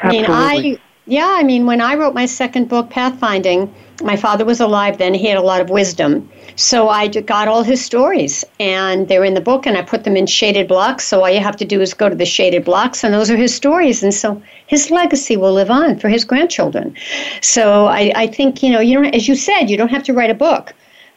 Absolutely. 0.00 0.34
I 0.34 0.60
mean, 0.60 0.76
I 0.76 0.80
yeah, 1.08 1.34
I 1.36 1.42
mean, 1.42 1.66
when 1.66 1.80
I 1.80 1.94
wrote 1.94 2.14
my 2.14 2.26
second 2.26 2.68
book, 2.68 2.90
Pathfinding, 2.90 3.72
my 4.02 4.16
father 4.16 4.44
was 4.44 4.60
alive 4.60 4.98
then. 4.98 5.14
He 5.14 5.26
had 5.26 5.38
a 5.38 5.42
lot 5.42 5.60
of 5.60 5.70
wisdom. 5.70 6.30
So 6.54 6.88
I 6.88 7.08
got 7.08 7.48
all 7.48 7.62
his 7.62 7.84
stories, 7.84 8.44
and 8.60 9.08
they're 9.08 9.24
in 9.24 9.34
the 9.34 9.40
book, 9.40 9.66
and 9.66 9.76
I 9.76 9.82
put 9.82 10.04
them 10.04 10.16
in 10.16 10.26
shaded 10.26 10.68
blocks. 10.68 11.04
So 11.04 11.20
all 11.22 11.30
you 11.30 11.40
have 11.40 11.56
to 11.56 11.64
do 11.64 11.80
is 11.80 11.94
go 11.94 12.08
to 12.08 12.14
the 12.14 12.26
shaded 12.26 12.64
blocks, 12.64 13.02
and 13.02 13.14
those 13.14 13.30
are 13.30 13.36
his 13.36 13.54
stories. 13.54 14.02
And 14.02 14.12
so 14.12 14.40
his 14.66 14.90
legacy 14.90 15.36
will 15.36 15.52
live 15.52 15.70
on 15.70 15.98
for 15.98 16.08
his 16.08 16.24
grandchildren. 16.24 16.94
So 17.40 17.86
I, 17.86 18.12
I 18.14 18.26
think, 18.26 18.62
you 18.62 18.70
know, 18.70 18.80
you 18.80 18.94
don't, 18.94 19.14
as 19.14 19.26
you 19.28 19.34
said, 19.34 19.70
you 19.70 19.76
don't 19.76 19.88
have 19.88 20.04
to 20.04 20.12
write 20.12 20.30
a 20.30 20.34
book. 20.34 20.74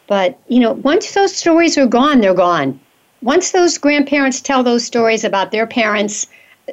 But, 0.07 0.39
you 0.47 0.59
know, 0.59 0.73
once 0.73 1.11
those 1.13 1.35
stories 1.35 1.77
are 1.77 1.85
gone, 1.85 2.21
they're 2.21 2.33
gone. 2.33 2.79
Once 3.21 3.51
those 3.51 3.77
grandparents 3.77 4.41
tell 4.41 4.63
those 4.63 4.83
stories 4.83 5.23
about 5.23 5.51
their 5.51 5.67
parents, 5.67 6.27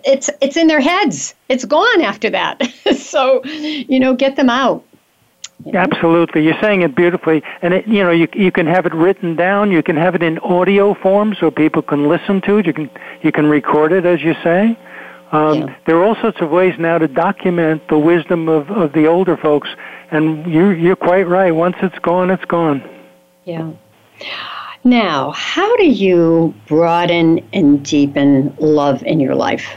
it's 0.05 0.31
it's 0.41 0.57
in 0.57 0.67
their 0.67 0.81
heads. 0.81 1.35
It's 1.49 1.65
gone 1.65 2.01
after 2.03 2.31
that. 2.31 2.63
so, 2.97 3.45
you 3.45 4.01
know, 4.01 4.15
get 4.15 4.37
them 4.37 4.51
out. 4.51 4.85
Absolutely, 5.75 6.45
you're 6.45 6.61
saying 6.61 6.83
it 6.83 6.95
beautifully, 6.95 7.43
and 7.63 7.75
it, 7.75 7.87
you 7.87 8.03
know 8.05 8.13
you 8.13 8.29
you 8.33 8.53
can 8.53 8.67
have 8.67 8.87
it 8.87 8.95
written 8.95 9.35
down. 9.35 9.73
You 9.73 9.83
can 9.83 9.97
have 9.97 10.15
it 10.15 10.23
in 10.23 10.39
audio 10.39 10.95
form 10.95 11.35
so 11.39 11.51
people 11.51 11.83
can 11.83 12.09
listen 12.09 12.41
to 12.43 12.59
it. 12.59 12.67
You 12.67 12.73
can 12.73 12.91
you 13.23 13.33
can 13.33 13.47
record 13.47 13.93
it, 13.93 14.07
as 14.07 14.23
you 14.23 14.35
say. 14.45 14.79
Um, 15.33 15.59
yeah. 15.59 15.77
There 15.87 15.97
are 15.97 16.05
all 16.05 16.15
sorts 16.17 16.41
of 16.41 16.51
ways 16.51 16.75
now 16.79 16.97
to 16.99 17.09
document 17.09 17.87
the 17.89 17.99
wisdom 17.99 18.49
of, 18.49 18.71
of 18.71 18.93
the 18.93 19.07
older 19.07 19.37
folks, 19.37 19.69
and 20.11 20.47
you're 20.47 20.75
you're 20.75 20.97
quite 20.97 21.27
right. 21.27 21.51
Once 21.51 21.77
it's 21.83 21.99
gone, 21.99 22.31
it's 22.31 22.45
gone. 22.45 22.89
Yeah. 23.45 23.73
Now, 24.85 25.33
how 25.33 25.77
do 25.77 25.87
you 25.87 26.55
broaden 26.67 27.47
and 27.53 27.85
deepen 27.85 28.55
love 28.59 29.03
in 29.03 29.19
your 29.19 29.35
life? 29.35 29.77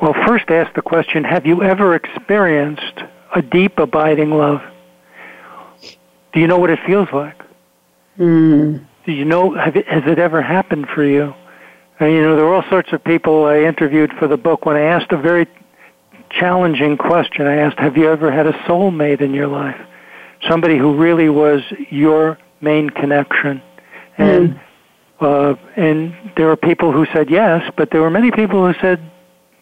Well, 0.00 0.14
first 0.26 0.50
ask 0.50 0.74
the 0.74 0.82
question 0.82 1.24
Have 1.24 1.46
you 1.46 1.62
ever 1.62 1.94
experienced 1.94 3.02
a 3.34 3.42
deep, 3.42 3.78
abiding 3.78 4.30
love? 4.30 4.62
Do 6.32 6.40
you 6.40 6.46
know 6.46 6.58
what 6.58 6.70
it 6.70 6.78
feels 6.86 7.08
like? 7.12 7.40
Mm. 8.18 8.86
Do 9.04 9.12
you 9.12 9.24
know, 9.24 9.54
have 9.54 9.76
it, 9.76 9.86
has 9.88 10.02
it 10.06 10.18
ever 10.18 10.42
happened 10.42 10.88
for 10.94 11.04
you? 11.04 11.34
And, 11.98 12.12
you 12.12 12.20
know, 12.20 12.36
there 12.36 12.44
were 12.44 12.54
all 12.54 12.68
sorts 12.68 12.92
of 12.92 13.02
people 13.04 13.46
I 13.46 13.60
interviewed 13.60 14.12
for 14.18 14.26
the 14.26 14.36
book. 14.36 14.66
When 14.66 14.76
I 14.76 14.82
asked 14.82 15.12
a 15.12 15.16
very 15.16 15.46
challenging 16.28 16.98
question, 16.98 17.46
I 17.46 17.56
asked, 17.56 17.78
Have 17.78 17.96
you 17.96 18.10
ever 18.10 18.30
had 18.30 18.46
a 18.46 18.52
soulmate 18.64 19.20
in 19.20 19.32
your 19.32 19.46
life? 19.46 19.80
Somebody 20.46 20.76
who 20.76 20.94
really 20.94 21.30
was 21.30 21.62
your 21.88 22.38
main 22.60 22.90
connection. 22.90 23.62
And 24.18 24.54
mm. 24.54 24.60
uh, 25.20 25.56
and 25.76 26.14
there 26.36 26.46
were 26.46 26.56
people 26.56 26.92
who 26.92 27.06
said 27.06 27.30
yes, 27.30 27.70
but 27.76 27.90
there 27.90 28.02
were 28.02 28.10
many 28.10 28.30
people 28.30 28.66
who 28.66 28.78
said, 28.80 29.00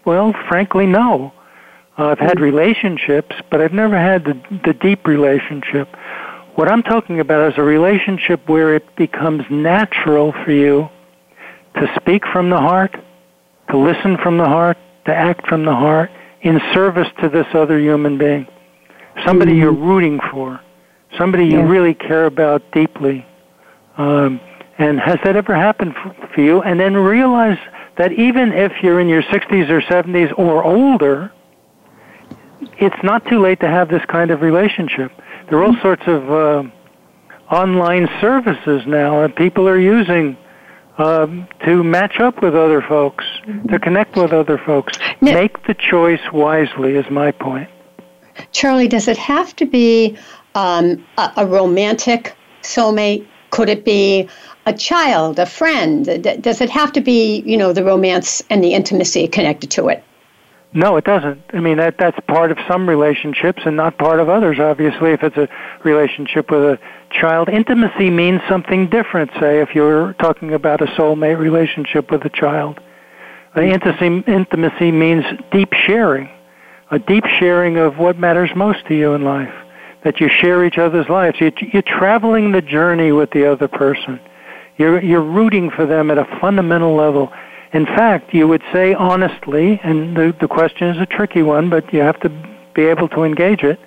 well, 0.05 0.33
frankly, 0.49 0.87
no. 0.87 1.33
Uh, 1.97 2.07
I've 2.09 2.19
had 2.19 2.41
relationships, 2.41 3.37
but 3.51 3.61
I've 3.61 3.73
never 3.73 3.97
had 3.99 4.25
the, 4.25 4.35
the 4.65 4.75
deep 4.75 5.07
relationship. 5.07 5.89
What 6.57 6.69
I'm 6.69 6.83
talking 6.83 7.21
about 7.21 7.53
is 7.53 7.59
a 7.59 7.63
relationship 7.63 8.49
where 8.49 8.75
it 8.75 8.97
becomes 8.97 9.43
natural 9.51 10.33
for 10.45 10.53
you 10.53 10.89
to 11.77 11.93
speak 11.97 12.25
from 12.33 12.51
the 12.51 12.59
heart, 12.59 12.95
to 13.71 13.77
listen 13.77 14.17
from 14.23 14.39
the 14.39 14.45
heart, 14.45 14.77
to 15.07 15.15
act 15.15 15.47
from 15.47 15.65
the 15.65 15.75
heart 15.75 16.11
in 16.43 16.61
service 16.73 17.09
to 17.21 17.29
this 17.29 17.47
other 17.55 17.79
human 17.79 18.19
being. 18.19 18.47
Somebody 19.25 19.53
mm-hmm. 19.53 19.61
you're 19.61 19.73
rooting 19.73 20.21
for, 20.31 20.61
somebody 21.19 21.47
you 21.47 21.63
really 21.63 21.95
care 21.95 22.27
about 22.27 22.63
deeply. 22.73 23.27
Um, 23.97 24.41
and 24.79 24.99
has 25.01 25.19
that 25.25 25.37
ever 25.37 25.55
happened 25.55 25.95
for, 25.95 26.29
for 26.35 26.41
you? 26.41 26.63
And 26.63 26.79
then 26.79 26.95
realize 26.95 27.59
that 27.97 28.13
even 28.13 28.53
if 28.53 28.73
you're 28.83 29.01
in 29.01 29.09
your 29.09 29.23
60s 29.23 29.69
or 29.69 29.81
70s 29.81 30.37
or 30.39 30.65
older, 30.65 31.33
it's 32.79 33.03
not 33.03 33.25
too 33.27 33.41
late 33.41 33.61
to 33.61 33.69
have 33.69 33.89
this 33.89 34.05
kind 34.07 34.31
of 34.31 34.41
relationship. 34.41 35.13
There 35.49 35.59
are 35.59 35.65
all 35.65 35.77
sorts 35.81 36.03
of 36.07 36.31
uh, 36.31 36.65
online 37.51 38.09
services 38.21 38.83
now 38.87 39.21
that 39.21 39.37
people 39.37 39.69
are 39.69 39.79
using 39.79 40.37
um, 40.99 41.49
to 41.65 41.83
match 41.83 42.21
up 42.21 42.41
with 42.43 42.55
other 42.55 42.81
folks, 42.81 43.25
to 43.69 43.79
connect 43.79 44.17
with 44.17 44.33
other 44.33 44.59
folks. 44.59 44.99
Now, 45.21 45.35
Make 45.35 45.67
the 45.67 45.75
choice 45.75 46.21
wisely, 46.33 46.95
is 46.97 47.09
my 47.11 47.33
point. 47.33 47.69
Charlie, 48.53 48.89
does 48.89 49.09
it 49.09 49.17
have 49.17 49.55
to 49.57 49.67
be 49.67 50.17
um, 50.55 51.05
a, 51.19 51.33
a 51.39 51.47
romantic 51.47 52.35
soulmate? 52.63 53.27
Could 53.51 53.69
it 53.69 53.85
be 53.85 54.29
a 54.67 54.73
child, 54.73 55.39
a 55.39 55.47
friend? 55.47 56.07
Does 56.43 56.61
it 56.61 56.71
have 56.71 56.93
to 56.93 57.01
be, 57.01 57.43
you 57.47 57.57
know, 57.57 57.73
the 57.73 57.85
romance 57.85 58.43
and 58.51 58.63
the 58.63 58.75
intimacy 58.75 59.29
connected 59.29 59.71
to 59.73 59.89
it? 59.89 60.03
No, 60.77 60.97
it 60.97 61.05
doesn't. 61.05 61.41
I 61.53 61.61
mean, 61.61 61.77
that 61.77 61.99
that's 61.99 62.19
part 62.27 62.51
of 62.51 62.59
some 62.67 62.89
relationships 62.89 63.63
and 63.65 63.77
not 63.77 63.97
part 63.97 64.19
of 64.19 64.29
others. 64.29 64.59
Obviously, 64.59 65.13
if 65.13 65.23
it's 65.23 65.37
a 65.37 65.49
relationship 65.85 66.51
with 66.51 66.63
a 66.63 66.79
child, 67.13 67.49
intimacy 67.49 68.11
means 68.11 68.41
something 68.49 68.89
different. 68.89 69.31
Say, 69.39 69.61
if 69.61 69.73
you're 69.73 70.15
talking 70.15 70.53
about 70.53 70.81
a 70.81 70.87
soulmate 70.87 71.39
relationship 71.39 72.11
with 72.11 72.25
a 72.25 72.29
child, 72.29 72.81
intimacy 73.57 74.25
intimacy 74.27 74.91
means 74.91 75.25
deep 75.53 75.73
sharing, 75.73 76.29
a 76.91 76.99
deep 76.99 77.25
sharing 77.39 77.77
of 77.77 77.99
what 77.99 78.19
matters 78.19 78.51
most 78.57 78.85
to 78.87 78.97
you 78.97 79.15
in 79.15 79.23
life. 79.23 79.55
That 80.03 80.21
you 80.21 80.29
share 80.29 80.65
each 80.65 80.77
other's 80.77 81.09
lives. 81.09 81.41
You, 81.41 81.53
you're 81.73 81.83
traveling 81.83 82.51
the 82.51 82.61
journey 82.61 83.13
with 83.13 83.31
the 83.31 83.51
other 83.51 83.69
person. 83.69 84.19
You're, 84.77 85.03
you're 85.03 85.23
rooting 85.23 85.71
for 85.71 85.87
them 85.87 86.11
at 86.11 86.19
a 86.19 86.25
fundamental 86.41 86.95
level. 86.95 87.33
In 87.73 87.87
fact, 87.87 88.35
you 88.35 88.47
would 88.49 88.63
say 88.73 88.95
honestly, 88.95 89.81
and 89.83 90.17
the, 90.17 90.35
the 90.41 90.49
question 90.49 90.89
is 90.89 91.01
a 91.01 91.07
tricky 91.07 91.43
one, 91.43 91.71
but 91.71 91.93
you 91.93 92.01
have 92.01 92.21
to 92.21 92.29
be 92.75 92.83
able 92.83 93.09
to 93.11 93.25
engage 93.25 93.63
it. 93.63 93.79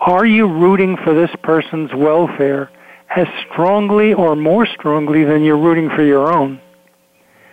Are 0.00 0.24
you 0.24 0.46
rooting 0.46 0.96
for 0.96 1.14
this 1.14 1.30
person's 1.42 1.92
welfare 1.92 2.70
as 3.14 3.26
strongly 3.50 4.14
or 4.14 4.36
more 4.36 4.66
strongly 4.66 5.24
than 5.24 5.42
you're 5.42 5.58
rooting 5.58 5.90
for 5.90 6.04
your 6.04 6.32
own? 6.32 6.60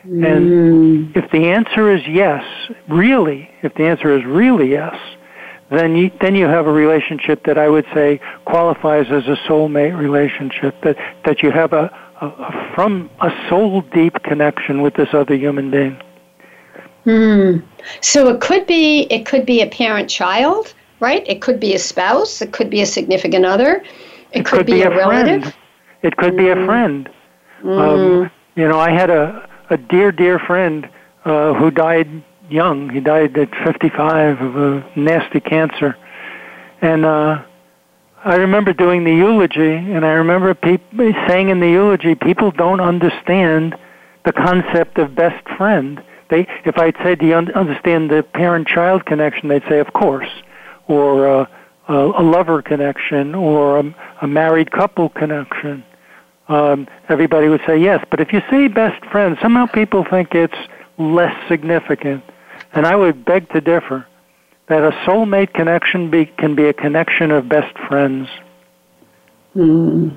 Mm. 0.05 0.25
And 0.25 1.17
if 1.17 1.31
the 1.31 1.47
answer 1.47 1.91
is 1.91 2.01
yes, 2.07 2.43
really, 2.87 3.49
if 3.63 3.73
the 3.73 3.85
answer 3.85 4.15
is 4.15 4.23
really 4.25 4.69
yes, 4.71 4.95
then 5.71 5.95
you 5.95 6.11
then 6.21 6.35
you 6.35 6.45
have 6.45 6.67
a 6.67 6.71
relationship 6.71 7.43
that 7.45 7.57
I 7.57 7.67
would 7.67 7.85
say 7.93 8.19
qualifies 8.45 9.07
as 9.09 9.23
a 9.27 9.35
soulmate 9.47 9.97
relationship. 9.97 10.75
That 10.83 10.95
that 11.25 11.41
you 11.41 11.49
have 11.49 11.73
a 11.73 11.91
from 12.73 13.09
a 13.21 13.31
soul 13.49 13.81
deep 13.81 14.21
connection 14.23 14.81
with 14.81 14.93
this 14.95 15.13
other 15.13 15.35
human 15.35 15.71
being. 15.71 16.01
Hmm. 17.03 17.57
So 18.01 18.29
it 18.29 18.41
could 18.41 18.65
be 18.65 19.01
it 19.11 19.25
could 19.25 19.45
be 19.45 19.61
a 19.61 19.67
parent 19.67 20.09
child, 20.09 20.73
right? 20.99 21.23
It 21.27 21.41
could 21.41 21.59
be 21.59 21.75
a 21.75 21.79
spouse. 21.79 22.41
It 22.41 22.51
could 22.51 22.69
be 22.69 22.81
a 22.81 22.85
significant 22.85 23.45
other. 23.45 23.75
It, 24.31 24.39
it 24.39 24.45
could, 24.45 24.59
could, 24.59 24.65
be, 24.65 24.73
be 24.73 24.81
a, 24.81 24.89
a 24.89 24.97
relative. 24.97 25.41
Friend. 25.43 25.55
It 26.01 26.17
could 26.17 26.33
mm. 26.33 26.37
be 26.37 26.49
a 26.49 26.55
hmm. 26.55 26.65
friend. 26.65 27.09
Mm. 27.61 27.79
Um, 27.79 28.31
you 28.55 28.67
know, 28.67 28.79
I 28.79 28.91
had 28.91 29.09
a 29.09 29.47
a 29.69 29.77
dear 29.77 30.11
dear 30.11 30.39
friend 30.39 30.89
uh, 31.25 31.53
who 31.53 31.71
died 31.71 32.23
young. 32.49 32.89
He 32.89 32.99
died 32.99 33.37
at 33.37 33.49
55 33.63 34.41
of 34.41 34.55
a 34.55 34.91
nasty 34.95 35.39
cancer, 35.39 35.97
and 36.81 37.05
uh, 37.05 37.43
I 38.25 38.37
remember 38.37 38.73
doing 38.73 39.03
the 39.03 39.13
eulogy, 39.13 39.75
and 39.75 40.03
I 40.03 40.13
remember 40.13 40.55
people 40.55 41.13
saying 41.27 41.49
in 41.49 41.59
the 41.59 41.69
eulogy, 41.69 42.15
people 42.15 42.49
don't 42.49 42.79
understand 42.79 43.77
the 44.25 44.33
concept 44.33 44.97
of 44.97 45.13
best 45.13 45.47
friend. 45.55 46.03
They, 46.31 46.47
if 46.65 46.75
I'd 46.79 46.95
said, 47.03 47.19
"Do 47.19 47.27
you 47.27 47.35
understand 47.35 48.09
the 48.09 48.23
parent-child 48.23 49.05
connection?" 49.05 49.47
They'd 49.47 49.61
say, 49.69 49.77
"Of 49.79 49.93
course," 49.93 50.27
or 50.87 51.27
uh, 51.27 51.45
a, 51.87 51.93
a 51.93 52.23
lover 52.23 52.63
connection, 52.63 53.35
or 53.35 53.77
a, 53.77 53.95
a 54.23 54.27
married 54.27 54.71
couple 54.71 55.09
connection. 55.09 55.83
Um, 56.47 56.87
everybody 57.09 57.47
would 57.47 57.61
say 57.67 57.77
yes. 57.77 58.03
But 58.09 58.21
if 58.21 58.33
you 58.33 58.41
say 58.49 58.67
best 58.69 59.05
friend, 59.05 59.37
somehow 59.39 59.67
people 59.67 60.03
think 60.03 60.33
it's 60.33 60.57
less 60.97 61.35
significant, 61.47 62.23
and 62.73 62.87
I 62.87 62.95
would 62.95 63.23
beg 63.23 63.49
to 63.49 63.61
differ 63.61 64.07
that 64.67 64.83
a 64.83 64.91
soulmate 65.05 65.53
connection 65.53 66.09
be, 66.09 66.25
can 66.25 66.55
be 66.55 66.65
a 66.65 66.73
connection 66.73 67.31
of 67.31 67.47
best 67.47 67.77
friends. 67.87 68.27
Hmm. 69.53 70.09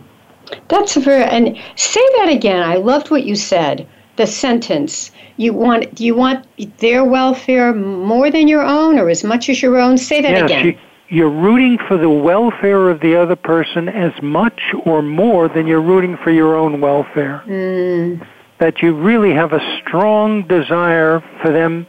That's 0.68 0.96
very 0.96 1.24
and 1.24 1.59
say 1.76 2.01
that 2.16 2.28
again. 2.30 2.62
I 2.62 2.76
loved 2.76 3.11
what 3.11 3.24
you 3.24 3.36
said. 3.36 3.86
The 4.16 4.26
sentence. 4.26 5.12
You 5.36 5.53
want 5.53 5.94
do 5.94 6.05
you 6.05 6.16
want 6.16 6.46
their 6.78 7.05
welfare 7.05 7.72
more 7.74 8.30
than 8.30 8.49
your 8.49 8.62
own 8.62 8.99
or 8.99 9.09
as 9.09 9.22
much 9.22 9.49
as 9.49 9.62
your 9.62 9.78
own? 9.78 9.99
Say 9.99 10.22
that 10.22 10.32
yes, 10.32 10.44
again. 10.44 10.66
You, 10.66 10.78
you're 11.11 11.30
rooting 11.30 11.78
for 11.86 11.96
the 11.96 12.11
welfare 12.11 12.90
of 12.90 13.01
the 13.01 13.16
other 13.16 13.36
person 13.36 13.88
as 13.88 14.12
much 14.22 14.61
or 14.84 15.03
more 15.03 15.49
than 15.49 15.66
you're 15.66 15.80
rooting 15.80 16.16
for 16.16 16.30
your 16.30 16.57
own 16.57 16.80
welfare. 16.80 17.42
Mm. 17.46 18.26
That 18.59 18.82
you 18.82 18.94
really 18.94 19.32
have 19.32 19.53
a 19.53 19.80
strong 19.80 20.46
desire 20.46 21.22
for 21.40 21.53
them 21.53 21.86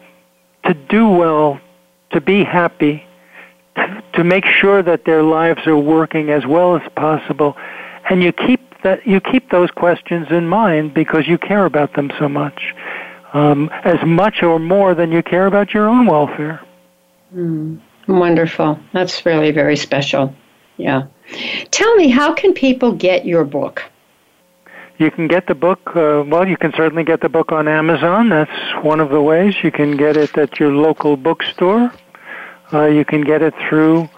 to 0.66 0.74
do 0.74 1.10
well, 1.10 1.60
to 2.12 2.22
be 2.22 2.44
happy, 2.44 3.04
to 4.14 4.24
make 4.24 4.46
sure 4.46 4.82
that 4.84 5.06
their 5.06 5.24
lives 5.24 5.66
are 5.68 5.78
working 5.78 6.30
as 6.30 6.46
well 6.46 6.76
as 6.76 6.82
possible, 6.96 7.56
and 8.10 8.24
you 8.24 8.32
keep 8.32 8.62
that 8.84 9.06
you 9.06 9.20
keep 9.20 9.50
those 9.52 9.70
questions 9.72 10.28
in 10.30 10.48
mind 10.48 10.94
because 10.94 11.28
you 11.28 11.38
care 11.38 11.66
about 11.66 11.94
them 11.96 12.12
so 12.18 12.30
much, 12.30 12.74
um, 13.34 13.70
as 13.84 14.02
much 14.06 14.42
or 14.42 14.60
more 14.60 14.94
than 14.94 15.12
you 15.12 15.22
care 15.22 15.48
about 15.48 15.74
your 15.74 15.88
own 15.88 16.06
welfare. 16.06 16.62
Mm, 17.36 17.80
wonderful. 18.08 18.80
That's 18.94 19.26
really 19.26 19.52
very 19.52 19.76
special. 19.76 20.34
Yeah. 20.78 21.08
Tell 21.72 21.94
me, 21.96 22.08
how 22.08 22.34
can 22.34 22.54
people 22.54 22.94
get 22.94 23.26
your 23.26 23.44
book? 23.44 23.84
You 25.00 25.10
can 25.10 25.30
get 25.30 25.48
the 25.48 25.56
book, 25.56 25.80
uh, 25.96 26.26
well, 26.28 26.46
you 26.46 26.58
can 26.58 26.74
certainly 26.76 27.06
get 27.06 27.22
the 27.22 27.30
book 27.30 27.54
on 27.54 27.70
Amazon. 27.70 28.28
That's 28.28 28.84
one 28.84 29.00
of 29.00 29.10
the 29.10 29.22
ways. 29.22 29.56
You 29.64 29.72
can 29.72 29.96
get 29.96 30.18
it 30.18 30.38
at 30.38 30.60
your 30.60 30.72
local 30.72 31.16
bookstore. 31.16 31.90
Uh, 32.74 32.86
you 32.88 33.06
can 33.06 33.22
get 33.22 33.42
it 33.42 33.54
through 33.70 34.10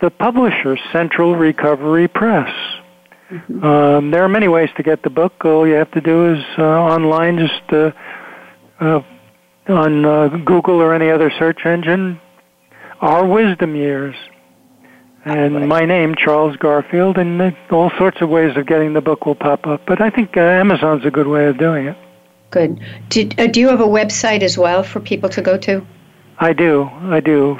the 0.00 0.10
publisher, 0.10 0.76
Central 0.90 1.36
Recovery 1.36 2.08
Press. 2.08 2.50
Mm-hmm. 3.30 3.64
Um, 3.64 4.10
there 4.10 4.24
are 4.24 4.28
many 4.28 4.48
ways 4.48 4.70
to 4.76 4.82
get 4.82 5.04
the 5.04 5.10
book. 5.10 5.44
All 5.44 5.68
you 5.68 5.74
have 5.74 5.92
to 5.92 6.00
do 6.00 6.34
is 6.34 6.44
uh, 6.58 6.62
online, 6.62 7.38
just 7.38 7.72
uh, 7.72 7.92
uh, 8.80 9.02
on 9.68 10.04
uh, 10.04 10.28
Google 10.28 10.82
or 10.82 10.94
any 10.94 11.10
other 11.10 11.30
search 11.38 11.64
engine, 11.64 12.20
Our 13.00 13.24
Wisdom 13.24 13.76
Years 13.76 14.16
and 15.24 15.68
my 15.68 15.84
name, 15.84 16.14
Charles 16.14 16.56
Garfield, 16.56 17.18
and 17.18 17.56
all 17.70 17.90
sorts 17.98 18.20
of 18.20 18.28
ways 18.28 18.56
of 18.56 18.66
getting 18.66 18.92
the 18.92 19.00
book 19.00 19.26
will 19.26 19.34
pop 19.34 19.66
up. 19.66 19.82
But 19.86 20.00
I 20.00 20.10
think 20.10 20.36
uh, 20.36 20.40
Amazon's 20.40 21.04
a 21.04 21.10
good 21.10 21.26
way 21.26 21.46
of 21.46 21.58
doing 21.58 21.86
it. 21.86 21.96
Good. 22.50 22.80
Do, 23.08 23.28
uh, 23.38 23.46
do 23.46 23.60
you 23.60 23.68
have 23.68 23.80
a 23.80 23.86
website 23.86 24.42
as 24.42 24.58
well 24.58 24.82
for 24.82 25.00
people 25.00 25.28
to 25.30 25.42
go 25.42 25.56
to? 25.58 25.84
I 26.38 26.52
do. 26.52 26.90
I 27.02 27.20
do. 27.20 27.58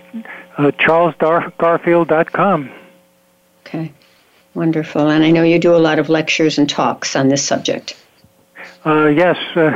Uh, 0.56 0.70
CharlesGarfield.com. 0.72 2.70
Okay. 3.66 3.92
Wonderful. 4.54 5.08
And 5.08 5.24
I 5.24 5.30
know 5.30 5.42
you 5.42 5.58
do 5.58 5.74
a 5.74 5.78
lot 5.78 5.98
of 5.98 6.08
lectures 6.08 6.58
and 6.58 6.68
talks 6.68 7.16
on 7.16 7.28
this 7.28 7.42
subject. 7.42 7.96
Uh, 8.86 9.06
yes, 9.06 9.36
uh, 9.56 9.70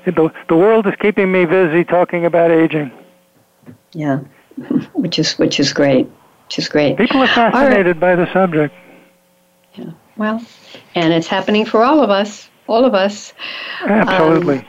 the, 0.04 0.32
the 0.48 0.56
world 0.56 0.86
is 0.86 0.94
keeping 1.00 1.30
me 1.30 1.44
busy 1.44 1.84
talking 1.84 2.26
about 2.26 2.50
aging. 2.50 2.90
Yeah, 3.92 4.20
which 4.92 5.18
is 5.20 5.38
which 5.38 5.60
is 5.60 5.72
great. 5.72 6.08
Which 6.46 6.58
is 6.58 6.68
great. 6.68 6.96
People 6.96 7.22
are 7.22 7.26
fascinated 7.26 8.00
right. 8.00 8.00
by 8.00 8.16
the 8.16 8.32
subject. 8.32 8.74
Yeah. 9.74 9.90
Well, 10.16 10.44
and 10.94 11.12
it's 11.12 11.26
happening 11.26 11.64
for 11.64 11.82
all 11.82 12.02
of 12.02 12.10
us. 12.10 12.48
All 12.66 12.84
of 12.84 12.94
us. 12.94 13.32
Absolutely. 13.82 14.58
Um, 14.58 14.66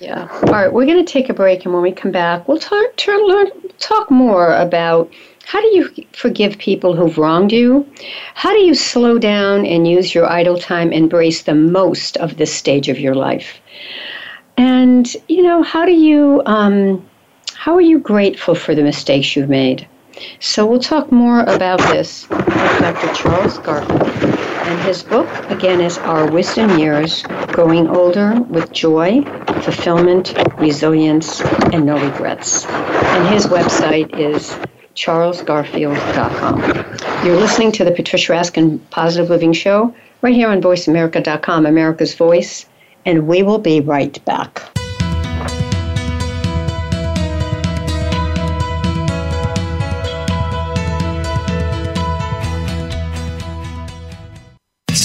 yeah. 0.00 0.28
All 0.42 0.52
right. 0.52 0.72
We're 0.72 0.86
going 0.86 1.04
to 1.04 1.12
take 1.12 1.28
a 1.28 1.34
break, 1.34 1.64
and 1.64 1.72
when 1.72 1.82
we 1.82 1.92
come 1.92 2.12
back, 2.12 2.46
we'll 2.48 2.58
talk 2.58 2.96
turn, 2.96 3.20
learn, 3.26 3.48
talk 3.78 4.10
more 4.10 4.54
about 4.54 5.12
how 5.44 5.60
do 5.60 5.66
you 5.68 5.90
forgive 6.12 6.58
people 6.58 6.94
who've 6.94 7.16
wronged 7.16 7.52
you? 7.52 7.86
How 8.34 8.52
do 8.52 8.58
you 8.58 8.74
slow 8.74 9.18
down 9.18 9.64
and 9.64 9.88
use 9.88 10.14
your 10.14 10.30
idle 10.30 10.58
time, 10.58 10.92
embrace 10.92 11.42
the 11.42 11.54
most 11.54 12.18
of 12.18 12.36
this 12.36 12.52
stage 12.52 12.88
of 12.88 12.98
your 12.98 13.14
life? 13.14 13.58
And 14.58 15.10
you 15.28 15.42
know, 15.42 15.62
how 15.62 15.86
do 15.86 15.92
you 15.92 16.42
um, 16.44 17.08
how 17.54 17.74
are 17.74 17.80
you 17.80 17.98
grateful 17.98 18.54
for 18.54 18.74
the 18.74 18.82
mistakes 18.82 19.34
you've 19.34 19.48
made? 19.48 19.88
So 20.40 20.66
we'll 20.66 20.80
talk 20.80 21.12
more 21.12 21.40
about 21.40 21.78
this 21.92 22.28
with 22.28 22.46
Dr. 22.80 23.12
Charles 23.14 23.58
Garfield. 23.58 24.02
And 24.68 24.80
his 24.80 25.02
book, 25.02 25.28
again, 25.50 25.80
is 25.80 25.98
Our 25.98 26.30
Wisdom 26.30 26.78
Years 26.78 27.22
Growing 27.48 27.88
Older 27.88 28.40
with 28.42 28.72
Joy, 28.72 29.22
Fulfillment, 29.62 30.34
Resilience, 30.58 31.40
and 31.72 31.86
No 31.86 31.98
Regrets. 31.98 32.66
And 32.66 33.34
his 33.34 33.46
website 33.46 34.18
is 34.18 34.50
charlesgarfield.com. 34.94 37.26
You're 37.26 37.36
listening 37.36 37.72
to 37.72 37.84
the 37.84 37.92
Patricia 37.92 38.32
Raskin 38.32 38.80
Positive 38.90 39.30
Living 39.30 39.52
Show 39.52 39.94
right 40.22 40.34
here 40.34 40.48
on 40.48 40.60
VoiceAmerica.com, 40.60 41.66
America's 41.66 42.14
Voice, 42.14 42.66
and 43.06 43.26
we 43.26 43.42
will 43.42 43.58
be 43.58 43.80
right 43.80 44.22
back. 44.24 44.77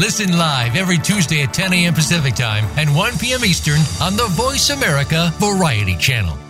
Listen 0.00 0.38
live 0.38 0.76
every 0.76 0.96
Tuesday 0.96 1.42
at 1.42 1.52
10 1.52 1.74
a.m. 1.74 1.92
Pacific 1.92 2.34
Time 2.34 2.64
and 2.78 2.96
1 2.96 3.18
p.m. 3.18 3.44
Eastern 3.44 3.80
on 4.00 4.16
the 4.16 4.28
Voice 4.30 4.70
America 4.70 5.30
Variety 5.36 5.94
Channel. 5.94 6.49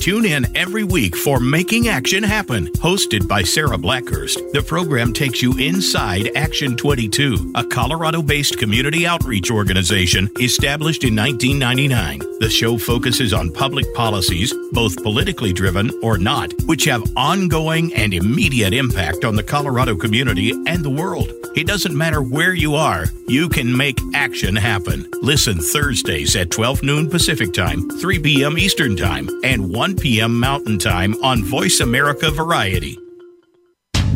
Tune 0.00 0.24
in 0.24 0.56
every 0.56 0.82
week 0.82 1.14
for 1.14 1.38
Making 1.38 1.88
Action 1.88 2.22
Happen, 2.22 2.68
hosted 2.78 3.28
by 3.28 3.42
Sarah 3.42 3.76
Blackhurst. 3.76 4.38
The 4.54 4.62
program 4.62 5.12
takes 5.12 5.42
you 5.42 5.58
inside 5.58 6.30
Action 6.34 6.74
22, 6.74 7.52
a 7.54 7.62
Colorado 7.62 8.22
based 8.22 8.56
community 8.56 9.06
outreach 9.06 9.50
organization 9.50 10.30
established 10.40 11.04
in 11.04 11.14
1999. 11.14 12.20
The 12.40 12.48
show 12.48 12.78
focuses 12.78 13.34
on 13.34 13.52
public 13.52 13.84
policies, 13.94 14.54
both 14.72 15.02
politically 15.02 15.52
driven 15.52 15.90
or 16.02 16.16
not, 16.16 16.54
which 16.64 16.84
have 16.84 17.04
ongoing 17.14 17.92
and 17.92 18.14
immediate 18.14 18.72
impact 18.72 19.26
on 19.26 19.36
the 19.36 19.42
Colorado 19.42 19.94
community 19.96 20.52
and 20.66 20.82
the 20.82 20.88
world. 20.88 21.30
It 21.56 21.66
doesn't 21.66 21.98
matter 21.98 22.22
where 22.22 22.54
you 22.54 22.76
are, 22.76 23.06
you 23.26 23.48
can 23.48 23.76
make 23.76 23.98
action 24.14 24.54
happen. 24.54 25.04
Listen 25.20 25.58
Thursdays 25.58 26.36
at 26.36 26.50
12 26.50 26.84
noon 26.84 27.10
Pacific 27.10 27.52
Time, 27.52 27.90
3 27.90 28.20
p.m. 28.20 28.56
Eastern 28.56 28.96
Time, 28.96 29.28
and 29.42 29.74
1 29.74 29.89
p.m. 29.96 30.38
Mountain 30.38 30.78
Time 30.78 31.14
on 31.22 31.44
Voice 31.44 31.80
America 31.80 32.30
Variety. 32.30 32.98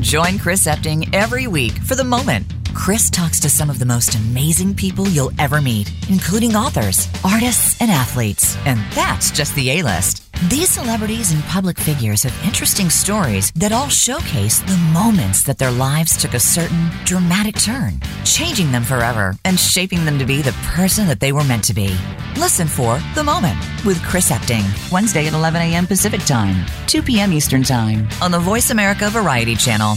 Join 0.00 0.38
Chris 0.38 0.66
Epting 0.66 1.08
every 1.14 1.46
week 1.46 1.72
for 1.72 1.94
The 1.94 2.04
Moment. 2.04 2.46
Chris 2.74 3.08
talks 3.08 3.38
to 3.40 3.48
some 3.48 3.70
of 3.70 3.78
the 3.78 3.86
most 3.86 4.14
amazing 4.14 4.74
people 4.74 5.08
you'll 5.08 5.32
ever 5.38 5.60
meet, 5.60 5.92
including 6.10 6.56
authors, 6.56 7.08
artists, 7.24 7.80
and 7.80 7.90
athletes. 7.90 8.56
And 8.66 8.80
that's 8.92 9.30
just 9.30 9.54
the 9.54 9.70
A 9.70 9.82
list. 9.82 10.22
These 10.50 10.70
celebrities 10.70 11.32
and 11.32 11.42
public 11.44 11.78
figures 11.78 12.24
have 12.24 12.44
interesting 12.44 12.90
stories 12.90 13.52
that 13.52 13.72
all 13.72 13.88
showcase 13.88 14.58
the 14.58 14.76
moments 14.92 15.44
that 15.44 15.56
their 15.56 15.70
lives 15.70 16.16
took 16.16 16.34
a 16.34 16.40
certain 16.40 16.90
dramatic 17.04 17.58
turn, 17.58 18.00
changing 18.24 18.72
them 18.72 18.82
forever 18.82 19.34
and 19.44 19.58
shaping 19.58 20.04
them 20.04 20.18
to 20.18 20.26
be 20.26 20.42
the 20.42 20.52
person 20.74 21.06
that 21.06 21.20
they 21.20 21.32
were 21.32 21.44
meant 21.44 21.64
to 21.64 21.74
be. 21.74 21.96
Listen 22.36 22.66
for 22.66 22.98
The 23.14 23.24
Moment 23.24 23.58
with 23.84 24.02
Chris 24.02 24.30
Epting, 24.30 24.66
Wednesday 24.90 25.26
at 25.26 25.32
11 25.34 25.62
a.m. 25.62 25.86
Pacific 25.86 26.20
Time, 26.24 26.66
2 26.88 27.02
p.m. 27.02 27.32
Eastern 27.32 27.62
Time 27.62 28.08
on 28.20 28.32
the 28.32 28.40
Voice 28.40 28.70
America 28.70 29.08
Variety 29.08 29.54
Channel. 29.54 29.96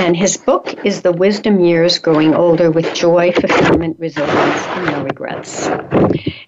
and 0.00 0.16
his 0.16 0.38
book 0.38 0.74
is 0.82 1.02
The 1.02 1.12
Wisdom 1.12 1.60
Years 1.60 1.98
Growing 1.98 2.34
Older 2.34 2.70
with 2.70 2.94
Joy, 2.94 3.32
Fulfillment, 3.32 3.98
Resilience, 3.98 4.66
and 4.66 4.86
No 4.86 5.04
Regrets. 5.04 5.68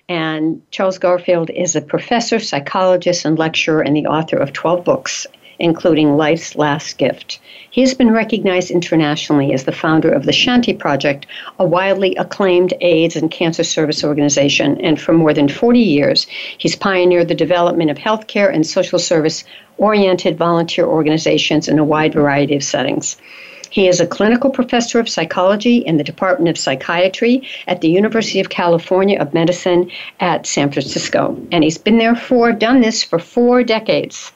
And 0.09 0.63
Charles 0.71 0.99
Garfield 0.99 1.51
is 1.51 1.77
a 1.77 1.83
professor, 1.83 2.41
psychologist, 2.41 3.27
and 3.27 3.39
lecturer, 3.39 3.83
and 3.83 3.95
the 3.95 4.07
author 4.07 4.39
of 4.39 4.55
12 4.55 4.85
books, 4.85 5.27
including 5.59 6.17
Life's 6.17 6.57
Last 6.57 6.97
Gift. 6.97 7.41
He 7.73 7.81
has 7.81 7.95
been 7.95 8.11
recognized 8.11 8.71
internationally 8.71 9.55
as 9.55 9.65
the 9.65 9.73
founder 9.73 10.13
of 10.13 10.27
the 10.27 10.33
Shanti 10.33 10.79
Project, 10.79 11.25
a 11.59 11.65
widely 11.65 12.15
acclaimed 12.17 12.75
AIDS 12.83 13.17
and 13.17 13.31
cancer 13.31 13.65
service 13.65 14.05
organization, 14.05 14.79
and 14.83 15.01
for 15.01 15.15
more 15.15 15.33
than 15.33 15.49
40 15.49 15.79
years, 15.81 16.27
he's 16.59 16.77
pioneered 16.77 17.29
the 17.29 17.35
development 17.35 17.91
of 17.91 17.97
healthcare 17.97 18.55
and 18.55 18.67
social 18.67 18.99
service 18.99 19.45
oriented 19.79 20.37
volunteer 20.37 20.85
organizations 20.85 21.67
in 21.67 21.79
a 21.79 21.85
wide 21.85 22.13
variety 22.13 22.55
of 22.55 22.63
settings. 22.63 23.17
He 23.71 23.89
is 23.89 24.01
a 24.01 24.07
clinical 24.07 24.51
professor 24.51 25.01
of 25.01 25.09
psychology 25.09 25.79
in 25.79 25.97
the 25.97 26.05
Department 26.05 26.51
of 26.51 26.63
Psychiatry 26.63 27.49
at 27.67 27.81
the 27.81 27.89
University 27.89 28.41
of 28.41 28.51
California 28.51 29.19
of 29.19 29.33
Medicine 29.33 29.91
at 30.21 30.47
San 30.47 30.71
Francisco. 30.71 31.41
And 31.51 31.65
he's 31.65 31.79
been 31.79 31.97
there 31.97 32.17
for, 32.17 32.53
done 32.53 32.83
this 32.83 33.03
for 33.03 33.19
four 33.19 33.65
decades. 33.65 34.31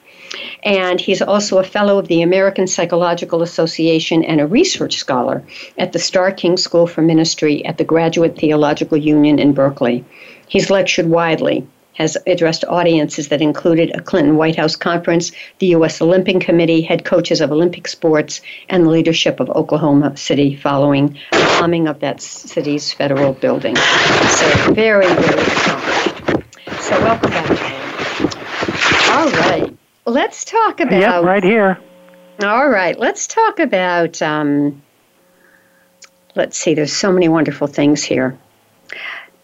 And 0.63 0.99
he's 0.99 1.21
also 1.21 1.59
a 1.59 1.63
fellow 1.63 1.97
of 1.97 2.07
the 2.07 2.21
American 2.21 2.67
Psychological 2.67 3.41
Association 3.41 4.23
and 4.23 4.41
a 4.41 4.47
research 4.47 4.97
scholar 4.97 5.43
at 5.77 5.93
the 5.93 5.99
Starr 5.99 6.31
King 6.31 6.57
School 6.57 6.87
for 6.87 7.01
Ministry 7.01 7.65
at 7.65 7.77
the 7.77 7.83
Graduate 7.83 8.37
Theological 8.37 8.97
Union 8.97 9.39
in 9.39 9.53
Berkeley. 9.53 10.03
He's 10.47 10.69
lectured 10.69 11.07
widely, 11.07 11.67
has 11.97 12.15
addressed 12.27 12.63
audiences 12.65 13.29
that 13.29 13.41
included 13.41 13.89
a 13.95 14.01
Clinton 14.01 14.37
White 14.37 14.55
House 14.55 14.75
conference, 14.75 15.31
the 15.59 15.67
U.S. 15.67 16.01
Olympic 16.01 16.39
Committee, 16.41 16.81
head 16.81 17.03
coaches 17.03 17.41
of 17.41 17.51
Olympic 17.51 17.87
sports, 17.87 18.39
and 18.69 18.85
the 18.85 18.89
leadership 18.89 19.39
of 19.39 19.49
Oklahoma 19.49 20.15
City 20.15 20.55
following 20.55 21.17
the 21.31 21.57
bombing 21.59 21.87
of 21.87 21.99
that 22.01 22.21
city's 22.21 22.93
federal 22.93 23.33
building. 23.33 23.75
So, 23.75 24.73
very, 24.73 25.07
very 25.07 25.41
accomplished. 25.41 26.17
So 26.81 26.99
welcome 27.01 27.31
back. 27.31 27.49
All 29.09 29.31
right. 29.31 29.76
Let's 30.07 30.45
talk 30.45 30.79
about. 30.79 31.01
Yep, 31.01 31.23
right 31.25 31.43
here. 31.43 31.77
All 32.41 32.69
right. 32.69 32.97
Let's 32.97 33.27
talk 33.27 33.59
about. 33.59 34.21
Um, 34.21 34.81
let's 36.33 36.57
see. 36.57 36.73
There's 36.73 36.95
so 36.95 37.11
many 37.11 37.27
wonderful 37.27 37.67
things 37.67 38.03
here. 38.03 38.39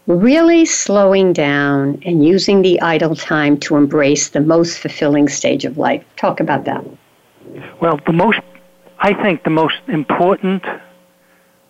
Really 0.06 0.64
slowing 0.64 1.34
down 1.34 2.02
and 2.06 2.24
using 2.24 2.62
the 2.62 2.80
idle 2.80 3.14
time 3.14 3.58
to 3.60 3.76
embrace 3.76 4.30
the 4.30 4.40
most 4.40 4.78
fulfilling 4.78 5.28
stage 5.28 5.66
of 5.66 5.76
life. 5.76 6.02
Talk 6.16 6.40
about 6.40 6.64
that. 6.64 6.82
Well, 7.82 8.00
the 8.06 8.14
most, 8.14 8.40
I 8.98 9.12
think, 9.12 9.44
the 9.44 9.50
most 9.50 9.76
important 9.88 10.62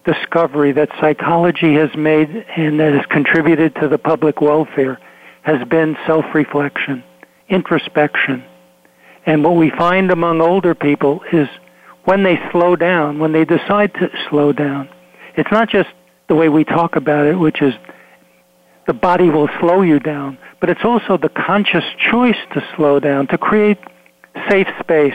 discovery 0.05 0.71
that 0.71 0.91
psychology 1.01 1.75
has 1.75 1.93
made 1.97 2.29
and 2.57 2.79
that 2.79 2.93
has 2.93 3.07
contributed 3.07 3.75
to 3.77 3.89
the 3.89 3.99
public 3.99 4.41
welfare 4.41 5.01
has 5.43 5.67
been 5.67 5.97
self-reflection, 6.07 7.03
introspection. 7.49 8.45
And 9.27 9.43
what 9.43 9.57
we 9.57 9.71
find 9.71 10.11
among 10.11 10.41
older 10.41 10.75
people 10.75 11.23
is 11.33 11.49
when 12.05 12.23
they 12.23 12.39
slow 12.53 12.77
down, 12.77 13.19
when 13.19 13.33
they 13.33 13.45
decide 13.45 13.95
to 13.95 14.11
slow 14.29 14.53
down, 14.53 14.89
it's 15.37 15.51
not 15.51 15.69
just 15.69 15.89
the 16.29 16.35
way 16.35 16.49
we 16.49 16.65
talk 16.65 16.97
about 16.97 17.27
it, 17.27 17.39
which 17.39 17.63
is 17.63 17.75
the 18.87 18.93
body 18.93 19.31
will 19.31 19.49
slow 19.61 19.81
you 19.81 19.99
down, 19.99 20.39
but 20.61 20.69
it's 20.69 20.85
also 20.85 21.17
the 21.17 21.31
conscious 21.31 21.85
choice 22.11 22.37
to 22.53 22.63
slow 22.77 23.01
down, 23.01 23.27
to 23.29 23.39
create 23.39 23.79
safe 24.51 24.69
space, 24.81 25.15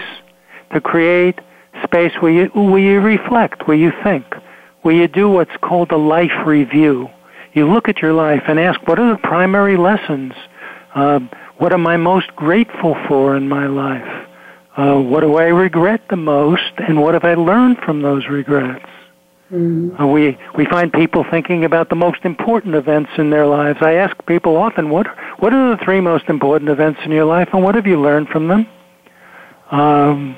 to 0.74 0.82
create 0.82 1.40
space 1.84 2.12
where 2.20 2.32
you, 2.32 2.46
where 2.48 2.80
you 2.80 3.00
reflect, 3.00 3.68
where 3.68 3.78
you 3.78 3.92
think, 4.04 4.26
where 4.82 4.96
you 4.96 5.08
do 5.08 5.30
what's 5.30 5.56
called 5.62 5.92
a 5.92 5.98
life 5.98 6.46
review. 6.46 7.10
You 7.54 7.72
look 7.72 7.90
at 7.90 8.00
your 8.00 8.14
life 8.14 8.44
and 8.48 8.60
ask, 8.60 8.80
what 8.88 9.00
are 9.00 9.12
the 9.12 9.20
primary 9.20 9.78
lessons? 9.78 10.34
Uh, 10.96 11.20
what 11.60 11.72
am 11.74 11.86
I 11.86 11.98
most 11.98 12.36
grateful 12.36 12.96
for 13.08 13.36
in 13.36 13.48
my 13.48 13.68
life? 13.68 14.28
Uh, 14.76 15.00
what 15.00 15.22
do 15.22 15.36
I 15.36 15.48
regret 15.48 16.02
the 16.10 16.16
most, 16.16 16.72
and 16.78 17.02
what 17.02 17.14
have 17.14 17.26
I 17.26 17.36
learned 17.36 17.78
from 17.80 18.02
those 18.02 18.28
regrets? 18.28 18.86
Mm-hmm. 19.52 20.02
Uh, 20.02 20.08
we 20.08 20.38
we 20.56 20.66
find 20.66 20.94
people 20.94 21.26
thinking 21.30 21.66
about 21.66 21.90
the 21.90 21.96
most 21.96 22.24
important 22.24 22.76
events 22.76 23.10
in 23.18 23.30
their 23.30 23.46
lives. 23.46 23.80
I 23.82 23.94
ask 23.94 24.16
people 24.26 24.56
often, 24.56 24.90
what 24.90 25.08
what 25.40 25.54
are 25.54 25.76
the 25.76 25.84
three 25.84 26.00
most 26.00 26.26
important 26.30 26.70
events 26.70 27.00
in 27.04 27.12
your 27.12 27.26
life, 27.26 27.50
and 27.52 27.64
what 27.64 27.76
have 27.76 27.88
you 27.88 28.00
learned 28.00 28.30
from 28.30 28.48
them? 28.48 28.68
Um, 29.72 30.38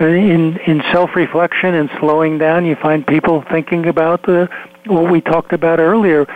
in 0.00 0.56
in 0.66 0.82
self-reflection 0.90 1.74
and 1.74 1.90
slowing 2.00 2.38
down, 2.38 2.64
you 2.64 2.76
find 2.76 3.06
people 3.06 3.44
thinking 3.50 3.86
about 3.86 4.22
the 4.22 4.48
what 4.86 5.10
we 5.12 5.20
talked 5.20 5.52
about 5.52 5.78
earlier. 5.78 6.26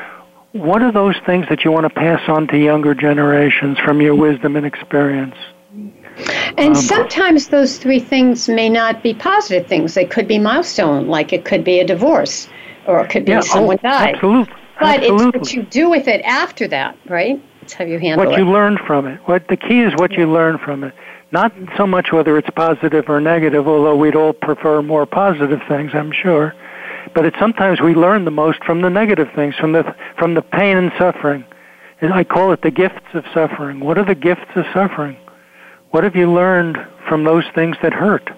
What 0.52 0.82
are 0.82 0.90
those 0.90 1.16
things 1.26 1.46
that 1.48 1.64
you 1.64 1.70
want 1.70 1.84
to 1.84 1.90
pass 1.90 2.28
on 2.28 2.48
to 2.48 2.58
younger 2.58 2.94
generations 2.94 3.78
from 3.78 4.00
your 4.00 4.16
wisdom 4.16 4.56
and 4.56 4.66
experience? 4.66 5.36
And 6.58 6.74
um, 6.74 6.74
sometimes 6.74 7.48
those 7.48 7.78
three 7.78 8.00
things 8.00 8.48
may 8.48 8.68
not 8.68 9.02
be 9.02 9.14
positive 9.14 9.68
things. 9.68 9.94
They 9.94 10.04
could 10.04 10.26
be 10.26 10.38
milestone, 10.38 11.06
like 11.06 11.32
it 11.32 11.44
could 11.44 11.62
be 11.62 11.78
a 11.78 11.86
divorce, 11.86 12.48
or 12.86 13.00
it 13.00 13.10
could 13.10 13.24
be 13.24 13.32
yeah, 13.32 13.40
someone 13.40 13.78
oh, 13.84 13.88
died. 13.88 14.14
Absolutely. 14.16 14.54
But 14.80 15.00
absolutely. 15.00 15.26
it's 15.26 15.36
what 15.36 15.52
you 15.52 15.62
do 15.62 15.90
with 15.90 16.08
it 16.08 16.22
after 16.22 16.66
that, 16.68 16.98
right? 17.06 17.40
It's 17.62 17.74
how 17.74 17.84
you 17.84 17.98
handle 17.98 18.24
what 18.24 18.28
it. 18.28 18.30
What 18.30 18.46
you 18.46 18.52
learn 18.52 18.78
from 18.86 19.06
it. 19.06 19.20
What 19.26 19.46
the 19.48 19.56
key 19.56 19.80
is 19.80 19.92
what 19.96 20.12
you 20.12 20.30
learn 20.30 20.58
from 20.58 20.82
it. 20.82 20.94
Not 21.32 21.54
so 21.76 21.86
much 21.86 22.10
whether 22.10 22.36
it's 22.36 22.50
positive 22.50 23.08
or 23.08 23.20
negative, 23.20 23.68
although 23.68 23.94
we'd 23.94 24.16
all 24.16 24.32
prefer 24.32 24.82
more 24.82 25.06
positive 25.06 25.60
things, 25.68 25.92
I'm 25.94 26.10
sure. 26.10 26.54
But 27.14 27.24
it's 27.26 27.38
sometimes 27.38 27.80
we 27.80 27.94
learn 27.94 28.24
the 28.24 28.30
most 28.30 28.62
from 28.64 28.82
the 28.82 28.90
negative 28.90 29.28
things, 29.34 29.56
from 29.56 29.72
the 29.72 29.94
from 30.16 30.34
the 30.34 30.42
pain 30.42 30.76
and 30.76 30.92
suffering. 30.98 31.44
And 32.00 32.12
I 32.12 32.24
call 32.24 32.52
it 32.52 32.62
the 32.62 32.70
gifts 32.70 33.14
of 33.14 33.24
suffering. 33.34 33.80
What 33.80 33.98
are 33.98 34.04
the 34.04 34.14
gifts 34.14 34.50
of 34.54 34.64
suffering? 34.72 35.16
What 35.90 36.04
have 36.04 36.16
you 36.16 36.32
learned 36.32 36.78
from 37.08 37.24
those 37.24 37.44
things 37.54 37.76
that 37.82 37.92
hurt, 37.92 38.30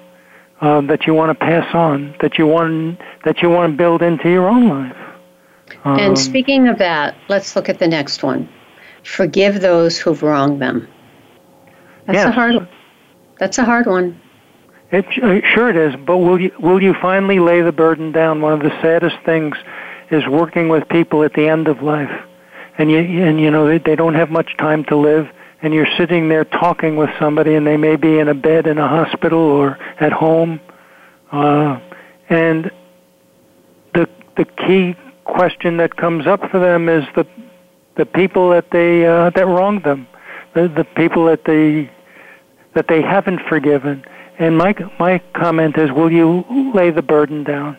uh, 0.61 0.81
that 0.83 1.07
you 1.07 1.15
want 1.15 1.31
to 1.31 1.35
pass 1.35 1.73
on, 1.75 2.15
that 2.21 2.39
you 2.39 2.47
want 2.47 2.99
that 3.25 3.43
you 3.43 3.51
want 3.51 3.73
to 3.73 3.77
build 3.77 4.03
into 4.03 4.31
your 4.31 4.49
own 4.49 4.69
life? 4.69 4.97
Um, 5.85 5.99
and 5.99 6.19
speaking 6.19 6.69
of 6.69 6.79
that, 6.79 7.17
let's 7.29 7.55
look 7.57 7.69
at 7.69 7.79
the 7.79 7.89
next 7.89 8.23
one. 8.23 8.49
Forgive 9.05 9.61
those 9.61 9.99
who've 9.99 10.23
wronged 10.23 10.63
them. 10.63 10.89
That's 12.07 12.17
yes. 12.17 12.29
a 12.29 12.33
hard 12.33 12.55
one. 12.55 12.69
That's 13.39 13.59
a 13.59 13.65
hard 13.65 13.87
one. 13.87 14.21
It 14.93 15.07
uh, 15.23 15.41
sure 15.55 15.71
it 15.71 15.77
is. 15.77 15.95
But 16.07 16.19
will 16.19 16.41
you 16.41 16.53
will 16.61 16.83
you 16.83 16.95
finally 17.01 17.39
lay 17.39 17.63
the 17.63 17.73
burden 17.73 18.13
down? 18.13 18.43
One 18.43 18.53
of 18.53 18.61
the 18.61 18.79
saddest 18.83 19.17
things 19.25 19.57
is 20.11 20.27
working 20.27 20.69
with 20.69 20.87
people 20.91 21.23
at 21.25 21.33
the 21.33 21.49
end 21.49 21.67
of 21.67 21.83
life, 21.83 22.11
and 22.77 22.91
you 22.91 22.99
and 22.99 23.41
you 23.41 23.51
know 23.51 23.67
they, 23.67 23.79
they 23.79 23.97
don't 23.97 24.15
have 24.15 24.31
much 24.31 24.55
time 24.59 24.85
to 24.85 24.97
live, 24.97 25.27
and 25.63 25.73
you're 25.73 25.89
sitting 25.97 26.29
there 26.29 26.45
talking 26.45 26.97
with 26.97 27.09
somebody, 27.19 27.55
and 27.55 27.67
they 27.67 27.79
may 27.79 27.97
be 27.97 28.19
in 28.19 28.29
a 28.29 28.35
bed 28.35 28.67
in 28.67 28.77
a 28.77 28.87
hospital 28.87 29.41
or 29.41 29.79
at 29.99 30.13
home, 30.13 30.61
uh, 31.33 31.81
and 32.29 32.71
the 33.95 34.07
the 34.37 34.45
key 34.45 34.95
question 35.25 35.79
that 35.79 35.97
comes 35.97 36.27
up 36.27 36.51
for 36.51 36.59
them 36.59 36.91
is 36.91 37.05
the 37.17 37.27
the 37.97 38.05
people 38.05 38.51
that 38.51 38.71
they 38.71 39.07
uh, 39.07 39.31
that 39.31 39.47
wronged 39.47 39.85
them, 39.85 40.07
the 40.53 40.69
the 40.69 40.85
people 40.85 41.25
that 41.25 41.45
they 41.47 41.91
that 42.75 42.89
they 42.89 43.01
haven't 43.01 43.41
forgiven. 43.49 44.05
And 44.39 44.57
my 44.57 44.75
my 44.99 45.19
comment 45.35 45.77
is, 45.79 45.91
will 45.93 46.11
you 46.11 46.45
lay 46.75 46.91
the 46.91 47.03
burden 47.03 47.45
down? 47.45 47.77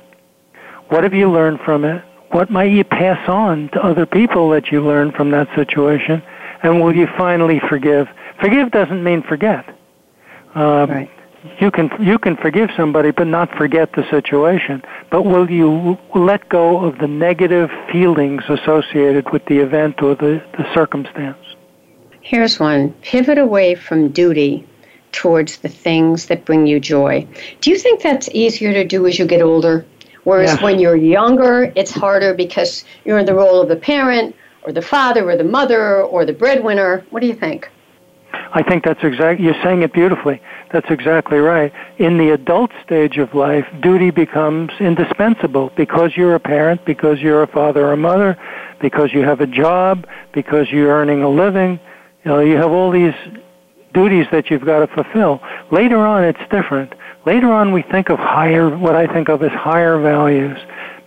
What 0.89 1.04
have 1.04 1.14
you 1.14 1.32
learned 1.32 1.60
from 1.62 1.86
it? 1.86 2.04
What 2.32 2.49
might 2.49 2.72
you 2.72 2.84
pass 2.84 3.28
on 3.30 3.70
to 3.70 3.84
other 3.84 4.06
people 4.06 4.49
that 4.51 4.72
you 4.72 4.84
learned 4.84 5.14
from 5.14 5.32
that 5.32 5.47
situation? 5.56 6.22
And 6.62 6.82
will 6.82 6.95
you 6.95 7.08
finally 7.18 7.60
forgive? 7.70 8.08
Forgive 8.39 8.72
doesn't 8.72 9.04
mean 9.04 9.22
forget. 9.24 9.68
Um, 10.56 10.89
right. 10.89 11.12
You 11.60 11.72
can 11.72 11.91
you 11.99 12.18
can 12.18 12.38
forgive 12.38 12.70
somebody, 12.78 13.12
but 13.12 13.28
not 13.28 13.54
forget 13.58 13.91
the 13.93 14.10
situation. 14.10 14.82
But 15.10 15.24
will 15.24 15.49
you 15.51 15.97
let 16.16 16.47
go 16.47 16.86
of 16.86 16.99
the 16.99 17.08
negative 17.08 17.70
feelings 17.91 18.43
associated 18.47 19.32
with 19.32 19.45
the 19.45 19.58
event 19.58 20.01
or 20.01 20.16
the, 20.16 20.41
the 20.58 20.74
circumstance? 20.74 21.38
Here's 22.22 22.60
one: 22.60 22.93
pivot 23.01 23.38
away 23.38 23.76
from 23.76 24.10
duty 24.10 24.66
towards 25.14 25.57
the 25.57 25.70
things 25.70 26.26
that 26.26 26.43
bring 26.43 26.68
you 26.68 26.80
joy. 26.80 27.26
Do 27.61 27.70
you 27.72 27.78
think 27.78 28.01
that's 28.01 28.28
easier 28.34 28.74
to 28.74 28.84
do 28.84 29.07
as 29.07 29.18
you 29.18 29.26
get 29.26 29.41
older? 29.41 29.86
Whereas 30.26 30.51
yes. 30.51 30.61
when 30.61 30.80
you're 30.80 30.95
younger, 30.95 31.72
it's 31.76 31.91
harder 31.91 32.34
because 32.34 32.84
you're 33.05 33.20
in 33.20 33.26
the 33.26 33.36
role 33.36 33.61
of 33.61 33.70
the 33.70 33.76
parent 33.76 34.36
or 34.64 34.72
the 34.72 34.82
father 34.82 35.30
or 35.30 35.38
the 35.38 35.43
mother 35.43 36.01
or 36.01 36.26
the 36.26 36.34
breadwinner. 36.34 37.05
What 37.09 37.22
do 37.22 37.28
you 37.28 37.36
think? 37.36 37.70
I 38.55 38.64
think 38.64 38.84
that's 38.84 39.03
exactly, 39.03 39.45
you're 39.45 39.61
saying 39.64 39.82
it 39.82 39.93
beautifully. 39.93 40.41
That's 40.72 40.89
exactly 40.89 41.39
right. 41.39 41.74
In 41.97 42.18
the 42.18 42.32
adult 42.32 42.72
stage 42.84 43.18
of 43.18 43.34
life, 43.34 43.66
duty 43.82 44.11
becomes 44.11 44.72
indispensable 44.80 45.72
because 45.76 46.16
you're 46.16 46.36
a 46.36 46.39
parent, 46.39 46.86
because 46.86 47.20
you're 47.20 47.43
a 47.43 47.47
father 47.47 47.88
or 47.88 47.93
a 47.93 47.97
mother, 47.97 48.38
because 48.80 49.11
you 49.14 49.22
have 49.22 49.41
a 49.41 49.47
job, 49.47 50.07
because 50.34 50.72
you're 50.72 50.89
earning 50.89 51.24
a 51.24 51.30
living. 51.30 51.80
You 52.24 52.32
know, 52.32 52.39
you 52.39 52.55
have 52.57 52.72
all 52.72 52.91
these 52.91 53.16
duties 53.93 54.25
that 54.31 54.49
you've 54.49 54.65
got 54.65 54.79
to 54.79 54.87
fulfill. 54.87 55.41
Later 55.71 55.99
on, 55.99 56.23
it's 56.23 56.39
different. 56.51 56.93
Later 57.25 57.51
on, 57.51 57.71
we 57.71 57.81
think 57.83 58.09
of 58.09 58.19
higher, 58.19 58.75
what 58.75 58.95
I 58.95 59.07
think 59.07 59.29
of 59.29 59.41
as 59.43 59.51
higher 59.51 59.99
values 59.99 60.57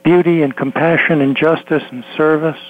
beauty 0.05 0.43
and 0.43 0.57
compassion 0.57 1.21
and 1.21 1.37
justice 1.37 1.83
and 1.91 2.05
service 2.17 2.61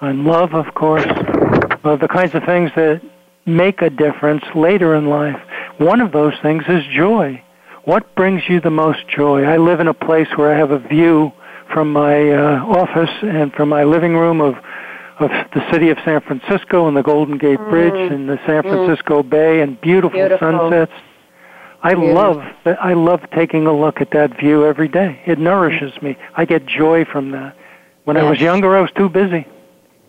and 0.00 0.24
love, 0.24 0.54
of 0.54 0.74
course, 0.74 1.04
uh, 1.06 1.96
the 1.96 2.08
kinds 2.08 2.34
of 2.34 2.42
things 2.44 2.70
that 2.74 3.02
make 3.46 3.82
a 3.82 3.90
difference 3.90 4.42
later 4.54 4.94
in 4.94 5.06
life. 5.06 5.40
One 5.78 6.00
of 6.00 6.12
those 6.12 6.34
things 6.42 6.64
is 6.68 6.82
joy. 6.96 7.42
What 7.84 8.14
brings 8.14 8.42
you 8.48 8.60
the 8.60 8.70
most 8.70 9.06
joy? 9.08 9.44
I 9.44 9.58
live 9.58 9.80
in 9.80 9.88
a 9.88 9.94
place 9.94 10.28
where 10.36 10.54
I 10.54 10.58
have 10.58 10.70
a 10.70 10.78
view 10.78 11.32
from 11.72 11.92
my 11.92 12.30
uh, 12.30 12.64
office 12.64 13.10
and 13.22 13.52
from 13.52 13.68
my 13.68 13.84
living 13.84 14.16
room 14.16 14.40
of 14.40 14.54
of 15.18 15.30
the 15.52 15.70
city 15.70 15.90
of 15.90 15.98
San 16.04 16.20
Francisco 16.20 16.88
and 16.88 16.96
the 16.96 17.02
Golden 17.02 17.38
Gate 17.38 17.58
mm. 17.58 17.70
Bridge 17.70 18.12
and 18.12 18.28
the 18.28 18.38
San 18.46 18.62
mm. 18.62 18.70
Francisco 18.70 19.22
mm. 19.22 19.30
Bay 19.30 19.60
and 19.60 19.80
beautiful, 19.80 20.18
beautiful. 20.18 20.38
sunsets. 20.38 20.92
I 21.82 21.94
beautiful. 21.94 22.14
love 22.14 22.44
I 22.80 22.94
love 22.94 23.20
taking 23.32 23.66
a 23.66 23.72
look 23.72 24.00
at 24.00 24.10
that 24.12 24.38
view 24.38 24.64
every 24.64 24.88
day. 24.88 25.20
It 25.26 25.38
nourishes 25.38 26.00
me. 26.02 26.16
I 26.34 26.44
get 26.44 26.66
joy 26.66 27.04
from 27.04 27.30
that. 27.32 27.56
When 28.04 28.16
yes. 28.16 28.24
I 28.24 28.30
was 28.30 28.40
younger, 28.40 28.76
I 28.76 28.80
was 28.80 28.90
too 28.92 29.08
busy. 29.08 29.46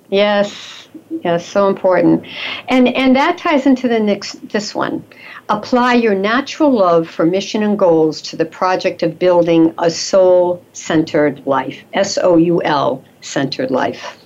Yes, 0.10 0.88
yes, 1.24 1.46
so 1.46 1.68
important. 1.68 2.26
And 2.70 2.88
and 2.90 3.16
that 3.16 3.38
ties 3.38 3.66
into 3.66 3.88
the 3.88 4.00
next 4.00 4.48
this 4.50 4.74
one. 4.74 5.04
Apply 5.50 5.96
your 5.96 6.16
natural 6.16 6.72
love 6.72 7.10
for 7.10 7.26
mission 7.26 7.62
and 7.64 7.78
goals 7.78 8.22
to 8.24 8.36
the 8.36 8.46
project 8.46 9.04
of 9.04 9.20
building 9.20 9.74
a 9.78 9.90
soul-centered 9.92 11.46
life. 11.46 11.84
S 11.94 12.18
O 12.18 12.38
U 12.38 12.62
L 12.64 13.04
centered 13.22 13.72
life. 13.72 14.18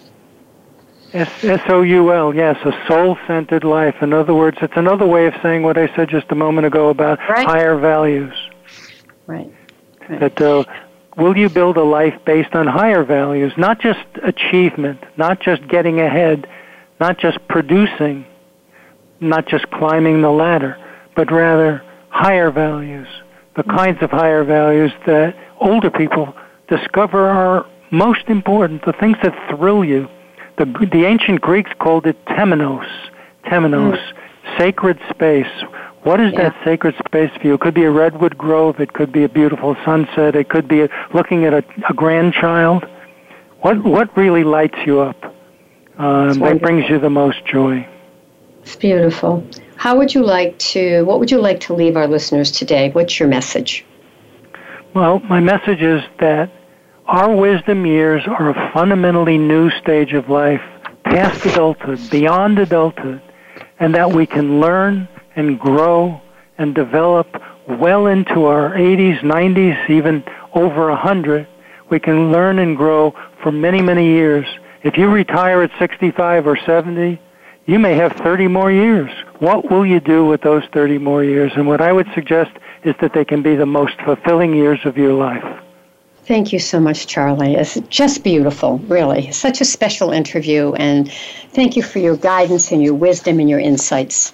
S 1.14 1.62
O 1.68 1.82
U 1.82 2.14
L, 2.14 2.36
yes, 2.36 2.58
a 2.66 2.88
soul 2.88 3.18
centered 3.28 3.64
life. 3.64 3.96
In 4.02 4.14
other 4.14 4.34
words, 4.34 4.58
it's 4.62 4.76
another 4.76 5.06
way 5.06 5.26
of 5.28 5.34
saying 5.42 5.64
what 5.64 5.78
I 5.78 5.94
said 5.96 6.10
just 6.10 6.28
a 6.30 6.36
moment 6.36 6.68
ago 6.68 6.90
about 6.90 7.20
right. 7.30 7.46
higher 7.46 7.78
values. 7.78 8.34
Right. 9.26 9.52
right. 10.08 10.20
That 10.20 10.42
uh, 10.42 10.64
will 11.18 11.38
you 11.38 11.50
build 11.50 11.78
a 11.78 11.84
life 11.84 12.14
based 12.26 12.56
on 12.56 12.68
higher 12.68 13.04
values, 13.04 13.54
not 13.58 13.80
just 13.80 14.06
achievement, 14.24 15.04
not 15.18 15.40
just 15.40 15.68
getting 15.68 16.00
ahead, 16.00 16.48
not 17.00 17.18
just 17.18 17.40
producing, 17.48 18.26
not 19.20 19.48
just 19.48 19.70
climbing 19.72 20.22
the 20.22 20.32
ladder, 20.32 20.78
but 21.16 21.32
rather 21.32 21.84
higher 22.10 22.52
values, 22.52 23.08
the 23.56 23.64
kinds 23.64 24.02
of 24.02 24.10
higher 24.12 24.44
values 24.44 24.92
that 25.06 25.36
older 25.60 25.90
people 25.90 26.36
discover 26.68 27.28
are 27.28 27.66
most 27.92 28.28
important, 28.28 28.86
the 28.86 28.94
things 28.94 29.18
that 29.24 29.34
thrill 29.50 29.84
you. 29.84 30.08
The, 30.60 30.66
the 30.92 31.06
ancient 31.06 31.40
Greeks 31.40 31.72
called 31.80 32.06
it 32.06 32.24
temenos, 32.26 32.86
temenos, 33.46 33.98
mm. 33.98 34.58
sacred 34.58 35.00
space. 35.10 35.48
What 36.04 36.20
is 36.20 36.34
yeah. 36.34 36.50
that 36.50 36.64
sacred 36.66 36.96
space 37.06 37.32
for 37.40 37.48
you? 37.48 37.54
It 37.54 37.62
could 37.62 37.74
be 37.74 37.86
a 37.86 37.92
redwood 37.92 38.38
grove. 38.38 38.82
It 38.82 38.92
could 38.92 39.14
be 39.14 39.24
a 39.24 39.30
beautiful 39.30 39.78
sunset. 39.86 40.36
It 40.36 40.50
could 40.50 40.68
be 40.68 40.82
a, 40.82 40.90
looking 41.14 41.46
at 41.46 41.54
a, 41.54 41.64
a 41.90 41.94
grandchild. 41.94 42.86
What 43.62 43.82
what 43.86 44.16
really 44.18 44.44
lights 44.44 44.78
you 44.86 45.00
up? 45.00 45.34
Um, 45.98 46.40
that 46.40 46.62
brings 46.62 46.90
you 46.90 47.00
the 47.00 47.10
most 47.10 47.46
joy. 47.46 47.88
It's 48.62 48.76
beautiful. 48.76 49.48
How 49.78 49.98
would 49.98 50.14
you 50.14 50.24
like 50.26 50.60
to? 50.60 51.04
What 51.04 51.20
would 51.20 51.32
you 51.32 51.40
like 51.40 51.62
to 51.62 51.74
leave 51.74 51.96
our 51.96 52.08
listeners 52.08 52.52
today? 52.52 52.90
What's 52.92 53.18
your 53.18 53.30
message? 53.30 53.86
Well, 54.94 55.20
my 55.22 55.40
message 55.40 55.82
is 55.82 56.02
that 56.20 56.52
our 57.10 57.36
wisdom 57.36 57.88
years 57.88 58.22
are 58.28 58.52
a 58.52 58.72
fundamentally 58.72 59.40
new 59.40 59.72
stage 59.82 60.14
of 60.14 60.30
life, 60.30 60.62
past 61.04 61.44
adulthood, 61.44 62.00
beyond 62.12 62.60
adulthood, 62.60 63.20
and 63.80 63.96
that 63.96 64.12
we 64.12 64.28
can 64.28 64.60
learn 64.60 65.08
and 65.36 65.60
grow 65.60 66.22
and 66.60 66.76
develop 66.76 67.28
well 67.68 68.06
into 68.06 68.46
our 68.46 68.76
80s, 68.76 69.22
90s, 69.22 69.90
even 69.90 70.24
over 70.54 70.90
100. 70.90 71.48
We 71.90 72.00
can 72.00 72.32
learn 72.32 72.60
and 72.60 72.78
grow 72.78 73.16
for 73.42 73.52
many, 73.52 73.82
many 73.82 74.06
years. 74.06 74.46
If 74.84 74.96
you 74.96 75.10
retire 75.10 75.64
at 75.64 75.72
65 75.80 76.46
or 76.46 76.58
70, 76.64 77.20
you 77.66 77.80
may 77.80 77.96
have 77.96 78.12
30 78.18 78.48
more 78.50 78.72
years. 78.72 79.10
What 79.40 79.72
will 79.72 79.84
you 79.84 80.00
do 80.00 80.28
with 80.28 80.42
those 80.42 80.64
30 80.74 81.00
more 81.00 81.24
years? 81.24 81.54
And 81.56 81.66
what 81.66 81.82
I 81.82 81.92
would 81.92 82.08
suggest 82.14 82.52
is 82.84 82.94
that 83.02 83.14
they 83.16 83.26
can 83.26 83.42
be 83.42 83.56
the 83.56 83.66
most 83.66 83.96
fulfilling 84.06 84.54
years 84.54 84.80
of 84.86 84.96
your 84.96 85.14
life. 85.14 85.66
Thank 86.30 86.54
you 86.54 86.60
so 86.60 86.80
much, 86.80 87.08
Charlie. 87.08 87.56
It's 87.56 87.74
just 87.90 88.24
beautiful, 88.24 88.78
really. 88.88 89.32
Such 89.32 89.62
a 89.62 89.66
special 89.66 90.12
interview, 90.12 90.74
and 90.74 91.12
thank 91.54 91.76
you 91.76 91.82
for 91.82 91.98
your 91.98 92.16
guidance 92.18 92.72
and 92.72 92.84
your 92.84 92.94
wisdom 92.94 93.40
and 93.40 93.50
your 93.50 93.60
insights 93.60 94.32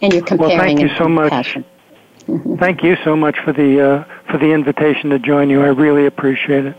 and 0.00 0.12
your 0.12 0.22
comparing. 0.22 0.56
Well, 0.56 0.66
thank 0.66 0.80
you 0.80 0.90
so 0.96 1.08
much. 1.08 1.32
Mm-hmm. 1.32 2.54
Thank 2.58 2.84
you 2.84 2.96
so 3.02 3.16
much 3.16 3.40
for 3.40 3.52
the 3.52 3.80
uh, 3.84 4.04
for 4.30 4.38
the 4.38 4.52
invitation 4.52 5.10
to 5.10 5.18
join 5.18 5.50
you. 5.50 5.62
I 5.62 5.70
really 5.70 6.06
appreciate 6.06 6.64
it. 6.64 6.76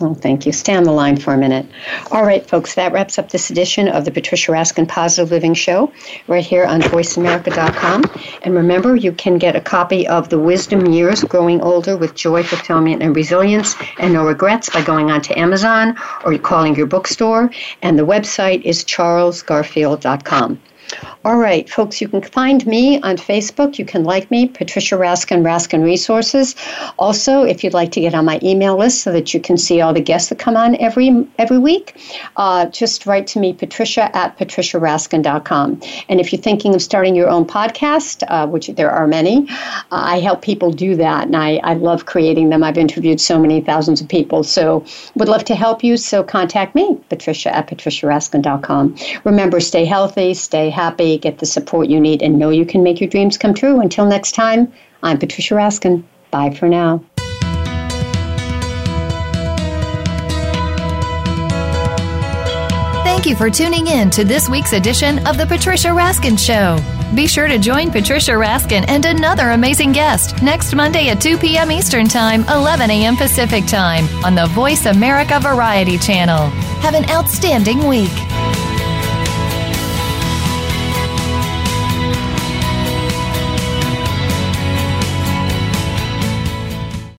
Oh, 0.00 0.14
thank 0.14 0.46
you. 0.46 0.52
Stay 0.52 0.74
on 0.74 0.84
the 0.84 0.92
line 0.92 1.18
for 1.18 1.34
a 1.34 1.38
minute. 1.38 1.66
All 2.10 2.24
right, 2.24 2.44
folks, 2.48 2.74
that 2.74 2.92
wraps 2.92 3.18
up 3.18 3.30
this 3.30 3.50
edition 3.50 3.88
of 3.88 4.06
the 4.06 4.10
Patricia 4.10 4.50
Raskin 4.50 4.88
Positive 4.88 5.30
Living 5.30 5.52
Show 5.52 5.92
right 6.28 6.44
here 6.44 6.64
on 6.64 6.80
VoiceAmerica.com. 6.80 8.04
And 8.42 8.54
remember, 8.54 8.96
you 8.96 9.12
can 9.12 9.36
get 9.36 9.54
a 9.54 9.60
copy 9.60 10.08
of 10.08 10.30
The 10.30 10.38
Wisdom 10.38 10.86
Years 10.86 11.22
Growing 11.22 11.60
Older 11.60 11.96
with 11.96 12.14
Joy, 12.14 12.42
Fulfillment, 12.42 13.02
and 13.02 13.14
Resilience 13.14 13.76
and 13.98 14.14
No 14.14 14.26
Regrets 14.26 14.70
by 14.70 14.82
going 14.82 15.10
on 15.10 15.20
to 15.22 15.38
Amazon 15.38 15.96
or 16.24 16.36
calling 16.38 16.74
your 16.74 16.86
bookstore. 16.86 17.50
And 17.82 17.98
the 17.98 18.06
website 18.06 18.62
is 18.62 18.84
charlesgarfield.com. 18.84 20.58
All 21.24 21.36
right, 21.36 21.68
folks, 21.68 22.00
you 22.00 22.08
can 22.08 22.22
find 22.22 22.66
me 22.66 23.00
on 23.02 23.16
Facebook. 23.16 23.78
You 23.78 23.84
can 23.84 24.04
like 24.04 24.30
me, 24.30 24.48
Patricia 24.48 24.96
Raskin, 24.96 25.42
Raskin 25.42 25.84
Resources. 25.84 26.56
Also, 26.98 27.42
if 27.42 27.62
you'd 27.62 27.74
like 27.74 27.92
to 27.92 28.00
get 28.00 28.14
on 28.14 28.24
my 28.24 28.40
email 28.42 28.76
list 28.76 29.02
so 29.02 29.12
that 29.12 29.32
you 29.32 29.40
can 29.40 29.56
see 29.56 29.80
all 29.80 29.92
the 29.92 30.00
guests 30.00 30.28
that 30.30 30.38
come 30.38 30.56
on 30.56 30.76
every 30.76 31.26
every 31.38 31.58
week, 31.58 31.96
uh, 32.36 32.66
just 32.66 33.06
write 33.06 33.26
to 33.28 33.38
me, 33.38 33.52
Patricia 33.52 34.14
at 34.16 34.36
patriciaraskin.com. 34.38 35.80
And 36.08 36.20
if 36.20 36.32
you're 36.32 36.42
thinking 36.42 36.74
of 36.74 36.82
starting 36.82 37.14
your 37.14 37.28
own 37.28 37.46
podcast, 37.46 38.24
uh, 38.28 38.46
which 38.46 38.66
there 38.68 38.90
are 38.90 39.06
many, 39.06 39.46
uh, 39.50 39.84
I 39.90 40.18
help 40.18 40.42
people 40.42 40.72
do 40.72 40.96
that, 40.96 41.26
and 41.26 41.36
I, 41.36 41.56
I 41.62 41.74
love 41.74 42.06
creating 42.06 42.50
them. 42.50 42.64
I've 42.64 42.78
interviewed 42.78 43.20
so 43.20 43.38
many 43.38 43.60
thousands 43.60 44.00
of 44.00 44.08
people, 44.08 44.42
so 44.42 44.84
would 45.14 45.28
love 45.28 45.44
to 45.44 45.54
help 45.54 45.84
you. 45.84 45.96
So 45.96 46.22
contact 46.22 46.74
me, 46.74 46.98
Patricia 47.08 47.54
at 47.54 47.68
patriciaraskin.com. 47.68 48.96
Remember, 49.24 49.60
stay 49.60 49.84
healthy, 49.84 50.34
stay 50.34 50.70
happy 50.82 51.16
get 51.16 51.38
the 51.38 51.46
support 51.46 51.88
you 51.88 52.00
need, 52.00 52.22
and 52.22 52.38
know 52.38 52.50
you 52.50 52.66
can 52.66 52.82
make 52.82 53.00
your 53.00 53.08
dreams 53.08 53.38
come 53.38 53.54
true. 53.54 53.80
Until 53.80 54.04
next 54.04 54.32
time, 54.32 54.72
I'm 55.02 55.18
Patricia 55.18 55.54
Raskin. 55.54 56.02
Bye 56.32 56.50
for 56.50 56.68
now. 56.68 57.04
Thank 63.04 63.26
you 63.26 63.36
for 63.36 63.48
tuning 63.48 63.86
in 63.86 64.10
to 64.10 64.24
this 64.24 64.48
week's 64.48 64.72
edition 64.72 65.24
of 65.28 65.38
The 65.38 65.46
Patricia 65.46 65.88
Raskin 65.88 66.36
Show. 66.36 66.78
Be 67.14 67.28
sure 67.28 67.46
to 67.46 67.58
join 67.58 67.92
Patricia 67.92 68.32
Raskin 68.32 68.84
and 68.88 69.04
another 69.04 69.50
amazing 69.50 69.92
guest 69.92 70.42
next 70.42 70.74
Monday 70.74 71.10
at 71.10 71.20
2 71.20 71.38
p.m. 71.38 71.70
Eastern 71.70 72.08
Time, 72.08 72.42
11 72.48 72.90
a.m. 72.90 73.16
Pacific 73.16 73.66
Time 73.66 74.06
on 74.24 74.34
the 74.34 74.46
Voice 74.46 74.86
America 74.86 75.38
Variety 75.38 75.98
Channel. 75.98 76.48
Have 76.80 76.94
an 76.94 77.08
outstanding 77.10 77.86
week. 77.86 78.71